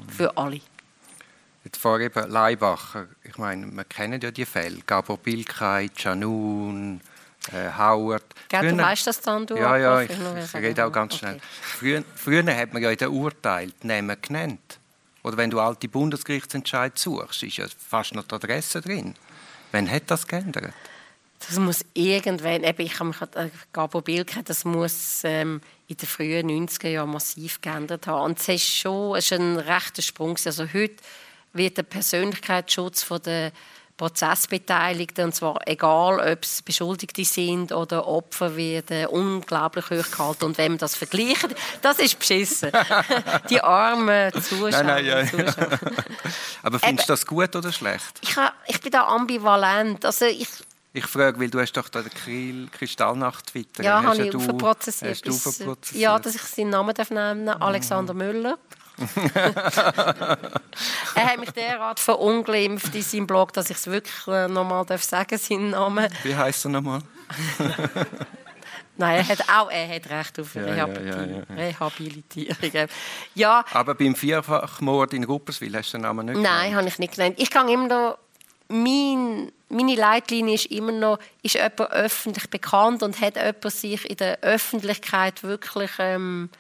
Für 0.09 0.37
alle. 0.37 0.61
Jetzt 1.65 1.79
vor 1.79 1.99
eben 1.99 2.31
Leibacher, 2.31 3.09
ich 3.25 3.37
meine, 3.39 3.67
wir 3.67 3.85
kennen 3.85 4.21
ja 4.21 4.31
die 4.31 4.45
Fälle. 4.45 4.79
Gabor 4.87 5.19
Bilkei, 5.19 5.91
Janun, 5.97 7.01
äh, 7.53 7.71
Howard. 7.77 8.25
Gell, 8.49 8.71
du 8.71 8.79
weißt 8.79 9.07
das 9.07 9.21
dann, 9.21 9.47
du? 9.47 9.57
Ja, 9.57 9.77
ja, 9.77 10.03
ich, 10.03 10.11
ich 10.11 10.55
rede 10.55 10.87
auch 10.87 10.93
ganz 10.93 11.15
okay. 11.15 11.19
schnell. 11.19 11.41
Früher, 11.63 12.05
früher 12.15 12.57
hat 12.57 12.73
man 12.73 12.83
ja 12.83 12.91
in 12.91 12.97
den 12.97 13.09
Urteilen 13.09 13.73
die 13.83 13.87
Namen 13.87 14.17
genannt. 14.21 14.79
Oder 15.23 15.37
wenn 15.37 15.51
du 15.51 15.61
alte 15.61 15.89
Bundesgerichtsentscheid 15.89 16.99
suchst, 16.99 17.43
ist 17.43 17.57
ja 17.57 17.67
fast 17.77 18.15
noch 18.15 18.25
die 18.25 18.35
Adresse 18.35 18.81
drin. 18.81 19.15
Wann 19.73 19.91
hat 19.91 20.05
das 20.07 20.27
geändert? 20.27 20.73
Das 21.47 21.59
muss 21.59 21.85
irgendwann, 21.95 22.65
eben, 22.65 22.83
ich 22.83 22.99
habe 22.99 23.09
mich 23.09 23.23
an 23.23 23.51
Gabo 23.73 24.01
Bilke, 24.01 24.43
das 24.43 24.65
muss 24.65 25.21
ähm, 25.25 25.61
in 25.87 25.97
den 25.97 26.09
frühen 26.09 26.51
90er 26.51 26.89
Jahren 26.89 27.11
massiv 27.11 27.61
geändert 27.61 28.07
haben. 28.07 28.25
Und 28.25 28.41
es 28.41 28.49
ist 28.49 28.75
schon 28.75 29.17
es 29.17 29.31
ist 29.31 29.39
ein 29.39 29.57
rechter 29.57 30.03
Sprung. 30.03 30.37
Also 30.45 30.65
heute 30.73 30.97
wird 31.53 31.77
der 31.77 31.85
Persönlichkeitsschutz 31.85 33.03
von 33.03 33.23
der 33.23 33.53
Prozessbeteiligten, 33.99 35.25
und 35.25 35.35
zwar 35.35 35.59
egal, 35.67 36.21
ob 36.21 36.45
es 36.45 36.63
Beschuldigte 36.63 37.25
sind 37.25 37.73
oder 37.73 38.07
Opfer, 38.07 38.57
werden 38.57 39.07
unglaublich 39.07 39.91
hochgehalten. 39.91 40.47
Und 40.47 40.57
wenn 40.57 40.73
man 40.73 40.79
das 40.79 40.95
vergleicht, 40.95 41.49
das 41.83 41.99
ist 41.99 42.19
beschissen. 42.19 42.71
Die 43.51 43.61
armen 43.61 44.33
Zuschauer. 44.33 44.71
Nein, 44.71 44.87
nein, 44.87 45.05
ja, 45.05 45.27
Zuschauer. 45.27 45.79
Aber 46.63 46.79
findest 46.79 47.09
du 47.09 47.13
das 47.13 47.27
gut 47.27 47.55
oder 47.57 47.73
schlecht? 47.73 48.21
Ich, 48.23 48.37
ich 48.69 48.81
bin 48.81 48.93
da 48.93 49.09
ambivalent. 49.09 50.05
Also 50.05 50.27
ich, 50.27 50.49
ich 50.93 51.05
frage, 51.05 51.41
weil 51.41 51.51
du 51.51 51.61
hast 51.61 51.73
doch 51.73 51.89
den 51.89 52.71
Kristallnacht 52.71 53.49
Twitter. 53.49 53.83
Ja, 53.83 54.03
habe 54.03 54.27
ich 54.27 54.35
aufprozessiert. 54.35 55.23
Ja, 55.93 56.19
dass 56.21 56.37
ich 56.37 56.43
seinen 56.43 56.71
Namen 56.71 56.95
nennen 57.11 57.47
darf, 57.47 57.61
Alexander 57.61 58.15
Müller 58.15 58.59
er 61.15 61.27
hat 61.27 61.39
mich 61.39 61.51
derart 61.51 62.01
verunglimpft 62.01 62.95
in 62.95 63.03
seinem 63.03 63.27
Blog, 63.27 63.53
dass 63.53 63.71
ich 63.71 63.77
es 63.77 63.87
wirklich 63.87 64.27
äh, 64.27 64.49
nochmal 64.49 64.85
sagen 64.99 65.39
seinen 65.39 65.71
Namen. 65.71 66.09
Wie 66.23 66.35
heißt 66.35 66.67
er 66.67 66.71
nochmal? 66.71 67.01
Nein, 68.97 69.19
er 69.19 69.29
hat 69.29 69.49
auch 69.49 69.71
er 69.71 69.89
hat 69.89 70.11
Recht 70.11 70.41
auf 70.41 70.55
ja, 70.57 70.63
Rehabilitierung. 70.63 71.45
Ja, 71.49 71.55
ja, 71.55 71.69
Rehabilitierung. 71.69 72.89
Ja. 73.35 73.65
Aber 73.73 73.95
beim 73.95 74.17
Vierfachmord 74.17 75.15
in 75.15 75.23
Rupperswil 75.23 75.77
hast 75.77 75.93
du 75.93 75.99
den 75.99 76.03
Namen 76.03 76.27
nicht 76.27 76.41
Nein, 76.41 76.75
habe 76.75 76.89
ich 76.89 76.99
nicht 76.99 77.15
genannt. 77.15 77.37
Ich 77.39 77.51
kann 77.51 77.69
immer 77.69 77.87
noch 77.87 78.19
mein, 78.69 79.53
meine 79.69 79.95
Leitlinie 79.95 80.55
ist 80.55 80.67
immer 80.67 80.93
noch, 80.93 81.19
ist 81.43 81.55
jemand 81.55 81.93
öffentlich 81.93 82.51
bekannt 82.51 83.03
und 83.03 83.21
hat 83.21 83.37
jemand 83.37 83.73
sich 83.73 84.09
in 84.09 84.17
der 84.17 84.41
Öffentlichkeit 84.43 85.43
wirklich 85.43 85.91
ähm, 85.99 86.51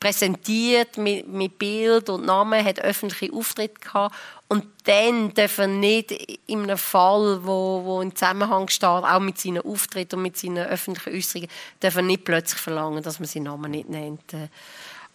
präsentiert 0.00 0.96
mit, 0.96 1.26
mit 1.26 1.58
Bild 1.58 2.08
und 2.08 2.26
Namen, 2.26 2.64
hat 2.64 2.80
öffentliche 2.80 3.32
Auftritte 3.32 3.80
gehabt 3.80 4.14
und 4.48 4.64
dann 4.84 5.34
dürfen 5.34 5.80
nicht 5.80 6.12
in 6.46 6.62
einem 6.62 6.78
Fall, 6.78 7.40
wo, 7.44 7.82
wo 7.84 8.00
im 8.00 8.14
Zusammenhang 8.14 8.68
steht, 8.68 8.88
auch 8.88 9.20
mit 9.20 9.38
seinen 9.38 9.62
Auftritten 9.62 10.16
und 10.16 10.22
mit 10.22 10.36
seinen 10.36 10.66
öffentlichen 10.66 11.14
Äußerungen, 11.14 11.50
dürfen 11.82 12.06
nicht 12.06 12.24
plötzlich 12.24 12.60
verlangen, 12.60 13.02
dass 13.02 13.18
man 13.18 13.28
seinen 13.28 13.44
Namen 13.44 13.70
nicht 13.70 13.88
nennt. 13.88 14.34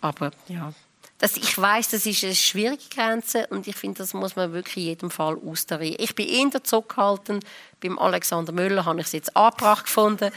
Aber 0.01 0.31
ja, 0.47 0.73
das, 1.23 1.38
ich 1.38 1.57
weiß, 1.57 1.88
das 1.89 2.05
ist 2.05 2.25
eine 2.25 2.36
schwierige 2.36 2.84
Grenze 2.93 3.47
und 3.47 3.65
ich 3.65 3.77
finde, 3.77 3.99
das 3.99 4.13
muss 4.13 4.36
man 4.36 4.51
wirklich 4.51 4.75
in 4.75 4.84
jedem 4.84 5.09
Fall 5.09 5.38
austarieren. 5.45 5.95
Ich 5.99 6.15
bin 6.15 6.27
eher 6.27 6.63
zurückgehalten. 6.63 7.39
Beim 7.81 7.97
Alexander 7.97 8.51
Müller 8.51 8.84
habe 8.84 8.99
ich 8.99 9.05
es 9.05 9.13
jetzt 9.13 9.38
angebracht 9.38 9.86
gefunden. 9.86 10.31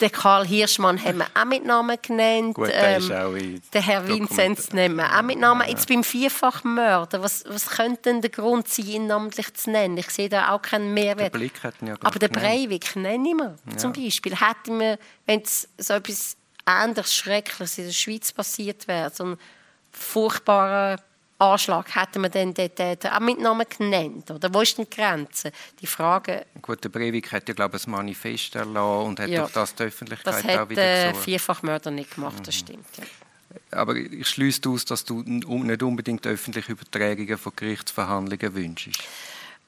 Den 0.00 0.12
Karl 0.12 0.46
Hirschmann 0.46 1.02
haben 1.02 1.18
wir 1.18 1.26
auch 1.34 1.44
mit 1.46 1.64
Namen 1.64 1.96
genannt. 2.02 2.54
Gut, 2.54 2.68
der 2.68 2.98
ähm, 2.98 3.12
auch 3.12 3.32
in 3.32 3.62
den 3.72 3.82
Herr 3.82 4.06
Vinzenz 4.06 4.72
nennen 4.72 4.96
wir 4.96 5.16
auch 5.16 5.22
mit 5.22 5.38
Namen. 5.38 5.66
Jetzt 5.68 5.88
beim 5.88 6.04
Vierfachmörder, 6.04 7.22
was, 7.22 7.44
was 7.46 7.70
könnte 7.70 8.02
denn 8.04 8.20
der 8.20 8.30
Grund 8.30 8.68
sein, 8.68 8.86
ihn 8.86 9.06
namentlich 9.06 9.54
zu 9.54 9.70
nennen? 9.70 9.96
Ich 9.96 10.10
sehe 10.10 10.28
da 10.28 10.50
auch 10.50 10.60
keinen 10.60 10.92
Mehrwert. 10.92 11.32
Den 11.32 11.40
Blick 11.40 11.62
hätten 11.62 11.86
ja 11.86 11.94
Aber 12.00 12.18
den 12.18 12.30
Breivik 12.30 12.94
nenne 12.96 13.28
ich 13.28 13.34
mir 13.34 13.56
ja. 13.70 13.76
zum 13.78 13.92
Beispiel. 13.92 14.36
Hätten 14.36 14.80
wir, 14.80 14.98
wenn 15.24 15.40
es 15.40 15.68
so 15.78 15.94
etwas 15.94 16.36
ähnliches 16.66 17.14
Schreckliches 17.14 17.78
in 17.78 17.84
der 17.86 17.92
Schweiz 17.92 18.32
passiert 18.32 18.86
wäre, 18.88 19.10
so 19.10 19.24
ein 19.24 19.38
furchtbarer 19.92 20.98
Anschlag 21.38 21.94
hätten 21.94 22.22
wir 22.22 22.30
den 22.30 22.54
Täter 22.54 23.14
auch 23.14 23.20
mit 23.20 23.38
Namen 23.38 23.66
genannt? 23.68 24.30
Oder 24.30 24.52
wo 24.52 24.62
ist 24.62 24.78
denn 24.78 24.86
die 24.90 24.96
Grenze? 24.96 25.52
Die 25.80 25.86
Frage... 25.86 26.46
Gut, 26.62 26.82
der 26.82 26.88
Breivik 26.88 27.30
hat 27.32 27.48
ja, 27.48 27.54
glaube 27.54 27.76
ich, 27.76 27.86
ein 27.86 27.90
Manifest 27.90 28.54
erlassen 28.54 29.06
und 29.06 29.20
hat 29.20 29.28
ja, 29.28 29.40
durch 29.40 29.52
das 29.52 29.74
die 29.74 29.82
Öffentlichkeit 29.84 30.34
das 30.34 30.44
hat, 30.44 30.58
auch 30.58 30.68
wieder 30.68 30.82
äh, 30.82 31.08
gesucht. 31.08 31.24
Vierfachmörder 31.24 31.90
nicht 31.90 32.14
gemacht, 32.14 32.46
das 32.46 32.54
mhm. 32.54 32.58
stimmt. 32.58 32.86
Ja. 32.96 33.04
Aber 33.78 33.96
ich 33.96 34.26
schließe 34.28 34.68
aus, 34.68 34.84
dass 34.84 35.04
du 35.04 35.22
nicht 35.22 35.82
unbedingt 35.82 36.26
öffentliche 36.26 36.72
Übertragungen 36.72 37.38
von 37.38 37.52
Gerichtsverhandlungen 37.54 38.54
wünschst. 38.54 39.02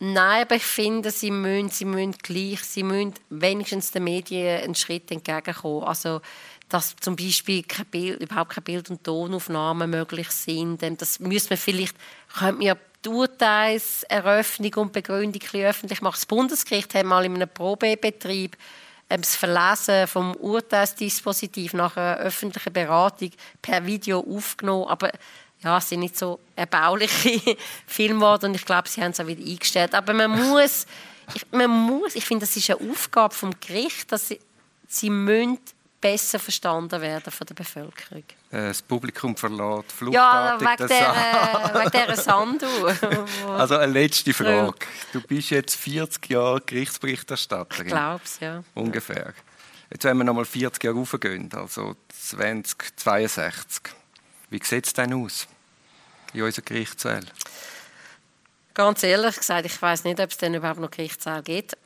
Nein, 0.01 0.43
aber 0.43 0.55
ich 0.55 0.63
finde, 0.63 1.11
sie 1.11 1.33
müssen, 1.33 1.71
sie 1.71 1.85
müssen 1.85 2.13
gleich, 2.13 2.63
sie 2.63 2.85
müssen 2.85 3.15
wenigstens 3.31 3.91
den 3.91 4.05
Medien 4.05 4.63
einen 4.63 4.75
Schritt 4.77 5.11
entgegenkommen. 5.11 5.83
Also 5.83 6.21
dass 6.69 6.97
zum 6.97 7.17
Beispiel 7.17 7.63
kein 7.63 7.87
Bild, 7.87 8.21
überhaupt 8.21 8.53
keine 8.53 8.65
Bild- 8.65 8.91
und 8.91 9.05
Tonaufnahmen 9.05 9.91
möglich 9.91 10.31
sind. 10.31 10.83
Ähm, 10.83 10.97
das 10.97 11.21
müsste 11.21 11.51
man 11.51 11.59
vielleicht, 11.59 11.97
könnte 12.39 12.65
man 12.65 12.77
die 13.05 13.09
Urteilseröffnung 13.09 14.75
und 14.75 14.93
Begründung 14.93 15.43
öffentlich 15.55 16.03
machen. 16.03 16.17
Das 16.17 16.27
Bundesgericht 16.27 16.95
hat 16.95 17.07
mal 17.07 17.25
in 17.25 17.35
einem 17.35 17.49
Probebetrieb 17.49 18.57
ähm, 19.09 19.21
das 19.21 19.37
Verlesen 19.37 20.07
vom 20.07 20.35
Urteilsdispositiv 20.37 21.75
nach 21.75 21.97
einer 21.97 22.17
öffentlichen 22.19 22.73
Beratung 22.73 23.31
per 23.63 23.87
Video 23.87 24.21
aufgenommen, 24.21 24.89
aber 24.89 25.13
ja, 25.61 25.79
es 25.79 25.89
sind 25.89 26.01
nicht 26.01 26.17
so 26.17 26.39
erbauliche 26.55 27.57
Filme 27.87 28.15
geworden 28.15 28.47
und 28.47 28.55
ich 28.55 28.65
glaube, 28.65 28.89
sie 28.89 29.03
haben 29.03 29.11
es 29.11 29.21
auch 29.21 29.27
wieder 29.27 29.45
eingestellt. 29.45 29.95
Aber 29.95 30.13
man 30.13 30.31
muss, 30.49 30.87
ich, 31.35 31.45
man 31.51 31.71
muss, 31.71 32.15
ich 32.15 32.25
finde, 32.25 32.47
das 32.47 32.57
ist 32.57 32.71
eine 32.71 32.91
Aufgabe 32.91 33.35
vom 33.35 33.59
Gericht, 33.59 34.13
dass 34.13 34.29
sie, 34.29 34.41
sie 34.87 35.11
müssen 35.11 35.59
besser 36.01 36.39
verstanden 36.39 37.01
werden 37.01 37.33
von 37.33 37.47
der 37.47 37.55
Bevölkerung. 37.55 38.25
Äh, 38.51 38.69
das 38.69 38.83
Publikum 38.83 39.37
verlässt 39.37 39.93
fluchtartig 39.93 40.15
Ja, 40.15 40.61
wegen 40.61 40.89
der, 40.89 41.75
wegen 41.75 41.91
dieser 41.91 42.23
Sandu. 42.23 42.67
also 43.49 43.77
eine 43.77 43.93
letzte 43.93 44.33
Frage. 44.33 44.75
Du 45.13 45.21
bist 45.21 45.51
jetzt 45.51 45.77
40 45.77 46.31
Jahre 46.31 46.61
Gerichtsberichterstatterin. 46.61 47.87
Ich 47.87 47.93
glaube 47.93 48.21
es, 48.25 48.41
ja. 48.41 48.63
Ungefähr. 48.75 49.35
Jetzt, 49.91 50.05
wenn 50.05 50.19
wir 50.19 50.25
nochmal 50.25 50.45
40 50.45 50.85
Jahre 50.85 50.99
raufgehen, 50.99 51.51
also 51.55 51.97
2062, 52.09 53.83
wie 54.51 54.61
sieht 54.63 54.87
es 54.87 54.93
denn 54.93 55.15
aus 55.15 55.47
in 56.33 56.43
unserer 56.43 56.65
Gerichtssaal? 56.65 57.25
Ganz 58.75 59.03
ehrlich 59.03 59.37
gesagt, 59.37 59.67
ich 59.67 59.81
weiß 59.81 60.05
nicht, 60.05 60.21
ob 60.21 60.31
es 60.31 60.37
denn 60.37 60.55
überhaupt 60.55 60.79
noch 60.79 60.91
Gerichtssaal 60.91 61.43
gibt. 61.43 61.77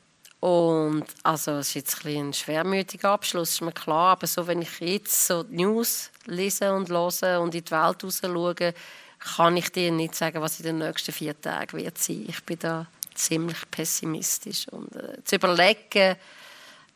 Und 0.42 1.04
also 1.22 1.52
es 1.52 1.68
ist 1.68 1.74
jetzt 1.74 2.04
ein, 2.04 2.30
ein 2.30 2.32
schwermütiger 2.32 3.10
Abschluss, 3.10 3.50
ist 3.50 3.60
mir 3.60 3.70
klar. 3.70 4.10
Aber 4.12 4.26
so, 4.26 4.44
wenn 4.44 4.60
ich 4.60 4.80
jetzt 4.80 5.28
so 5.28 5.44
die 5.44 5.62
News 5.62 6.10
lese 6.26 6.72
und 6.74 6.88
höre 6.88 7.40
und 7.40 7.54
in 7.54 7.62
die 7.62 7.70
Welt 7.70 8.02
raus 8.02 8.20
schaue, 8.20 8.74
kann 9.20 9.56
ich 9.56 9.70
dir 9.70 9.92
nicht 9.92 10.16
sagen, 10.16 10.42
was 10.42 10.58
in 10.58 10.66
den 10.66 10.78
nächsten 10.78 11.12
vier 11.12 11.40
Tagen 11.40 11.78
wird 11.78 11.96
sein. 11.96 12.24
Ich 12.26 12.42
bin 12.42 12.58
da 12.58 12.88
ziemlich 13.14 13.70
pessimistisch. 13.70 14.66
Und 14.66 14.96
äh, 14.96 15.22
zu 15.22 15.36
überlegen, 15.36 16.16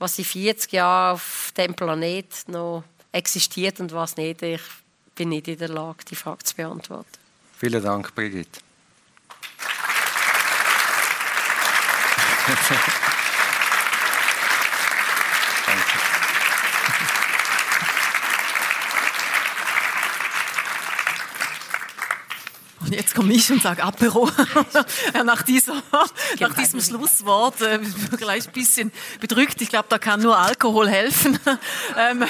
was 0.00 0.18
in 0.18 0.24
40 0.24 0.72
Jahren 0.72 1.14
auf 1.14 1.52
dem 1.56 1.72
Planet 1.72 2.26
noch 2.48 2.82
existiert 3.12 3.78
und 3.78 3.92
was 3.92 4.16
nicht, 4.16 4.42
ich 4.42 4.62
bin 5.14 5.28
nicht 5.28 5.46
in 5.46 5.58
der 5.58 5.68
Lage, 5.68 6.04
die 6.10 6.16
Frage 6.16 6.42
zu 6.42 6.56
beantworten. 6.56 7.06
Vielen 7.56 7.80
Dank, 7.80 8.12
Brigitte. 8.12 8.58
Und 22.86 22.92
jetzt 22.92 23.16
komme 23.16 23.32
ich 23.32 23.50
und 23.50 23.60
sage 23.60 23.82
Apero. 23.82 24.30
nach, 25.24 25.42
dieser, 25.42 25.82
nach 26.38 26.54
diesem 26.54 26.80
Schlusswort 26.80 27.60
äh, 27.60 27.80
gleich 28.16 28.46
ein 28.46 28.52
bisschen 28.52 28.92
bedrückt. 29.18 29.60
Ich 29.60 29.70
glaube, 29.70 29.86
da 29.88 29.98
kann 29.98 30.22
nur 30.22 30.38
Alkohol 30.38 30.88
helfen. 30.88 31.36
ähm, 31.98 32.24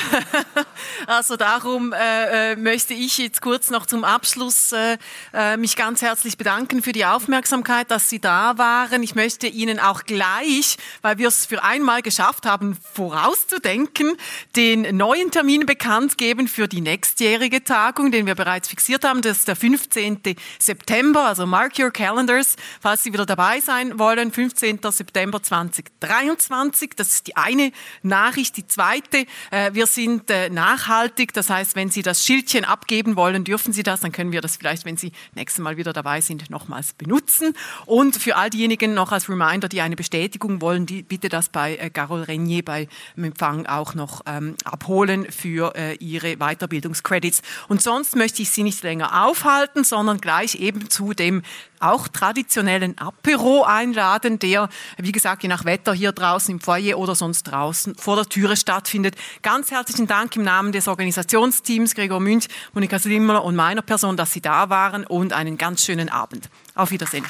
also 1.07 1.37
darum 1.37 1.93
äh, 1.93 2.53
äh, 2.53 2.57
möchte 2.57 2.95
ich 2.95 3.19
jetzt 3.19 3.43
kurz 3.43 3.69
noch 3.69 3.85
zum 3.85 4.03
Abschluss 4.03 4.73
äh, 4.73 4.97
äh, 5.35 5.59
mich 5.59 5.77
ganz 5.77 6.01
herzlich 6.01 6.39
bedanken 6.39 6.83
für 6.83 6.93
die 6.93 7.05
Aufmerksamkeit, 7.05 7.91
dass 7.91 8.09
Sie 8.09 8.19
da 8.19 8.57
waren. 8.57 9.03
Ich 9.03 9.15
möchte 9.15 9.49
Ihnen 9.49 9.79
auch 9.79 10.05
gleich, 10.05 10.79
weil 11.03 11.19
wir 11.19 11.29
es 11.29 11.45
für 11.45 11.63
einmal 11.65 12.01
geschafft 12.01 12.47
haben, 12.47 12.79
vorauszudenken, 12.95 14.17
den 14.57 14.97
neuen 14.97 15.31
Termin 15.31 15.67
bekannt 15.67 16.17
geben 16.17 16.49
für 16.49 16.67
die 16.67 16.81
nächstjährige 16.81 17.63
Tagung, 17.63 18.11
den 18.11 18.25
wir 18.25 18.35
bereits 18.35 18.69
fixiert 18.69 19.05
haben. 19.05 19.21
Das 19.21 19.41
ist 19.41 19.49
der 19.49 19.57
15. 19.57 20.37
September, 20.59 21.27
also 21.27 21.47
mark 21.47 21.79
your 21.79 21.91
calendars, 21.91 22.57
falls 22.81 23.03
Sie 23.03 23.13
wieder 23.13 23.27
dabei 23.27 23.61
sein 23.61 23.99
wollen, 23.99 24.33
15. 24.33 24.81
September 24.91 25.43
2023. 25.43 26.91
Das 26.97 27.09
ist 27.09 27.27
die 27.27 27.37
eine 27.37 27.73
Nachricht. 28.03 28.57
Die 28.57 28.67
zweite, 28.67 29.27
äh, 29.51 29.73
wir 29.73 29.87
sind 29.87 30.31
äh, 30.31 30.51
nachhaltig, 30.51 31.33
das 31.33 31.51
heißt, 31.51 31.77
wenn 31.77 31.91
Sie 31.91 32.03
das 32.03 32.25
Schildchen 32.25 32.65
abgeben 32.65 33.17
wollen, 33.17 33.45
dürfen 33.45 33.73
Sie 33.73 33.83
das, 33.83 34.01
dann 34.01 34.13
können 34.13 34.33
wir 34.33 34.41
das 34.41 34.57
vielleicht, 34.57 34.85
wenn 34.85 34.97
Sie 34.97 35.13
nächstes 35.35 35.63
Mal 35.63 35.77
wieder 35.77 35.93
dabei 35.93 36.21
sind, 36.21 36.51
nochmals 36.51 36.93
benutzen. 36.93 37.55
Und 37.85 38.17
für 38.17 38.37
all 38.37 38.51
diejenigen 38.51 38.95
noch 38.95 39.13
als 39.13 39.29
Reminder, 39.29 39.69
die 39.69 39.81
eine 39.81 39.97
Bestätigung 39.97 40.61
wollen, 40.61 40.87
die 40.87 41.03
bitte 41.03 41.29
das 41.29 41.49
bei 41.49 41.77
äh, 41.77 41.91
Carol 41.91 42.23
Renier 42.23 42.65
beim 42.65 42.89
Empfang 43.17 43.67
auch 43.67 43.95
noch 43.95 44.23
ähm, 44.27 44.57
abholen 44.65 45.31
für 45.31 45.75
äh, 45.75 45.95
Ihre 45.97 46.37
Weiterbildungscredits. 46.37 47.43
Und 47.69 47.83
sonst 47.83 48.17
möchte 48.17 48.43
ich 48.43 48.51
Sie 48.51 48.63
nicht 48.63 48.83
länger 48.83 49.25
aufhalten, 49.25 49.85
sondern 49.85 50.21
gleich 50.37 50.57
eben 50.57 50.91
zu 50.91 51.15
dem 51.15 51.43
auch 51.81 52.09
traditionellen 52.09 52.99
Apero 52.99 53.65
einladen, 53.65 54.39
der, 54.39 54.69
wie 54.99 55.13
gesagt, 55.13 55.43
je 55.43 55.49
nach 55.49 55.65
Wetter 55.65 55.95
hier 55.95 56.13
draußen 56.13 56.53
im 56.53 56.61
Foyer 56.61 56.99
oder 56.99 57.15
sonst 57.15 57.45
draußen 57.45 57.95
vor 57.97 58.17
der 58.17 58.27
Türe 58.27 58.57
stattfindet. 58.57 59.15
Ganz 59.43 59.71
herzlichen 59.71 60.07
Dank 60.07 60.37
im 60.37 60.43
Namen 60.43 60.73
des 60.73 60.89
Organisationsteams 60.89 61.95
Gregor 61.95 62.21
Münch, 62.21 62.49
Monika 62.75 62.99
Slimmer 62.99 63.45
und 63.45 63.57
meiner 63.57 63.83
Person, 63.83 64.17
dass 64.17 64.33
Sie 64.33 64.43
da 64.43 64.69
waren 64.69 65.07
und 65.07 65.33
einen 65.33 65.57
ganz 65.57 65.85
schönen 65.85 66.11
Abend. 66.11 66.51
Auf 66.75 66.91
Wiedersehen. 66.91 67.25